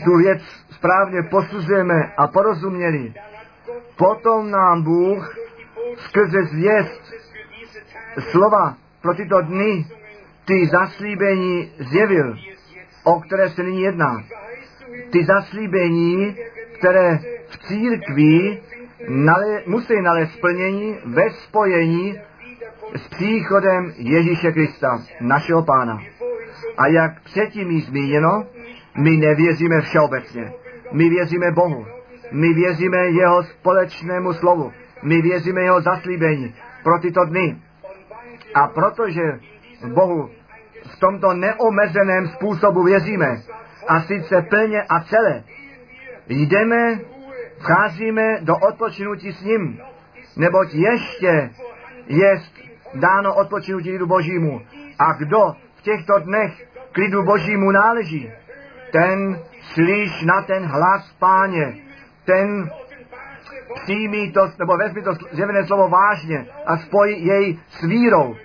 tu 0.05 0.17
věc 0.17 0.43
správně 0.71 1.23
posuzujeme 1.23 2.13
a 2.17 2.27
porozuměli, 2.27 3.15
potom 3.97 4.51
nám 4.51 4.83
Bůh 4.83 5.37
skrze 5.97 6.43
zvěst 6.43 7.15
slova 8.31 8.77
pro 9.03 9.15
tyto 9.15 9.41
dny 9.41 9.87
ty 10.45 10.67
zaslíbení 10.67 11.73
zjevil, 11.79 12.37
o 13.05 13.21
které 13.21 13.51
se 13.51 13.63
nyní 13.63 13.81
jedná. 13.81 14.25
Ty 15.11 15.25
zaslíbení, 15.25 16.37
které 16.79 17.19
v 17.49 17.59
církvi 17.59 18.61
nale, 19.09 19.63
musí 19.67 20.01
nalézt 20.03 20.33
splnění 20.33 20.97
ve 21.05 21.31
spojení 21.31 22.19
s 22.95 23.09
příchodem 23.09 23.93
Ježíše 23.97 24.53
Krista, 24.53 25.03
našeho 25.21 25.63
pána. 25.63 25.99
A 26.79 26.87
jak 26.87 27.23
předtím 27.23 27.71
jí 27.71 27.81
zmíněno, 27.81 28.47
my 28.97 29.17
nevěříme 29.17 29.81
všeobecně. 29.81 30.53
My 30.93 31.09
věříme 31.09 31.51
Bohu. 31.51 31.87
My 32.33 32.55
věříme 32.55 32.99
jeho 32.99 33.43
společnému 33.43 34.33
slovu. 34.33 34.73
My 35.03 35.23
věříme 35.23 35.63
jeho 35.63 35.81
zaslíbení 35.81 36.55
pro 36.83 36.99
tyto 36.99 37.25
dny. 37.25 37.57
A 38.55 38.67
protože 38.67 39.23
Bohu 39.95 40.31
v 40.87 41.01
tomto 41.01 41.35
neomezeném 41.35 42.29
způsobu 42.29 42.83
věříme, 42.83 43.43
a 43.89 44.01
sice 44.01 44.43
plně 44.43 44.83
a 44.83 45.01
celé, 45.01 45.45
jdeme, 46.29 46.99
vcházíme 47.59 48.39
do 48.41 48.57
odpočinutí 48.57 49.33
s 49.33 49.43
ním, 49.43 49.81
neboť 50.37 50.75
ještě 50.75 51.51
je 52.07 52.41
dáno 52.95 53.35
odpočinutí 53.35 53.91
lidu 53.91 54.07
božímu. 54.07 54.61
A 54.99 55.13
kdo 55.13 55.53
v 55.77 55.83
těchto 55.83 56.19
dnech 56.19 56.67
k 56.93 56.97
lidu 56.97 57.23
božímu 57.23 57.71
náleží, 57.71 58.31
ten 58.93 59.39
slyš 59.61 60.23
na 60.23 60.43
ten 60.43 60.65
hlas 60.65 61.13
páně, 61.19 61.77
ten 62.25 62.71
přijmí 63.75 64.33
to, 64.33 64.41
nebo 64.59 64.77
vezmi 64.77 65.03
to 65.03 65.13
zjevené 65.33 65.67
slovo 65.67 65.89
vážně 65.89 66.47
a 66.67 66.77
spojí 66.77 67.27
jej 67.27 67.59
s 67.69 67.83
vírou. 67.83 68.37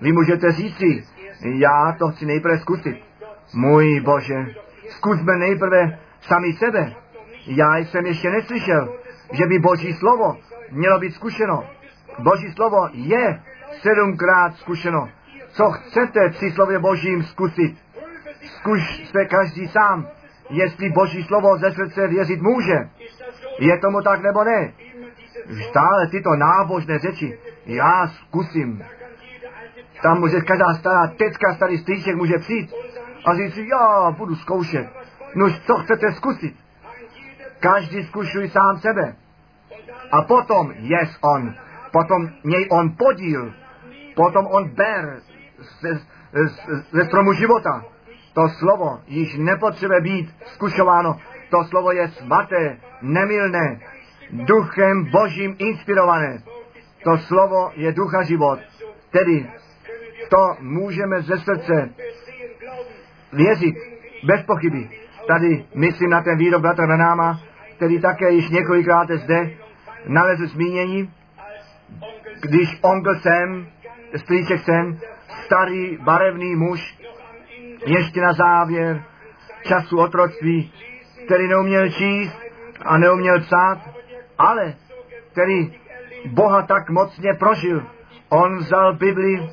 Vy 0.00 0.12
můžete 0.12 0.52
říci, 0.52 1.04
já 1.44 1.96
to 1.98 2.08
chci 2.08 2.26
nejprve 2.26 2.58
zkusit. 2.58 2.96
Můj 3.54 4.00
Bože, 4.00 4.46
zkusme 4.90 5.36
nejprve 5.36 5.98
sami 6.20 6.52
sebe. 6.52 6.92
Já 7.46 7.76
jsem 7.76 8.06
ještě 8.06 8.30
neslyšel, 8.30 8.94
že 9.32 9.46
by 9.46 9.58
Boží 9.58 9.92
slovo 9.92 10.36
mělo 10.70 10.98
být 10.98 11.14
zkušeno. 11.14 11.64
Boží 12.18 12.52
slovo 12.52 12.88
je 12.92 13.42
sedmkrát 13.82 14.56
zkušeno. 14.56 15.08
Co 15.48 15.70
chcete 15.70 16.28
při 16.28 16.50
slově 16.50 16.78
Božím 16.78 17.22
zkusit? 17.22 17.78
Zkuš 18.44 19.08
se 19.10 19.24
každý 19.24 19.68
sám, 19.68 20.08
jestli 20.50 20.90
Boží 20.90 21.22
slovo 21.22 21.58
ze 21.58 21.72
srdce 21.72 22.08
věřit 22.08 22.42
může. 22.42 22.88
Je 23.58 23.78
tomu 23.78 24.02
tak 24.02 24.22
nebo 24.22 24.44
ne? 24.44 24.72
Stále 25.70 26.06
tyto 26.06 26.36
nábožné 26.36 26.98
řeči. 26.98 27.38
Já 27.66 28.08
zkusím. 28.08 28.84
Tam 30.02 30.20
může 30.20 30.40
každá 30.40 30.74
stará 30.74 31.06
tecka, 31.06 31.54
starý 31.54 31.78
strýček 31.78 32.16
může 32.16 32.38
přijít 32.38 32.70
a 33.26 33.34
říct 33.34 33.54
si, 33.54 33.68
já 33.68 34.10
budu 34.10 34.36
zkoušet. 34.36 34.86
No 35.34 35.46
co 35.66 35.74
chcete 35.74 36.12
zkusit? 36.12 36.56
Každý 37.60 38.02
zkušuj 38.02 38.48
sám 38.48 38.78
sebe. 38.78 39.16
A 40.12 40.22
potom 40.22 40.72
jest 40.76 41.18
on. 41.20 41.54
Potom 41.92 42.28
něj 42.44 42.68
on 42.70 42.96
podíl. 42.98 43.54
Potom 44.14 44.46
on 44.46 44.68
ber 44.68 45.20
ze, 45.80 45.94
ze, 46.32 46.82
ze 46.92 47.04
stromu 47.04 47.32
života. 47.32 47.84
To 48.34 48.48
slovo 48.48 49.00
již 49.06 49.36
nepotřebuje 49.38 50.00
být 50.00 50.34
zkušováno. 50.46 51.16
To 51.50 51.64
slovo 51.64 51.92
je 51.92 52.08
svaté, 52.08 52.80
nemilné, 53.02 53.80
duchem 54.30 55.10
božím 55.10 55.56
inspirované. 55.58 56.42
To 57.04 57.18
slovo 57.18 57.70
je 57.74 57.92
ducha 57.92 58.22
život. 58.22 58.58
Tedy 59.10 59.50
to 60.28 60.56
můžeme 60.60 61.22
ze 61.22 61.38
srdce 61.38 61.90
věřit, 63.32 63.74
bez 64.24 64.42
pochyby. 64.42 64.88
Tady 65.26 65.64
myslím 65.74 66.10
na 66.10 66.22
ten 66.22 66.38
výrok 66.38 66.62
bratra 66.62 66.86
Renáma, 66.86 67.40
který 67.76 68.00
také 68.00 68.30
již 68.30 68.50
několikrát 68.50 69.10
zde 69.10 69.50
nalezl 70.06 70.46
zmínění, 70.46 71.10
když 72.40 72.78
onkel 72.82 73.14
jsem, 73.14 73.66
strýček 74.16 74.60
jsem, 74.60 74.98
starý 75.44 75.98
barevný 76.02 76.56
muž, 76.56 76.98
ještě 77.86 78.20
na 78.20 78.32
závěr 78.32 79.04
času 79.62 79.98
otroctví, 79.98 80.72
který 81.24 81.48
neuměl 81.48 81.90
číst 81.90 82.40
a 82.84 82.98
neuměl 82.98 83.40
psát, 83.40 83.78
ale 84.38 84.74
který 85.32 85.74
Boha 86.26 86.62
tak 86.62 86.90
mocně 86.90 87.34
prožil. 87.34 87.86
On 88.28 88.58
vzal 88.58 88.94
Bibli, 88.94 89.48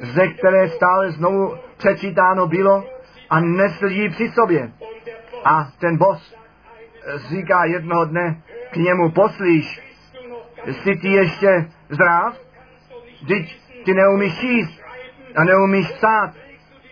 ze 0.00 0.28
které 0.28 0.68
stále 0.68 1.10
znovu 1.10 1.54
přečítáno 1.76 2.46
bylo 2.46 2.84
a 3.30 3.40
nesl 3.40 3.86
ji 3.86 4.08
při 4.08 4.28
sobě. 4.28 4.72
A 5.44 5.68
ten 5.78 5.96
bos 5.96 6.34
říká 7.28 7.64
jednoho 7.64 8.04
dne 8.04 8.42
k 8.70 8.76
němu, 8.76 9.10
poslíš, 9.10 9.80
jsi 10.66 10.96
ty 10.96 11.08
ještě 11.08 11.70
zdrav? 11.88 12.38
Teď 13.28 13.58
ty 13.84 13.94
neumíš 13.94 14.38
číst 14.38 14.80
a 15.36 15.44
neumíš 15.44 15.92
psát 15.92 16.32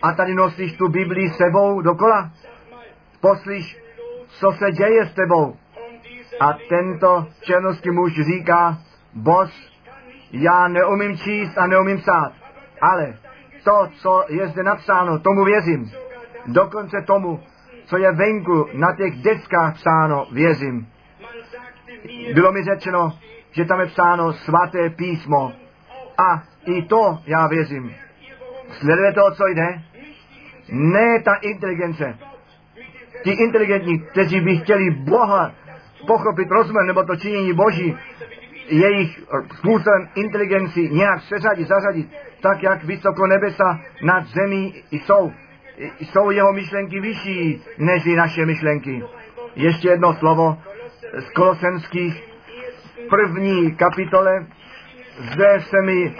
a 0.01 0.11
tady 0.11 0.33
nosíš 0.33 0.77
tu 0.77 0.87
Biblii 0.87 1.29
sebou 1.29 1.81
dokola? 1.81 2.31
Poslíš, 3.21 3.77
co 4.27 4.51
se 4.51 4.71
děje 4.71 5.05
s 5.05 5.13
tebou? 5.13 5.57
A 6.39 6.53
tento 6.69 7.27
černovský 7.41 7.91
muž 7.91 8.13
říká, 8.13 8.77
bos, 9.13 9.71
já 10.31 10.67
neumím 10.67 11.17
číst 11.17 11.57
a 11.57 11.67
neumím 11.67 11.97
psát, 11.97 12.33
ale 12.81 13.17
to, 13.63 13.87
co 13.95 14.25
je 14.29 14.47
zde 14.47 14.63
napsáno, 14.63 15.19
tomu 15.19 15.45
věřím. 15.45 15.91
Dokonce 16.47 17.01
tomu, 17.01 17.39
co 17.85 17.97
je 17.97 18.11
venku 18.11 18.67
na 18.73 18.95
těch 18.95 19.15
deskách 19.15 19.75
psáno, 19.75 20.27
věřím. 20.31 20.87
Bylo 22.33 22.51
mi 22.51 22.63
řečeno, 22.63 23.11
že 23.51 23.65
tam 23.65 23.79
je 23.79 23.85
psáno 23.85 24.33
svaté 24.33 24.89
písmo. 24.89 25.51
A 26.17 26.43
i 26.65 26.81
to 26.81 27.19
já 27.25 27.47
věřím. 27.47 27.95
Sleduje 28.69 29.13
to, 29.13 29.21
co 29.35 29.47
jde? 29.47 29.81
Ne 30.69 31.21
ta 31.25 31.35
inteligence. 31.35 32.17
Ti 33.23 33.31
inteligentní, 33.31 33.99
kteří 33.99 34.41
by 34.41 34.57
chtěli 34.57 34.91
Boha 34.91 35.51
pochopit 36.07 36.51
rozmer 36.51 36.85
nebo 36.85 37.03
to 37.03 37.15
činění 37.15 37.53
Boží, 37.53 37.97
jejich 38.67 39.19
způsobem 39.57 40.09
inteligenci 40.15 40.89
nějak 40.89 41.21
seřadit, 41.21 41.67
zařadit, 41.67 42.11
tak 42.41 42.63
jak 42.63 42.83
vysoko 42.83 43.27
nebesa 43.27 43.79
nad 44.03 44.25
zemí 44.25 44.73
jsou. 44.91 45.31
Jsou 45.77 46.31
jeho 46.31 46.53
myšlenky 46.53 46.99
vyšší 46.99 47.61
než 47.77 48.05
naše 48.05 48.45
myšlenky. 48.45 49.03
Ještě 49.55 49.89
jedno 49.89 50.13
slovo 50.13 50.57
z 51.19 51.29
Kolosenských 51.29 52.23
první 53.09 53.75
kapitole. 53.75 54.45
Zde 55.17 55.61
se 55.61 55.81
mi 55.81 56.15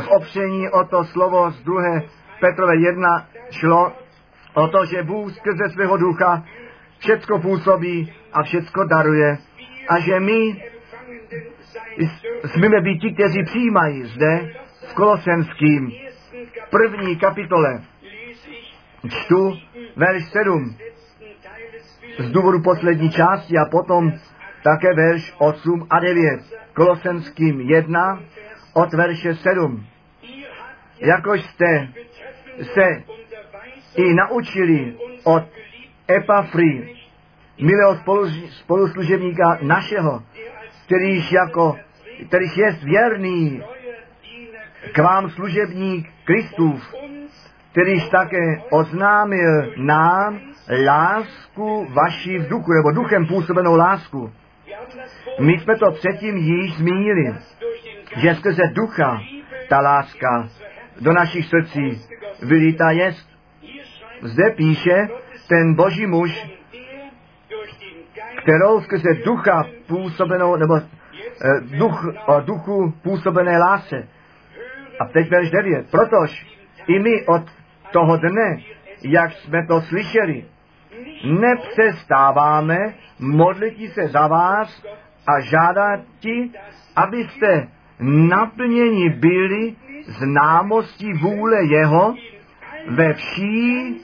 v 0.00 0.08
opření 0.08 0.68
o 0.70 0.84
to 0.84 1.04
slovo 1.04 1.50
z 1.50 1.62
druhé 1.62 2.02
Petrové 2.40 2.76
1 2.76 3.08
šlo 3.50 3.92
o 4.54 4.68
to, 4.68 4.84
že 4.84 5.02
Bůh 5.02 5.32
skrze 5.32 5.70
svého 5.72 5.96
ducha 5.96 6.44
všecko 6.98 7.38
působí 7.38 8.12
a 8.32 8.42
všecko 8.42 8.84
daruje 8.84 9.38
a 9.88 10.00
že 10.00 10.20
my 10.20 10.62
smíme 12.46 12.80
být 12.80 12.98
ti, 12.98 13.12
kteří 13.12 13.44
přijímají 13.44 14.04
zde 14.04 14.50
v 14.90 14.94
Kolosenským 14.94 15.92
první 16.70 17.16
kapitole 17.16 17.82
čtu 19.08 19.58
verš 19.96 20.24
7 20.24 20.76
z 22.18 22.30
důvodu 22.30 22.62
poslední 22.62 23.10
části 23.10 23.58
a 23.58 23.64
potom 23.64 24.12
také 24.62 24.94
verš 24.94 25.34
8 25.38 25.86
a 25.90 26.00
9. 26.00 26.40
Kolosenským 26.72 27.60
1 27.60 28.22
od 28.74 28.94
verše 28.94 29.34
7. 29.34 29.86
Jakož 30.98 31.42
jste 31.42 31.88
se 32.62 33.02
i 33.96 34.14
naučili 34.14 34.94
od 35.24 35.42
Epafry, 36.10 36.96
milého 37.60 37.96
spolu, 37.96 38.30
spoluslužebníka 38.50 39.58
našeho, 39.62 40.22
kterýž 40.86 41.32
jako, 41.32 41.76
kterýž 42.28 42.56
je 42.56 42.78
věrný 42.82 43.62
k 44.92 44.98
vám 44.98 45.30
služebník 45.30 46.08
Kristův, 46.24 46.94
kterýž 47.76 48.08
také 48.08 48.62
oznámil 48.70 49.72
nám 49.76 50.40
lásku 50.84 51.86
vaší 51.92 52.38
v 52.38 52.48
duchu, 52.48 52.72
nebo 52.72 52.90
duchem 52.90 53.26
působenou 53.26 53.76
lásku. 53.76 54.32
My 55.40 55.52
jsme 55.52 55.76
to 55.76 55.92
předtím 55.92 56.36
již 56.36 56.76
zmínili, 56.76 57.34
že 58.16 58.34
skrze 58.34 58.62
ducha 58.72 59.20
ta 59.68 59.80
láska 59.80 60.48
do 61.00 61.12
našich 61.12 61.46
srdcí 61.46 62.00
vylítá 62.42 62.90
jest. 62.90 63.28
Zde 64.22 64.50
píše 64.50 65.08
ten 65.48 65.74
boží 65.74 66.06
muž, 66.06 66.46
kterou 68.42 68.80
skrze 68.80 69.14
ducha 69.14 69.64
působenou, 69.86 70.56
nebo 70.56 70.76
eh, 70.76 71.60
duch, 71.60 72.06
o 72.26 72.40
duchu 72.40 72.94
působené 73.02 73.58
lásce. 73.58 74.08
A 75.00 75.04
teď 75.04 75.30
verš 75.30 75.50
9. 75.50 75.90
Protož 75.90 76.46
i 76.86 76.98
my 76.98 77.26
od 77.26 77.55
toho 77.96 78.16
dne, 78.16 78.60
jak 79.02 79.32
jsme 79.32 79.66
to 79.66 79.80
slyšeli, 79.80 80.44
nepřestáváme 81.24 82.94
modlit 83.18 83.92
se 83.92 84.08
za 84.08 84.26
vás 84.26 84.84
a 85.26 85.40
žádat 85.40 86.00
ti, 86.20 86.50
abyste 86.96 87.68
naplněni 88.00 89.10
byli 89.10 89.74
známostí 90.06 91.12
vůle 91.12 91.64
Jeho 91.64 92.14
ve 92.88 93.14
vší 93.14 93.96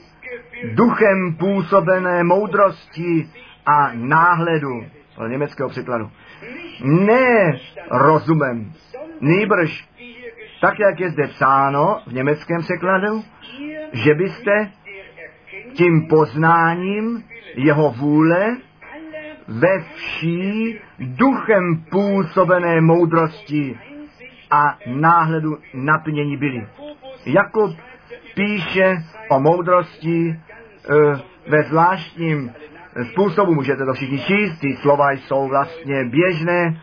duchem 0.73 1.35
působené 1.39 2.23
moudrosti 2.23 3.29
a 3.65 3.91
náhledu. 3.93 4.85
To 5.15 5.27
německého 5.27 5.69
překladu. 5.69 6.11
Ne 6.83 7.59
rozumem, 7.91 8.73
nýbrž 9.21 9.89
tak, 10.61 10.79
jak 10.79 10.99
je 10.99 11.09
zde 11.09 11.27
psáno 11.27 12.01
v 12.07 12.13
německém 12.13 12.61
překladu, 12.61 13.23
že 13.93 14.13
byste 14.13 14.71
tím 15.73 16.07
poznáním 16.07 17.23
jeho 17.55 17.91
vůle 17.91 18.57
ve 19.47 19.79
vší 19.95 20.79
duchem 20.99 21.83
působené 21.91 22.81
moudrosti 22.81 23.79
a 24.51 24.77
náhledu 24.85 25.57
naplnění 25.73 26.37
byli. 26.37 26.67
Jakub 27.25 27.77
píše 28.35 29.03
o 29.29 29.39
moudrosti 29.39 30.29
e, 30.29 30.35
ve 31.49 31.63
zvláštním 31.63 32.51
způsobu, 33.11 33.53
můžete 33.53 33.85
to 33.85 33.93
všichni 33.93 34.19
číst, 34.19 34.59
ty 34.59 34.75
slova 34.75 35.11
jsou 35.11 35.47
vlastně 35.47 36.05
běžné. 36.05 36.81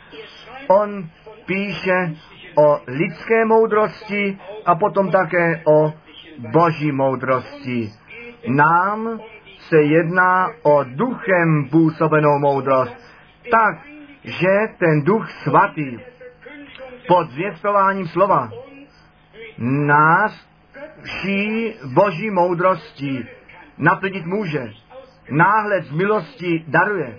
On 0.68 1.08
píše 1.46 2.14
o 2.56 2.80
lidské 2.86 3.44
moudrosti 3.44 4.38
a 4.66 4.74
potom 4.74 5.10
také 5.10 5.62
o 5.66 5.92
boží 6.38 6.92
moudrosti. 6.92 7.92
Nám 8.48 9.20
se 9.58 9.82
jedná 9.82 10.48
o 10.62 10.84
duchem 10.84 11.68
působenou 11.70 12.38
moudrost, 12.38 12.96
tak, 13.50 13.74
že 14.24 14.58
ten 14.78 15.02
duch 15.02 15.30
svatý 15.30 15.98
pod 17.08 17.30
zvěstováním 17.30 18.08
slova 18.08 18.50
nás 19.58 20.48
vší 21.02 21.74
boží 21.94 22.30
moudrostí 22.30 23.24
naplnit 23.78 24.26
může. 24.26 24.72
Náhled 25.30 25.84
z 25.84 25.90
milosti 25.92 26.64
daruje. 26.68 27.18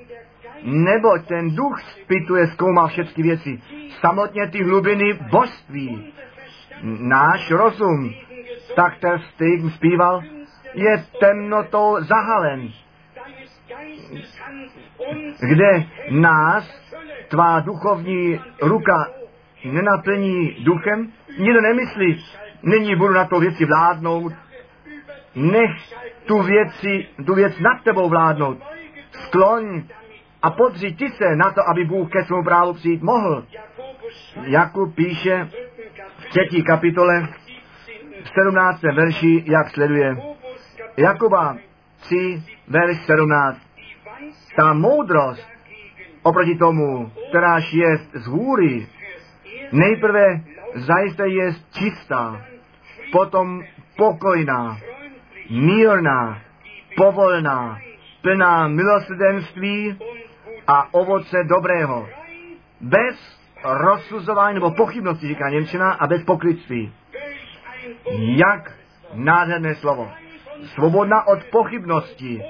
Nebo 0.63 1.17
ten 1.27 1.55
duch 1.55 1.81
spituje, 1.81 2.47
zkoumá 2.47 2.87
všechny 2.87 3.23
věci. 3.23 3.61
Samotně 3.99 4.47
ty 4.47 4.63
hlubiny 4.63 5.13
božství. 5.13 6.13
Náš 6.83 7.51
rozum, 7.51 8.13
tak 8.75 8.97
ten 8.99 9.19
Stig 9.19 9.61
zpíval, 9.75 10.23
je 10.73 11.03
temnotou 11.19 11.97
zahalen, 11.99 12.69
kde 15.49 15.83
nás 16.09 16.93
tvá 17.27 17.59
duchovní 17.59 18.39
ruka 18.61 19.07
nenaplní 19.65 20.51
duchem, 20.63 21.11
nikdo 21.39 21.61
nemyslí, 21.61 22.25
nyní 22.63 22.95
budu 22.95 23.13
na 23.13 23.25
to 23.25 23.39
věci 23.39 23.65
vládnout, 23.65 24.33
nech 25.35 25.71
tu, 26.25 26.41
věci, 26.41 27.07
tu 27.25 27.33
věc 27.33 27.59
nad 27.59 27.83
tebou 27.83 28.09
vládnout. 28.09 28.57
Skloň 29.11 29.83
a 30.41 30.51
podři 30.51 30.91
ti 30.91 31.09
se 31.09 31.35
na 31.35 31.51
to, 31.51 31.69
aby 31.69 31.85
Bůh 31.85 32.11
ke 32.11 32.23
svému 32.23 32.43
právu 32.43 32.73
přijít 32.73 33.01
mohl. 33.01 33.45
Jakub 34.43 34.95
píše 34.95 35.49
v 36.17 36.29
třetí 36.29 36.63
kapitole 36.63 37.27
v 38.23 38.29
17. 38.29 38.81
verši, 38.81 39.43
jak 39.45 39.69
sleduje. 39.69 40.17
Jakuba 40.97 41.57
3, 41.99 42.43
verš 42.67 42.97
17. 42.97 43.57
Ta 44.55 44.73
moudrost 44.73 45.47
oproti 46.23 46.55
tomu, 46.55 47.11
kteráž 47.29 47.73
je 47.73 47.97
z 48.13 48.27
hůry, 48.27 48.87
nejprve 49.71 50.41
zajisté 50.75 51.27
je 51.27 51.53
čistá, 51.71 52.41
potom 53.11 53.63
pokojná, 53.97 54.77
mírná, 55.49 56.41
povolná, 56.97 57.79
plná 58.21 58.67
milosrdenství 58.67 59.99
a 60.67 60.93
ovoce 60.93 61.43
dobrého. 61.43 62.07
Bez 62.81 63.41
rozsuzování 63.63 64.55
nebo 64.55 64.71
pochybnosti, 64.71 65.27
říká 65.27 65.49
Němčina, 65.49 65.91
a 65.91 66.07
bez 66.07 66.23
pokrytství. 66.23 66.93
Jak 68.17 68.71
nádherné 69.13 69.75
slovo. 69.75 70.11
Svobodná 70.65 71.27
od 71.27 71.43
pochybnosti 71.43 72.43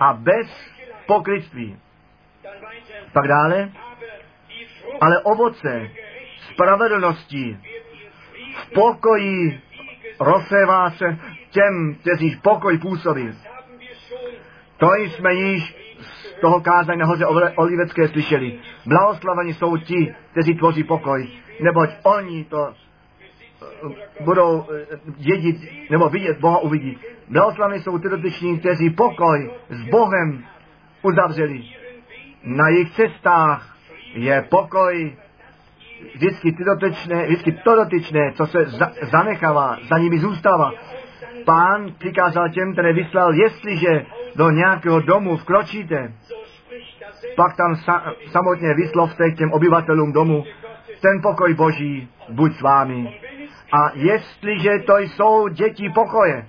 a 0.00 0.12
bez 0.12 0.74
pokrytství. 1.06 1.76
Pak 3.12 3.28
dále, 3.28 3.72
ale 5.00 5.22
ovoce 5.22 5.90
spravedlnosti 6.52 7.58
v 8.54 8.72
pokoji 8.74 9.60
rozsévá 10.20 10.90
se 10.90 11.18
těm, 11.50 11.96
kteří 12.00 12.36
pokoj 12.42 12.78
působí. 12.78 13.32
To 14.76 14.94
jsme 14.94 15.34
již 15.34 15.76
z 16.00 16.40
toho 16.40 16.60
kázání 16.60 17.00
nahoře 17.00 17.26
Olivecké 17.56 18.08
slyšeli. 18.08 18.58
Blahoslaveni 18.86 19.54
jsou 19.54 19.76
ti, 19.76 20.14
kteří 20.30 20.54
tvoří 20.54 20.84
pokoj, 20.84 21.28
neboť 21.60 21.90
oni 22.02 22.44
to 22.44 22.74
budou 24.20 24.66
eh, 24.70 24.98
dědit, 25.16 25.56
nebo 25.90 26.08
vidět, 26.08 26.40
Boha 26.40 26.58
uvidí. 26.58 26.98
Blahoslaveni 27.28 27.80
jsou 27.80 27.98
ty 27.98 28.08
dotyční, 28.08 28.58
kteří 28.58 28.90
pokoj 28.90 29.50
s 29.68 29.90
Bohem 29.90 30.44
uzavřeli. 31.02 31.62
Na 32.44 32.68
jejich 32.68 32.90
cestách 32.90 33.76
je 34.14 34.44
pokoj 34.50 35.16
vždycky 36.14 36.52
ty 36.52 36.64
dotyčné, 36.64 37.26
vždycky 37.26 37.52
to 37.52 37.74
dotyčné, 37.76 38.32
co 38.32 38.46
se 38.46 38.64
za, 38.64 38.92
zanechává, 39.02 39.78
za 39.88 39.98
nimi 39.98 40.18
zůstává. 40.18 40.72
Pán 41.44 41.92
přikázal 41.98 42.48
těm, 42.48 42.72
které 42.72 42.92
vyslal, 42.92 43.34
jestliže 43.34 44.06
do 44.36 44.50
nějakého 44.50 45.00
domu 45.00 45.36
vkročíte, 45.36 46.12
pak 47.36 47.56
tam 47.56 47.76
sa, 47.76 48.14
samotně 48.30 48.74
vyslovte 48.74 49.30
těm 49.30 49.52
obyvatelům 49.52 50.12
domu, 50.12 50.44
ten 51.00 51.22
pokoj 51.22 51.54
Boží 51.54 52.08
buď 52.28 52.52
s 52.52 52.60
vámi. 52.60 53.20
A 53.74 53.90
jestliže 53.94 54.70
to 54.86 54.98
jsou 54.98 55.48
děti 55.48 55.90
pokoje, 55.94 56.46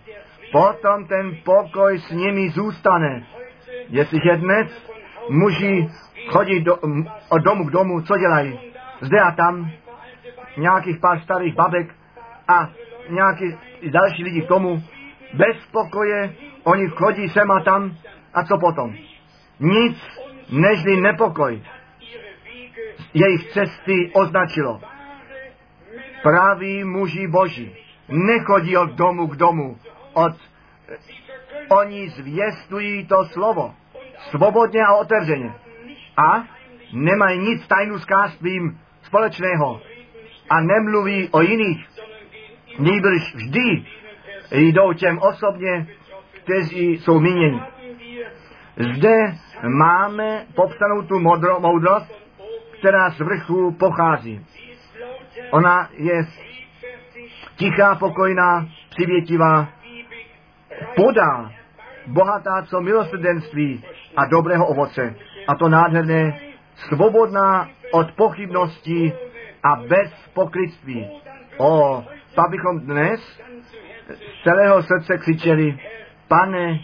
potom 0.52 1.06
ten 1.08 1.38
pokoj 1.44 2.00
s 2.00 2.12
nimi 2.12 2.50
zůstane. 2.50 3.24
Jestliže 3.90 4.38
dnes 4.38 4.92
muži 5.30 5.90
chodí 6.28 6.60
do, 6.60 6.78
od 7.30 7.38
domu 7.38 7.66
k 7.66 7.72
domu, 7.72 8.02
co 8.02 8.18
dělají? 8.18 8.60
Zde 9.02 9.20
a 9.20 9.32
tam 9.32 9.72
nějakých 10.58 11.00
pár 11.00 11.20
starých 11.20 11.56
babek 11.56 11.96
a 12.48 12.70
nějaký 13.10 13.58
další 13.90 14.24
lidi 14.24 14.42
k 14.42 14.48
tomu, 14.48 14.84
bez 15.34 15.58
pokoje, 15.72 16.34
oni 16.64 16.88
chodí 16.88 17.30
sem 17.30 17.52
a 17.52 17.60
tam 17.60 17.98
a 18.34 18.44
co 18.44 18.58
potom? 18.58 18.96
Nic 19.60 19.98
nežli 20.50 21.02
nepokoj. 21.02 21.62
Jejich 23.14 23.52
cesty 23.52 24.12
označilo. 24.14 24.95
Praví 26.26 26.84
muži 26.84 27.28
boží, 27.28 27.76
nechodí 28.10 28.78
od 28.78 28.90
domu 28.90 29.28
k 29.28 29.36
domu. 29.36 29.78
Od, 30.14 30.34
oni 31.70 32.10
zvěstují 32.10 33.06
to 33.06 33.26
slovo. 33.26 33.74
Svobodně 34.30 34.82
a 34.86 34.94
otevřeně. 34.94 35.54
A 36.18 36.44
nemají 36.94 37.40
nic 37.40 37.68
s 37.98 38.06
kářstvím 38.06 38.80
společného. 39.04 39.82
A 40.50 40.62
nemluví 40.62 41.30
o 41.32 41.42
jiných. 41.42 41.90
Nýbrž 42.80 43.36
vždy 43.36 43.86
jdou 44.52 44.94
těm 44.94 45.20
osobně, 45.20 45.88
kteří 46.44 46.92
jsou 46.92 47.20
míněni. 47.20 47.62
Zde 48.78 49.18
máme 49.78 50.46
popsanou 50.56 51.02
tu 51.02 51.20
modro, 51.20 51.60
moudrost, 51.60 52.12
která 52.80 53.10
z 53.10 53.20
vrchu 53.20 53.72
pochází. 53.72 54.46
Ona 55.52 55.90
je 55.94 56.26
tichá, 57.56 57.96
pokojná, 57.96 58.68
přivětivá, 58.90 59.70
podá, 60.96 61.52
bohatá 62.08 62.66
co 62.70 62.82
milosrdenství 62.82 63.84
a 64.18 64.26
dobrého 64.26 64.68
ovoce. 64.68 65.16
A 65.48 65.56
to 65.56 65.70
nádherné, 65.70 66.40
svobodná 66.76 67.70
od 67.92 68.12
pochybností 68.12 69.14
a 69.64 69.76
bez 69.76 70.14
pokrytství. 70.34 71.08
O, 71.58 72.04
pak 72.36 72.50
bychom 72.50 72.80
dnes 72.80 73.42
z 74.10 74.44
celého 74.44 74.84
srdce 74.84 75.18
křičeli, 75.18 75.80
pane, 76.28 76.80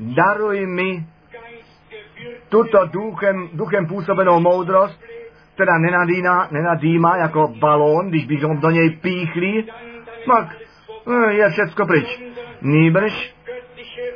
daruj 0.00 0.66
mi 0.66 1.06
tuto 2.48 2.86
duchem, 2.86 3.48
duchem 3.52 3.86
působenou 3.86 4.40
moudrost, 4.40 5.00
která 5.56 5.78
nenadýná, 5.78 6.48
nenadýmá 6.50 7.16
jako 7.16 7.48
balón, 7.58 8.08
když 8.08 8.26
bychom 8.26 8.60
do 8.60 8.70
něj 8.70 8.90
píchli, 8.90 9.64
pak 10.26 10.56
eh, 11.10 11.32
je 11.32 11.50
všecko 11.50 11.86
pryč. 11.86 12.20
Nýbrž 12.60 13.34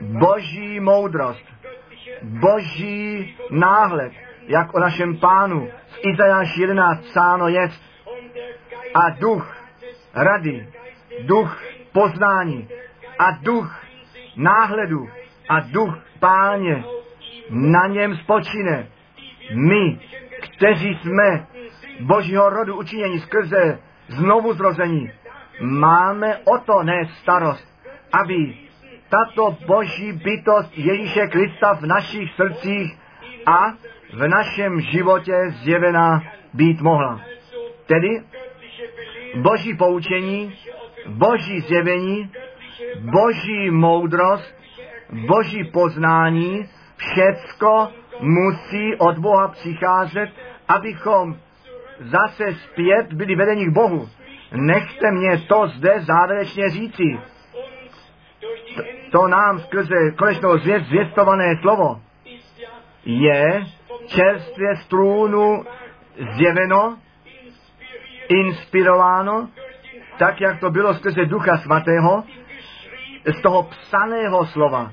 boží 0.01 0.81
moudrost, 0.81 1.45
boží 2.23 3.37
náhled, 3.51 4.13
jak 4.47 4.75
o 4.75 4.81
našem 4.81 5.17
pánu 5.17 5.69
z 5.89 5.99
Izajáš 6.13 6.57
11 6.57 7.01
psáno 7.01 7.49
je, 7.49 7.69
a 8.95 9.11
duch 9.11 9.57
rady, 10.15 10.69
duch 11.21 11.63
poznání 11.93 12.69
a 13.19 13.31
duch 13.31 13.85
náhledu 14.37 15.09
a 15.49 15.61
duch 15.61 15.99
páně 16.19 16.85
na 17.51 17.87
něm 17.87 18.17
spočine. 18.17 18.87
My, 19.55 20.01
kteří 20.61 20.95
jsme 20.95 21.47
božího 22.01 22.51
rodu 22.51 22.79
učiněni 22.79 23.21
skrze 23.21 23.79
znovu 24.09 24.53
zrození, 24.53 25.11
máme 25.61 26.37
o 26.37 26.59
to 26.59 26.83
ne 26.83 27.09
starost, 27.21 27.69
aby 28.13 28.55
tato 29.09 29.57
boží 29.67 30.13
bytost 30.13 30.79
Ježíše 30.79 31.27
Krista 31.27 31.75
v 31.75 31.87
našich 31.87 32.33
srdcích 32.33 32.99
a 33.47 33.73
v 34.13 34.29
našem 34.29 34.81
životě 34.81 35.33
zjevená 35.51 36.23
být 36.55 36.81
mohla. 36.81 37.21
Tedy 37.87 38.23
boží 39.35 39.77
poučení, 39.77 40.55
boží 41.07 41.61
zjevení, 41.61 42.31
boží 42.99 43.71
moudrost, 43.71 44.55
boží 45.11 45.65
poznání, 45.65 46.69
všecko 46.97 47.89
musí 48.21 48.97
od 48.99 49.19
Boha 49.19 49.49
přicházet, 49.49 50.31
abychom 50.77 51.37
zase 51.99 52.55
zpět 52.55 53.13
byli 53.13 53.35
vedeni 53.35 53.67
k 53.67 53.73
Bohu. 53.73 54.09
Nechte 54.53 55.11
mě 55.11 55.39
to 55.39 55.69
zde 55.69 56.01
závěrečně 56.01 56.71
říci. 56.71 57.19
To 59.13 59.29
nám 59.29 59.59
skrze 59.59 60.11
konečnou 60.19 60.59
zvěst 60.59 60.87
zvěstované 60.87 61.57
slovo 61.61 62.01
je 63.05 63.67
čerstvě 64.07 64.77
z 64.77 64.87
trůnu 64.87 65.65
zjeveno, 66.37 66.99
inspirováno, 68.29 69.49
tak 70.19 70.41
jak 70.41 70.61
to 70.61 70.71
bylo 70.71 70.95
skrze 70.95 71.25
Ducha 71.25 71.59
Svatého, 71.59 72.25
z 73.39 73.43
toho 73.43 73.63
psaného 73.63 74.47
slova. 74.47 74.93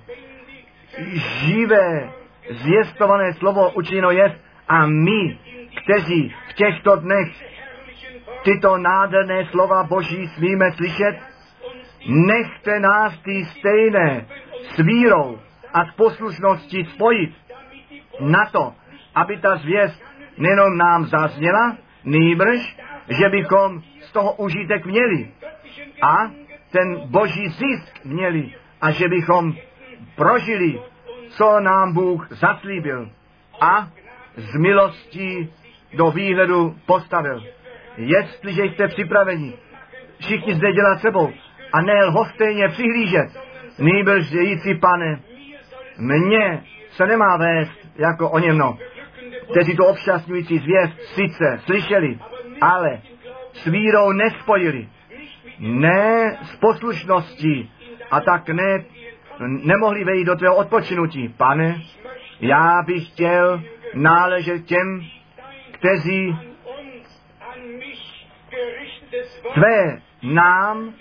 Živé, 1.13 2.09
zvěstované 2.49 3.34
slovo 3.34 3.71
učiněno 3.71 4.11
je 4.11 4.39
a 4.67 4.86
my, 4.86 5.39
kteří 5.88 6.33
v 6.49 6.53
těchto 6.53 6.95
dnech 6.95 7.27
tyto 8.43 8.77
nádherné 8.77 9.45
slova 9.45 9.83
Boží 9.83 10.27
smíme 10.27 10.71
slyšet, 10.71 11.15
nechte 12.07 12.79
nás 12.79 13.19
ty 13.19 13.45
stejné 13.45 14.25
s 14.61 14.77
vírou 14.77 15.39
a 15.73 15.85
s 15.85 15.91
poslušností 15.91 16.85
spojit 16.85 17.35
na 18.19 18.45
to, 18.45 18.73
aby 19.15 19.38
ta 19.38 19.55
zvěst 19.55 20.03
nejenom 20.38 20.77
nám 20.77 21.05
zazněla, 21.05 21.77
nýbrž, 22.03 22.77
že 23.07 23.29
bychom 23.29 23.81
z 24.01 24.11
toho 24.11 24.33
užitek 24.33 24.85
měli 24.85 25.31
a 26.01 26.31
ten 26.71 26.99
boží 27.05 27.47
zisk 27.47 28.05
měli 28.05 28.53
a 28.81 28.91
že 28.91 29.07
bychom 29.07 29.53
prožili, 30.15 30.81
co 31.29 31.59
nám 31.59 31.93
Bůh 31.93 32.27
zaslíbil 32.29 33.09
a 33.61 33.88
z 34.35 34.55
milostí 34.55 35.53
do 35.93 36.11
výhledu 36.11 36.75
postavil. 36.85 37.43
Jestliže 37.97 38.63
jste 38.63 38.88
připraveni, 38.88 39.53
všichni 40.19 40.53
zde 40.53 40.71
dělat 40.71 41.01
sebou 41.01 41.31
a 41.73 41.81
ne 41.81 42.03
lhostejně 42.03 42.67
přihlížet, 42.67 43.29
nýbrž 43.79 44.29
říci, 44.29 44.75
pane, 44.75 45.21
mně 45.97 46.63
se 46.89 47.07
nemá 47.07 47.38
vést 47.38 47.71
jako 47.95 48.29
o 48.29 48.39
němno, 48.39 48.77
kteří 49.51 49.75
to 49.75 49.85
obšťastňující 49.85 50.57
zvěst 50.57 51.01
sice 51.01 51.59
slyšeli, 51.65 52.19
ale 52.61 53.01
s 53.53 53.65
vírou 53.65 54.11
nespojili, 54.11 54.88
ne 55.59 56.38
s 56.41 56.55
poslušností 56.55 57.71
a 58.11 58.21
tak 58.21 58.49
ne, 58.49 58.85
nemohli 59.47 60.03
vejít 60.03 60.27
do 60.27 60.35
tvého 60.35 60.55
odpočinutí. 60.55 61.29
Pane, 61.29 61.81
já 62.39 62.81
bych 62.85 63.07
chtěl 63.07 63.63
náležet 63.93 64.65
těm, 64.65 65.01
kteří 65.80 66.38
tvé 69.53 70.01
nám, 70.23 70.93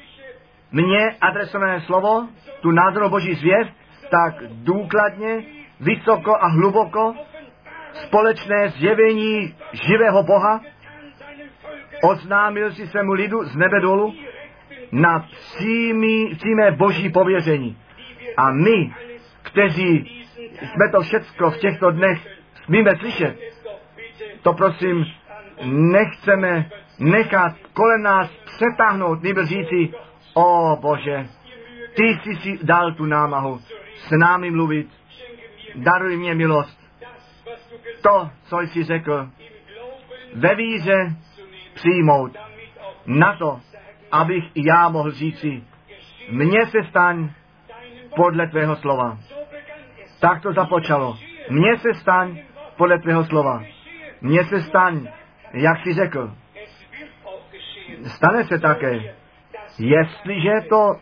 mně 0.72 1.16
adresované 1.20 1.80
slovo, 1.80 2.28
tu 2.60 2.70
nádhernou 2.70 3.08
boží 3.08 3.34
zvěst, 3.34 3.72
tak 4.10 4.34
důkladně, 4.50 5.44
vysoko 5.80 6.36
a 6.40 6.46
hluboko 6.46 7.14
společné 7.92 8.68
zjevení 8.68 9.54
živého 9.72 10.22
Boha 10.22 10.60
oznámil 12.02 12.72
si 12.72 12.86
svému 12.86 13.12
lidu 13.12 13.44
z 13.44 13.56
nebe 13.56 13.80
dolu 13.80 14.14
na 14.92 15.18
přímý, 15.18 16.34
přímé 16.34 16.70
boží 16.70 17.10
pověření. 17.10 17.78
A 18.36 18.50
my, 18.52 18.94
kteří 19.42 20.24
jsme 20.62 20.90
to 20.92 21.00
všecko 21.00 21.50
v 21.50 21.58
těchto 21.58 21.90
dnech 21.90 22.26
smíme 22.64 22.96
slyšet, 22.96 23.36
to 24.46 24.52
prosím 24.52 25.06
nechceme 25.64 26.70
nechat 26.98 27.52
kolem 27.72 28.02
nás 28.02 28.30
přetáhnout, 28.44 29.22
nebo 29.22 29.44
říci, 29.44 29.94
o 30.34 30.76
Bože, 30.80 31.26
ty 31.96 32.02
jsi 32.02 32.36
si 32.36 32.58
dal 32.62 32.92
tu 32.92 33.04
námahu 33.04 33.58
s 33.96 34.10
námi 34.10 34.50
mluvit, 34.50 34.88
daruj 35.74 36.16
mě 36.16 36.34
milost. 36.34 36.78
To, 38.02 38.30
co 38.44 38.60
jsi 38.60 38.84
řekl, 38.84 39.28
ve 40.34 40.54
víře 40.54 41.16
přijmout 41.74 42.36
na 43.06 43.36
to, 43.36 43.60
abych 44.12 44.44
i 44.54 44.68
já 44.68 44.88
mohl 44.88 45.10
říci, 45.10 45.62
mně 46.30 46.66
se 46.66 46.78
staň 46.90 47.30
podle 48.16 48.46
tvého 48.46 48.76
slova. 48.76 49.18
Tak 50.20 50.42
to 50.42 50.52
započalo. 50.52 51.18
Mně 51.50 51.78
se 51.78 51.94
staň 51.94 52.38
podle 52.76 52.98
tvého 52.98 53.24
slova. 53.24 53.75
Mně 54.20 54.44
se 54.44 54.62
staň, 54.62 55.08
jak 55.52 55.78
jsi 55.82 55.94
řekl. 55.94 56.34
Stane 58.06 58.44
se 58.44 58.58
také, 58.58 59.14
jestliže 59.78 60.52
to 60.68 60.96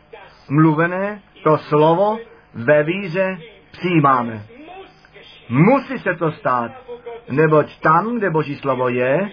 mluvené, 0.50 1.22
to 1.42 1.58
slovo 1.58 2.18
ve 2.54 2.82
víře 2.82 3.38
přijímáme. 3.70 4.42
Musí 5.48 5.98
se 5.98 6.14
to 6.14 6.32
stát, 6.32 6.72
neboť 7.30 7.80
tam, 7.80 8.18
kde 8.18 8.30
Boží 8.30 8.56
slovo 8.56 8.88
je, 8.88 9.30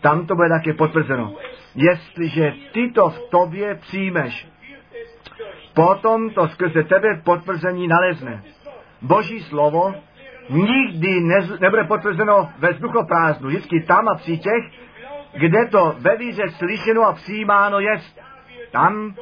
tam 0.00 0.26
to 0.26 0.34
bude 0.34 0.48
také 0.48 0.72
potvrzeno. 0.72 1.34
Jestliže 1.74 2.52
ty 2.72 2.90
to 2.94 3.10
v 3.10 3.30
tobě 3.30 3.74
přijmeš, 3.74 4.48
potom 5.74 6.30
to 6.30 6.48
skrze 6.48 6.82
tebe 6.82 7.20
potvrzení 7.24 7.88
nalezne. 7.88 8.42
Boží 9.02 9.40
slovo 9.40 9.94
nikdy 10.52 11.20
nez, 11.20 11.60
nebude 11.60 11.84
potvrzeno 11.84 12.50
ve 12.58 12.72
vzduchoprázdnu, 12.72 13.48
vždycky 13.48 13.80
tam 13.80 14.08
a 14.08 14.14
při 14.14 14.38
těch, 14.38 14.64
kde 15.38 15.66
to 15.66 15.94
ve 15.98 16.16
víře 16.16 16.42
slyšeno 16.48 17.02
a 17.02 17.12
přijímáno 17.12 17.80
je, 17.80 18.00
tam 18.70 19.14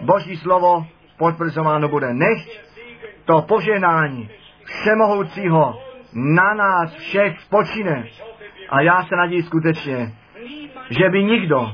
Boží 0.00 0.36
slovo 0.36 0.86
potvrzováno 1.18 1.88
bude. 1.88 2.14
Nech 2.14 2.68
to 3.24 3.42
poženání 3.42 4.30
všemohoucího 4.64 5.82
na 6.12 6.54
nás 6.54 6.94
všech 6.94 7.40
spočine. 7.40 8.08
A 8.68 8.80
já 8.80 9.02
se 9.02 9.16
naději 9.16 9.42
skutečně, 9.42 10.12
že 10.90 11.08
by 11.08 11.24
nikdo 11.24 11.72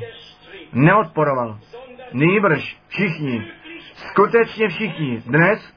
neodporoval. 0.73 1.59
Nýbrž 2.13 2.77
všichni, 2.89 3.47
skutečně 3.95 4.69
všichni, 4.69 5.23
dnes, 5.27 5.75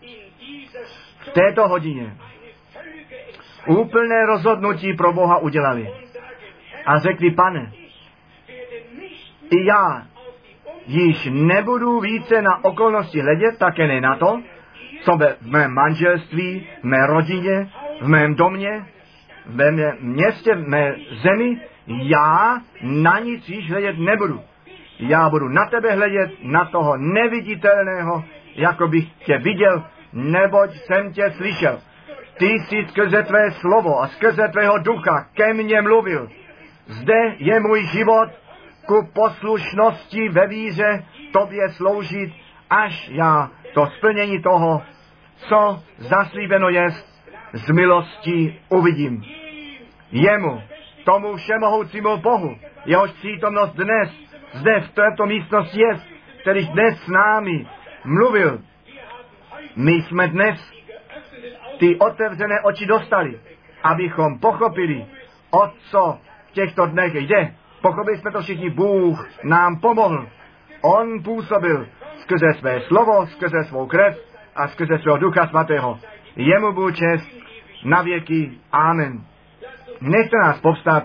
v 1.20 1.30
této 1.30 1.68
hodině, 1.68 2.18
úplné 3.68 4.26
rozhodnutí 4.26 4.94
pro 4.94 5.14
Boha 5.14 5.38
udělali. 5.38 5.94
A 6.86 7.00
řekli, 7.00 7.32
pane, 7.32 7.72
i 9.50 9.66
já 9.66 10.08
již 10.88 11.30
nebudu 11.32 12.00
více 12.00 12.42
na 12.42 12.66
okolnosti 12.66 13.22
hledět, 13.22 13.58
také 13.58 13.88
ne 13.88 14.02
na 14.02 14.16
to, 14.16 14.42
co 15.02 15.18
ve, 15.18 15.36
v 15.42 15.52
mém 15.52 15.74
manželství, 15.74 16.68
v 16.82 16.84
mé 16.84 17.08
rodině, 17.08 17.70
v 18.02 18.08
mém 18.08 18.36
domě, 18.36 18.86
ve 19.46 19.72
mé 19.72 19.94
městě, 20.00 20.56
v 20.56 20.68
mé 20.68 20.96
zemi, 21.22 21.62
já 21.88 22.62
na 22.82 23.20
nic 23.20 23.50
již 23.50 23.72
hledět 23.72 23.98
nebudu. 24.00 24.42
Já 25.00 25.30
budu 25.30 25.50
na 25.50 25.66
tebe 25.66 25.96
hledět, 25.96 26.32
na 26.44 26.66
toho 26.66 26.98
neviditelného, 26.98 28.24
jako 28.56 28.88
bych 28.88 29.14
tě 29.14 29.38
viděl, 29.38 29.84
neboť 30.14 30.72
jsem 30.76 31.14
tě 31.14 31.32
slyšel. 31.32 31.80
Ty 32.38 32.46
jsi 32.46 32.86
skrze 32.88 33.24
tvé 33.24 33.52
slovo 33.52 34.02
a 34.02 34.08
skrze 34.08 34.48
tvého 34.48 34.78
ducha 34.78 35.26
ke 35.34 35.54
mně 35.54 35.82
mluvil. 35.82 36.30
Zde 36.86 37.36
je 37.38 37.60
můj 37.60 37.86
život 37.86 38.30
ku 38.86 39.10
poslušnosti 39.14 40.30
ve 40.30 40.48
víře 40.48 41.06
tobě 41.32 41.70
sloužit, 41.70 42.34
až 42.70 43.10
já 43.10 43.52
to 43.74 43.88
splnění 43.98 44.42
toho, 44.42 44.84
co 45.38 45.84
zaslíbeno 45.98 46.70
je, 46.70 46.88
z 47.54 47.70
milosti 47.70 48.60
uvidím. 48.70 49.24
Jemu, 50.12 50.62
tomu 51.04 51.36
všemohoucímu 51.36 52.18
Bohu, 52.18 52.58
jehož 52.86 53.12
přítomnost 53.12 53.72
dnes, 53.72 54.10
zde 54.54 54.80
v 54.80 54.92
této 54.92 55.26
místnosti 55.26 55.80
je, 55.80 56.00
který 56.42 56.68
dnes 56.68 57.04
s 57.04 57.08
námi 57.08 57.68
mluvil. 58.06 58.60
My 59.76 59.92
jsme 59.92 60.28
dnes 60.28 60.77
ty 61.80 61.96
otevřené 61.96 62.62
oči 62.64 62.86
dostali, 62.86 63.40
abychom 63.84 64.40
pochopili, 64.40 65.06
o 65.52 65.72
co 65.92 66.18
v 66.48 66.52
těchto 66.52 66.86
dnech 66.86 67.16
jde. 67.16 67.54
Pochopili 67.82 68.18
jsme 68.18 68.32
to 68.32 68.42
všichni, 68.42 68.70
Bůh 68.70 69.30
nám 69.44 69.80
pomohl. 69.80 70.28
On 70.82 71.24
působil 71.24 71.88
skrze 72.22 72.54
své 72.60 72.82
slovo, 72.82 73.28
skrze 73.28 73.64
svou 73.64 73.86
krev 73.88 74.18
a 74.56 74.68
skrze 74.68 75.00
svého 75.00 75.18
ducha 75.18 75.48
svatého. 75.48 76.00
Jemu 76.36 76.72
byl 76.72 76.92
čest 76.92 77.30
na 77.86 78.02
věky. 78.02 78.52
Amen. 78.72 79.22
Nechte 80.02 80.38
nás 80.38 80.60
povstat 80.60 81.04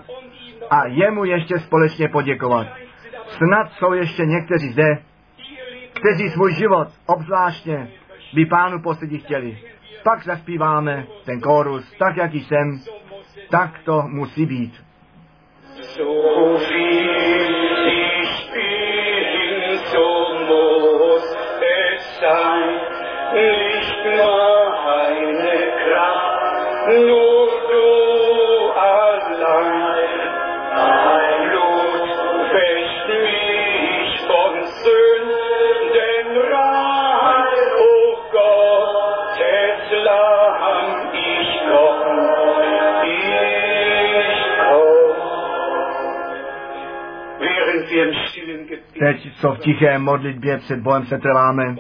a 0.71 0.87
jemu 0.87 1.25
ještě 1.25 1.59
společně 1.59 2.09
poděkovat. 2.09 2.67
Snad 3.27 3.73
jsou 3.73 3.93
ještě 3.93 4.27
někteří 4.27 4.69
zde, 4.69 4.99
kteří 5.93 6.29
svůj 6.31 6.55
život 6.55 6.89
obzvláštně 7.07 7.89
by 8.35 8.47
pánu 8.47 8.83
posledí 8.83 9.19
chtěli. 9.19 9.59
Pak 10.03 10.25
zaspíváme 10.25 11.07
ten 11.25 11.41
kórus, 11.41 11.93
tak 11.99 12.17
jak 12.17 12.35
jsem, 12.35 12.81
tak 13.51 13.79
to 13.85 14.03
musí 14.03 14.47
být. 14.47 14.85
Teď, 49.03 49.37
co 49.41 49.53
v 49.53 49.59
tiché 49.59 49.99
modlitbě 49.99 50.59
před 50.59 50.81
Bohem 50.81 51.07
se 51.07 51.19
trváme. 51.19 51.77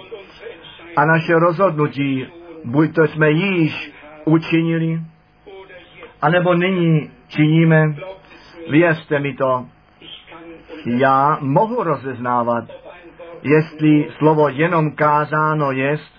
A 0.96 1.04
naše 1.04 1.34
rozhodnutí, 1.34 2.26
buď 2.64 2.94
to 2.94 3.06
jsme 3.06 3.30
již 3.30 3.92
učinili, 4.24 5.00
anebo 6.22 6.54
nyní 6.54 7.10
činíme, 7.28 7.94
věřte 8.70 9.18
mi 9.18 9.34
to, 9.34 9.66
já 10.86 11.38
mohu 11.40 11.82
rozeznávat, 11.82 12.64
jestli 13.42 14.08
slovo 14.18 14.48
jenom 14.48 14.90
kázáno 14.90 15.72
jest, 15.72 16.12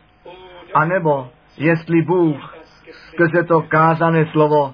anebo 0.74 1.30
jestli 1.58 2.02
Bůh 2.02 2.58
skrze 2.92 3.44
to 3.44 3.62
kázané 3.62 4.26
slovo 4.32 4.74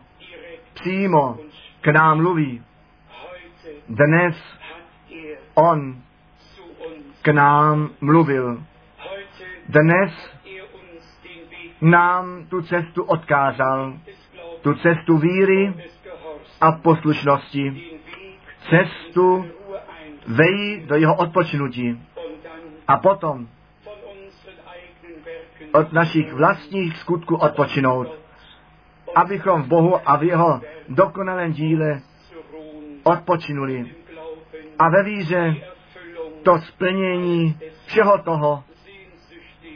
přímo 0.73 1.37
k 1.81 1.87
nám 1.87 2.17
mluví. 2.17 2.63
Dnes 3.89 4.35
On 5.55 6.08
k 7.21 7.27
nám 7.27 7.89
mluvil. 8.01 8.63
Dnes 9.67 10.11
nám 11.81 12.45
tu 12.49 12.61
cestu 12.61 13.03
odkázal, 13.03 13.93
tu 14.61 14.73
cestu 14.73 15.17
víry 15.17 15.73
a 16.61 16.71
poslušnosti, 16.71 17.83
cestu 18.69 19.45
vejít 20.27 20.85
do 20.85 20.95
jeho 20.95 21.15
odpočinutí 21.15 22.01
a 22.87 22.97
potom 22.97 23.47
od 25.73 25.93
našich 25.93 26.33
vlastních 26.33 26.97
skutků 26.97 27.35
odpočinout, 27.35 28.07
abychom 29.15 29.63
v 29.63 29.67
Bohu 29.67 30.09
a 30.09 30.15
v 30.17 30.23
jeho 30.23 30.61
dokonalém 30.89 31.53
díle 31.53 32.01
odpočinuli 33.03 33.95
a 34.79 34.89
ve 34.89 35.03
víře 35.03 35.55
to 36.49 36.57
splnění 36.57 37.59
všeho 37.85 38.17
toho 38.17 38.63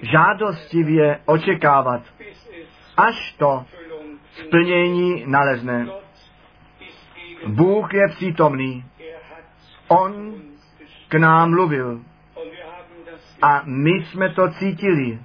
žádostivě 0.01 1.19
očekávat, 1.25 2.01
až 2.97 3.31
to 3.37 3.65
splnění 4.33 5.23
nalezne. 5.27 5.87
Bůh 7.47 7.93
je 7.93 8.07
přítomný. 8.07 8.85
On 9.87 10.33
k 11.07 11.15
nám 11.15 11.49
mluvil 11.49 12.01
a 13.41 13.61
my 13.65 13.91
jsme 13.91 14.29
to 14.29 14.49
cítili. 14.49 15.19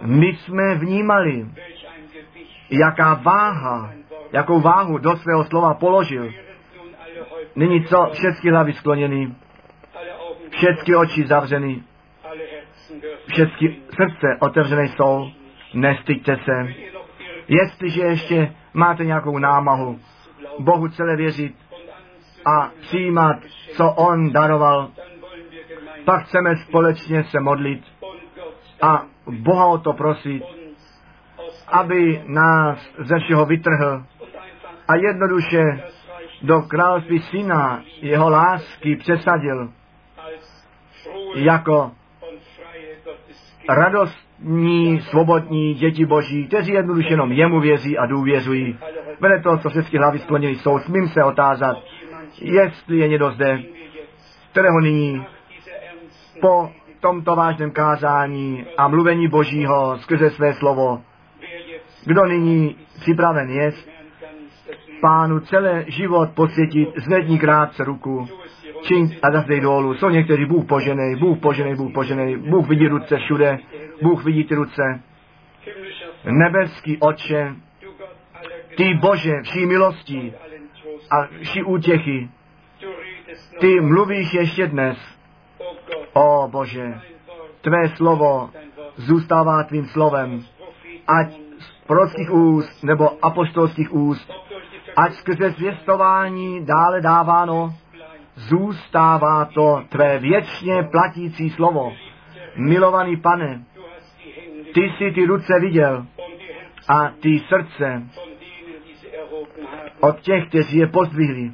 My 0.00 0.26
jsme 0.26 0.74
vnímali, 0.74 1.46
jaká 2.70 3.14
váha, 3.14 3.92
jakou 4.32 4.60
váhu 4.60 4.98
do 4.98 5.16
svého 5.16 5.44
slova 5.44 5.74
položil. 5.74 6.32
Nyní 7.56 7.84
co? 7.84 8.10
Všechny 8.12 8.50
hlavy 8.50 8.72
skloněny, 8.72 9.34
všechny 10.56 10.96
oči 10.96 11.26
zavřeny, 11.26 11.82
všechny 13.32 13.76
srdce 13.94 14.26
otevřené 14.40 14.88
jsou. 14.88 15.30
Nestyďte 15.74 16.36
se. 16.36 16.74
Jestliže 17.48 18.02
ještě 18.02 18.52
máte 18.74 19.04
nějakou 19.04 19.38
námahu, 19.38 19.98
Bohu 20.58 20.88
celé 20.88 21.16
věřit 21.16 21.54
a 22.46 22.70
přijímat, 22.80 23.36
co 23.76 23.90
On 23.90 24.32
daroval, 24.32 24.90
pak 26.04 26.24
chceme 26.24 26.56
společně 26.56 27.24
se 27.24 27.40
modlit 27.40 27.82
a 28.82 29.06
Boha 29.26 29.66
o 29.66 29.78
to 29.78 29.92
prosit, 29.92 30.42
aby 31.68 32.22
nás 32.26 32.78
ze 32.98 33.18
všeho 33.18 33.46
vytrhl 33.46 34.04
a 34.88 34.96
jednoduše 34.96 35.82
do 36.42 36.62
království 36.62 37.18
syna 37.20 37.82
jeho 38.00 38.30
lásky 38.30 38.96
přesadil 38.96 39.72
jako 41.34 41.90
radostní, 43.68 45.00
svobodní 45.00 45.74
děti 45.74 46.06
boží, 46.06 46.46
kteří 46.46 46.72
jednoduše 46.72 47.08
jenom 47.08 47.32
jemu 47.32 47.60
věří 47.60 47.98
a 47.98 48.06
důvěřují. 48.06 48.78
Vede 49.20 49.40
to, 49.40 49.58
co 49.58 49.70
všechny 49.70 49.98
hlavy 49.98 50.18
sklonili 50.18 50.54
jsou, 50.56 50.78
smím 50.78 51.08
se 51.08 51.24
otázat, 51.24 51.76
jestli 52.40 52.98
je 52.98 53.08
někdo 53.08 53.30
zde, 53.30 53.62
kterého 54.50 54.80
nyní 54.80 55.26
po 56.40 56.70
tomto 57.00 57.36
vážném 57.36 57.70
kázání 57.70 58.64
a 58.76 58.88
mluvení 58.88 59.28
Božího 59.28 59.98
skrze 59.98 60.30
své 60.30 60.54
slovo, 60.54 61.02
kdo 62.04 62.26
nyní 62.26 62.76
připraven 63.00 63.50
je, 63.50 63.72
pánu 65.00 65.40
celé 65.40 65.84
život 65.86 66.30
posvětit, 66.34 66.88
zvedni 66.96 67.38
krátce 67.38 67.84
ruku. 67.84 68.28
Čiň 68.84 69.16
a 69.22 69.32
zazdej 69.32 69.60
dolů. 69.60 69.94
Jsou 69.94 70.08
někteří, 70.08 70.44
Bůh 70.44 70.66
poženej, 70.66 71.16
Bůh 71.16 71.38
poženej, 71.38 71.74
Bůh 71.74 71.92
poženej, 71.92 72.36
Bůh 72.36 72.68
vidí 72.68 72.88
ruce 72.88 73.16
všude, 73.16 73.58
Bůh 74.02 74.24
vidí 74.24 74.44
ty 74.44 74.54
ruce. 74.54 75.00
Nebeský 76.24 76.98
oče, 77.00 77.54
ty 78.76 78.94
Bože, 78.94 79.42
vší 79.42 79.66
Trost. 79.68 80.10
a 81.10 81.26
vší 81.42 81.62
útěchy, 81.62 82.28
ty 83.60 83.80
mluvíš 83.80 84.34
ještě 84.34 84.66
dnes. 84.66 84.98
o 86.12 86.48
Bože, 86.48 87.00
tvé 87.60 87.88
slovo 87.96 88.50
zůstává 88.96 89.62
tvým 89.62 89.86
slovem, 89.86 90.44
ať 91.06 91.32
z 91.58 91.86
prorockých 91.86 92.32
úst 92.32 92.84
nebo 92.84 93.24
apostolských 93.24 93.94
úst, 93.94 94.32
ať 94.96 95.12
skrze 95.14 95.50
zvěstování 95.50 96.64
dále 96.64 97.00
dáváno. 97.00 97.74
Zůstává 98.34 99.44
to 99.44 99.84
tvé 99.88 100.18
věčně 100.18 100.82
platící 100.82 101.50
slovo. 101.50 101.92
Milovaný 102.56 103.16
pane, 103.16 103.64
ty 104.74 104.80
jsi 104.80 105.10
ty 105.10 105.26
ruce 105.26 105.60
viděl 105.60 106.06
a 106.88 107.08
ty 107.20 107.38
srdce 107.38 108.02
od 110.00 110.20
těch, 110.20 110.48
kteří 110.48 110.78
je 110.78 110.86
pozdvihli. 110.86 111.52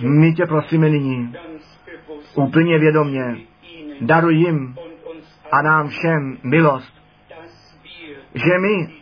My 0.00 0.32
tě 0.32 0.46
prosíme 0.46 0.88
nyní, 0.88 1.34
úplně 2.34 2.78
vědomě, 2.78 3.36
daruj 4.00 4.34
jim 4.34 4.76
a 5.52 5.62
nám 5.62 5.88
všem 5.88 6.38
milost, 6.42 6.94
že 8.34 8.58
my 8.58 8.94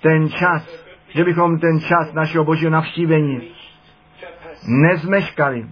ten 0.00 0.28
čas, 0.28 0.84
že 1.08 1.24
bychom 1.24 1.58
ten 1.58 1.80
čas 1.80 2.12
našeho 2.12 2.44
božího 2.44 2.70
navštívení 2.70 3.52
nezmeškali, 4.68 5.66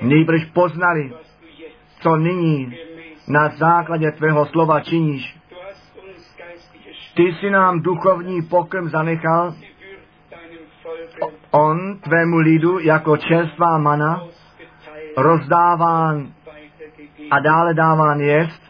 nejbrž 0.00 0.44
poznali, 0.44 1.12
co 2.00 2.16
nyní 2.16 2.76
na 3.28 3.48
základě 3.48 4.10
tvého 4.10 4.46
slova 4.46 4.80
činíš. 4.80 5.38
Ty 7.14 7.34
si 7.40 7.50
nám 7.50 7.80
duchovní 7.80 8.42
pokrm 8.42 8.88
zanechal, 8.88 9.54
on 11.50 11.98
tvému 11.98 12.36
lidu 12.36 12.78
jako 12.78 13.16
čerstvá 13.16 13.78
mana 13.78 14.24
rozdáván 15.16 16.32
a 17.30 17.40
dále 17.40 17.74
dáván 17.74 18.20
jest. 18.20 18.62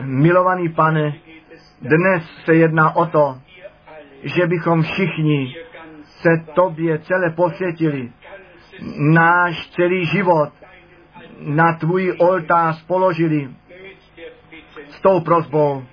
Milovaný 0.00 0.68
pane, 0.68 1.14
dnes 1.80 2.22
se 2.44 2.54
jedná 2.54 2.96
o 2.96 3.06
to, 3.06 3.38
že 4.22 4.46
bychom 4.46 4.82
všichni 4.82 5.54
se 6.04 6.28
tobě 6.54 6.98
celé 6.98 7.30
posvětili, 7.30 8.12
náš 8.96 9.70
celý 9.70 10.06
život 10.06 10.52
na 11.40 11.72
tvůj 11.72 12.16
oltář 12.18 12.86
položili 12.86 13.48
s 14.88 15.00
tou 15.00 15.20
prozbou, 15.20 15.84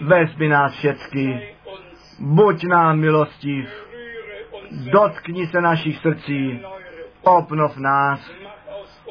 vezmi 0.00 0.48
nás 0.48 0.72
všecky, 0.72 1.54
buď 2.18 2.64
nám 2.64 2.98
milostiv, 2.98 3.68
dotkni 4.92 5.46
se 5.46 5.60
našich 5.60 5.98
srdcí, 5.98 6.60
obnov 7.22 7.76
nás, 7.76 8.30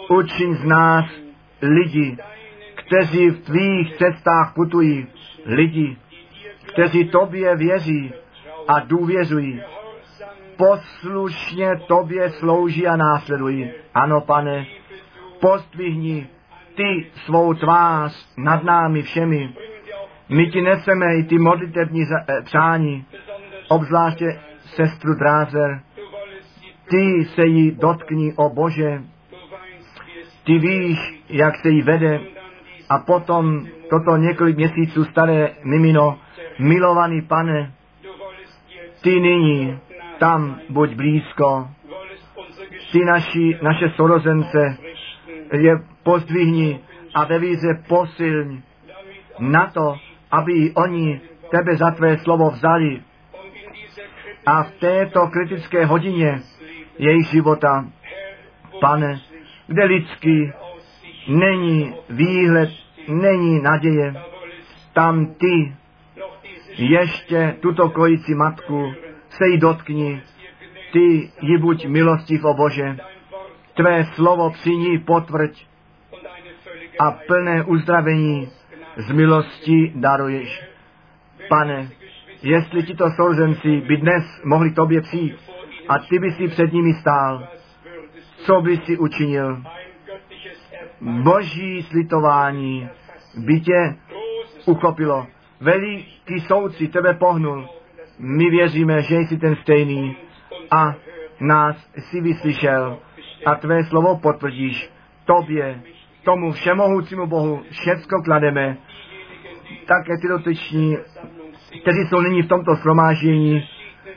učiň 0.10 0.56
z 0.56 0.64
nás 0.64 1.06
lidi, 1.62 2.18
kteří 2.76 3.30
v 3.30 3.46
tvých 3.46 3.98
cestách 3.98 4.54
putují, 4.54 5.08
lidi, 5.46 5.98
kteří 6.66 7.06
tobě 7.06 7.56
věří 7.56 8.14
a 8.68 8.80
důvěřují, 8.80 9.62
poslušně 10.58 11.80
tobě 11.88 12.30
slouží 12.30 12.88
a 12.88 12.96
následují. 12.96 13.72
Ano, 13.94 14.22
pane, 14.22 14.66
postvihni 15.42 16.28
ty 16.76 17.06
svou 17.26 17.54
tvář 17.54 18.34
nad 18.38 18.64
námi 18.64 19.02
všemi. 19.02 19.54
My 20.30 20.48
ti 20.48 20.62
neseme 20.62 21.06
i 21.16 21.24
ty 21.24 21.38
modlitební 21.38 22.04
eh, 22.04 22.42
přání, 22.42 23.06
obzvláště 23.68 24.40
sestru 24.76 25.16
Drázer. 25.16 25.82
Ty 26.90 27.26
se 27.26 27.46
jí 27.46 27.72
dotkni, 27.72 28.34
o 28.36 28.50
Bože, 28.50 29.04
ty 30.44 30.60
víš, 30.60 31.24
jak 31.30 31.56
se 31.56 31.70
jí 31.70 31.82
vede. 31.82 32.20
A 32.90 33.00
potom 33.00 33.68
toto 33.90 34.18
několik 34.18 34.58
měsíců 34.58 35.04
staré 35.04 35.50
mimino, 35.64 36.20
milovaný 36.60 37.22
pane, 37.22 37.74
ty 39.02 39.20
nyní 39.20 39.80
tam 40.20 40.60
buď 40.70 40.94
blízko, 40.94 41.68
ty 42.92 43.06
naši, 43.06 43.58
naše 43.62 43.90
sorozence 43.90 44.78
je 45.52 45.80
pozdvihni 46.04 46.80
a 47.14 47.26
ve 47.26 47.40
víře 47.40 47.84
posilň 47.88 48.62
na 49.40 49.68
to, 49.68 49.96
aby 50.32 50.72
oni 50.76 51.22
tebe 51.52 51.76
za 51.76 51.92
tvé 51.92 52.18
slovo 52.18 52.52
vzali. 52.52 53.02
A 54.46 54.64
v 54.64 54.72
této 54.72 55.28
kritické 55.28 55.86
hodině 55.86 56.42
jejich 56.98 57.28
života, 57.28 57.86
pane, 58.82 59.22
kde 59.68 59.84
lidský 59.84 60.52
není 61.28 61.94
výhled, 62.10 62.70
není 63.08 63.62
naděje, 63.62 64.14
tam 64.94 65.26
ty 65.26 65.76
ještě 66.78 67.56
tuto 67.60 67.90
kojící 67.90 68.36
matku 68.36 68.94
se 69.38 69.48
jí 69.48 69.58
dotkni, 69.58 70.22
ty 70.94 71.32
ji 71.42 71.58
buď 71.58 71.86
milostiv, 71.86 72.44
o 72.44 72.54
Bože, 72.54 72.98
tvé 73.74 74.04
slovo 74.04 74.50
při 74.50 74.70
ní 74.70 74.98
potvrď 74.98 75.66
a 77.00 77.12
plné 77.12 77.64
uzdravení 77.64 78.50
z 78.98 79.12
milosti 79.12 79.92
daruješ. 79.96 80.64
Pane, 81.50 81.90
jestli 82.42 82.84
tito 82.84 83.06
souzenci 83.16 83.82
by 83.82 83.98
dnes 83.98 84.42
mohli 84.44 84.72
tobě 84.72 85.02
přijít 85.02 85.36
a 85.90 86.00
ty 86.00 86.20
by 86.20 86.32
si 86.32 86.48
před 86.48 86.74
nimi 86.74 86.94
stál, 86.94 87.48
co 88.46 88.62
by 88.62 88.78
si 88.78 88.98
učinil? 88.98 89.64
Boží 91.02 91.84
slitování 91.84 92.90
by 93.38 93.60
tě 93.60 93.96
uchopilo. 94.66 95.28
Veliký 95.60 96.40
soudci 96.40 96.88
tebe 96.88 97.14
pohnul. 97.14 97.70
My 98.20 98.50
věříme, 98.50 99.02
že 99.02 99.16
jsi 99.16 99.38
ten 99.38 99.56
stejný 99.56 100.18
a 100.72 100.96
nás 101.40 101.90
si 101.98 102.22
vyslyšel 102.22 102.98
a 103.46 103.56
tvé 103.56 103.84
slovo 103.84 104.20
potvrdíš. 104.20 104.90
Tobě, 105.26 105.82
tomu 106.24 106.52
všemohoucímu 106.52 107.28
Bohu, 107.28 107.62
všecko 107.72 108.22
klademe. 108.24 108.78
Také 109.86 110.18
ty 110.22 110.28
dotyční, 110.28 110.98
kteří 111.82 112.00
jsou 112.10 112.22
nyní 112.22 112.42
v 112.42 112.48
tomto 112.48 112.76
shromáždění, 112.76 113.68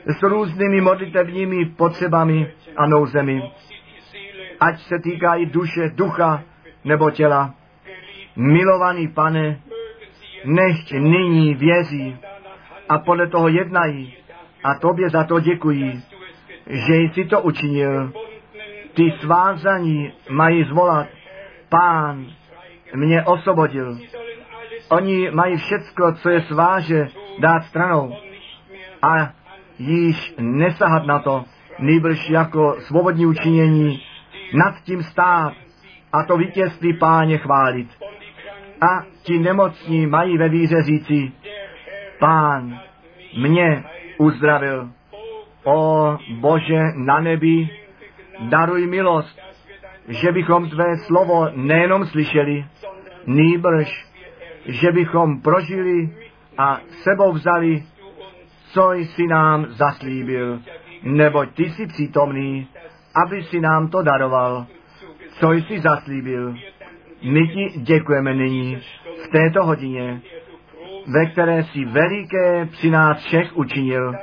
s 0.05 0.23
různými 0.23 0.81
modlitevními 0.81 1.65
potřebami 1.65 2.51
a 2.77 2.85
nouzemi. 2.85 3.51
Ať 4.59 4.79
se 4.79 4.99
týkají 4.99 5.45
duše, 5.45 5.91
ducha 5.95 6.43
nebo 6.85 7.11
těla. 7.11 7.53
Milovaný 8.35 9.07
pane, 9.07 9.61
nechť 10.45 10.91
nyní 10.91 11.55
věří 11.55 12.17
a 12.89 12.97
podle 12.97 13.27
toho 13.27 13.47
jednají 13.47 14.13
a 14.63 14.75
tobě 14.75 15.09
za 15.09 15.23
to 15.23 15.39
děkují, 15.39 16.03
že 16.67 16.95
jsi 16.95 17.25
to 17.25 17.41
učinil. 17.41 18.11
Ty 18.93 19.13
svázaní 19.19 20.13
mají 20.29 20.63
zvolat, 20.63 21.07
pán 21.69 22.25
mě 22.95 23.23
osvobodil. 23.23 23.97
Oni 24.89 25.31
mají 25.31 25.57
všecko, 25.57 26.13
co 26.13 26.29
je 26.29 26.41
sváže, 26.41 27.07
dát 27.39 27.63
stranou 27.63 28.15
a 29.01 29.33
již 29.79 30.33
nesahat 30.37 31.05
na 31.05 31.19
to, 31.19 31.45
nejbrž 31.79 32.29
jako 32.29 32.75
svobodní 32.79 33.25
učinění 33.25 34.01
nad 34.53 34.75
tím 34.83 35.03
stát 35.03 35.53
a 36.13 36.23
to 36.23 36.37
vítězství 36.37 36.93
páně 36.93 37.37
chválit. 37.37 37.87
A 38.81 39.03
ti 39.23 39.39
nemocní 39.39 40.07
mají 40.07 40.37
ve 40.37 40.49
víře 40.49 40.83
říci, 40.83 41.31
pán 42.19 42.79
mě 43.37 43.83
uzdravil. 44.17 44.89
O 45.63 46.17
Bože 46.39 46.81
na 46.95 47.19
nebi, 47.19 47.69
daruj 48.39 48.87
milost, 48.87 49.39
že 50.07 50.31
bychom 50.31 50.69
tvé 50.69 50.97
slovo 51.07 51.49
nejenom 51.55 52.05
slyšeli, 52.05 52.65
nýbrž, 53.25 54.05
že 54.65 54.91
bychom 54.91 55.41
prožili 55.41 56.09
a 56.57 56.79
sebou 57.03 57.31
vzali, 57.31 57.83
co 58.73 58.93
jsi 58.93 59.27
nám 59.27 59.65
zaslíbil, 59.69 60.59
neboť 61.03 61.49
ty 61.55 61.63
jsi 61.63 61.87
přítomný, 61.87 62.67
aby 63.23 63.43
si 63.43 63.59
nám 63.59 63.87
to 63.87 64.01
daroval, 64.01 64.65
co 65.39 65.51
jsi 65.51 65.79
zaslíbil. 65.79 66.55
My 67.23 67.47
ti 67.47 67.79
děkujeme 67.79 68.33
nyní, 68.33 68.81
v 69.25 69.27
této 69.31 69.65
hodině, 69.65 70.21
ve 71.09 71.25
které 71.25 71.63
jsi 71.63 71.85
veliké 71.85 72.65
při 72.65 72.89
nás 72.89 73.17
všech 73.17 73.57
učinil. 73.57 74.13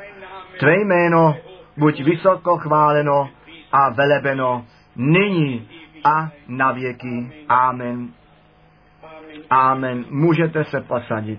Tvé 0.58 0.74
jméno 0.80 1.36
buď 1.76 2.02
vysoko 2.02 2.56
chváleno 2.56 3.28
a 3.72 3.90
velebeno 3.90 4.64
nyní 4.96 5.68
a 6.04 6.30
na 6.48 6.72
věky. 6.72 7.32
Amen. 7.48 8.08
Amen. 9.50 10.04
Můžete 10.10 10.64
se 10.64 10.80
posadit. 10.80 11.34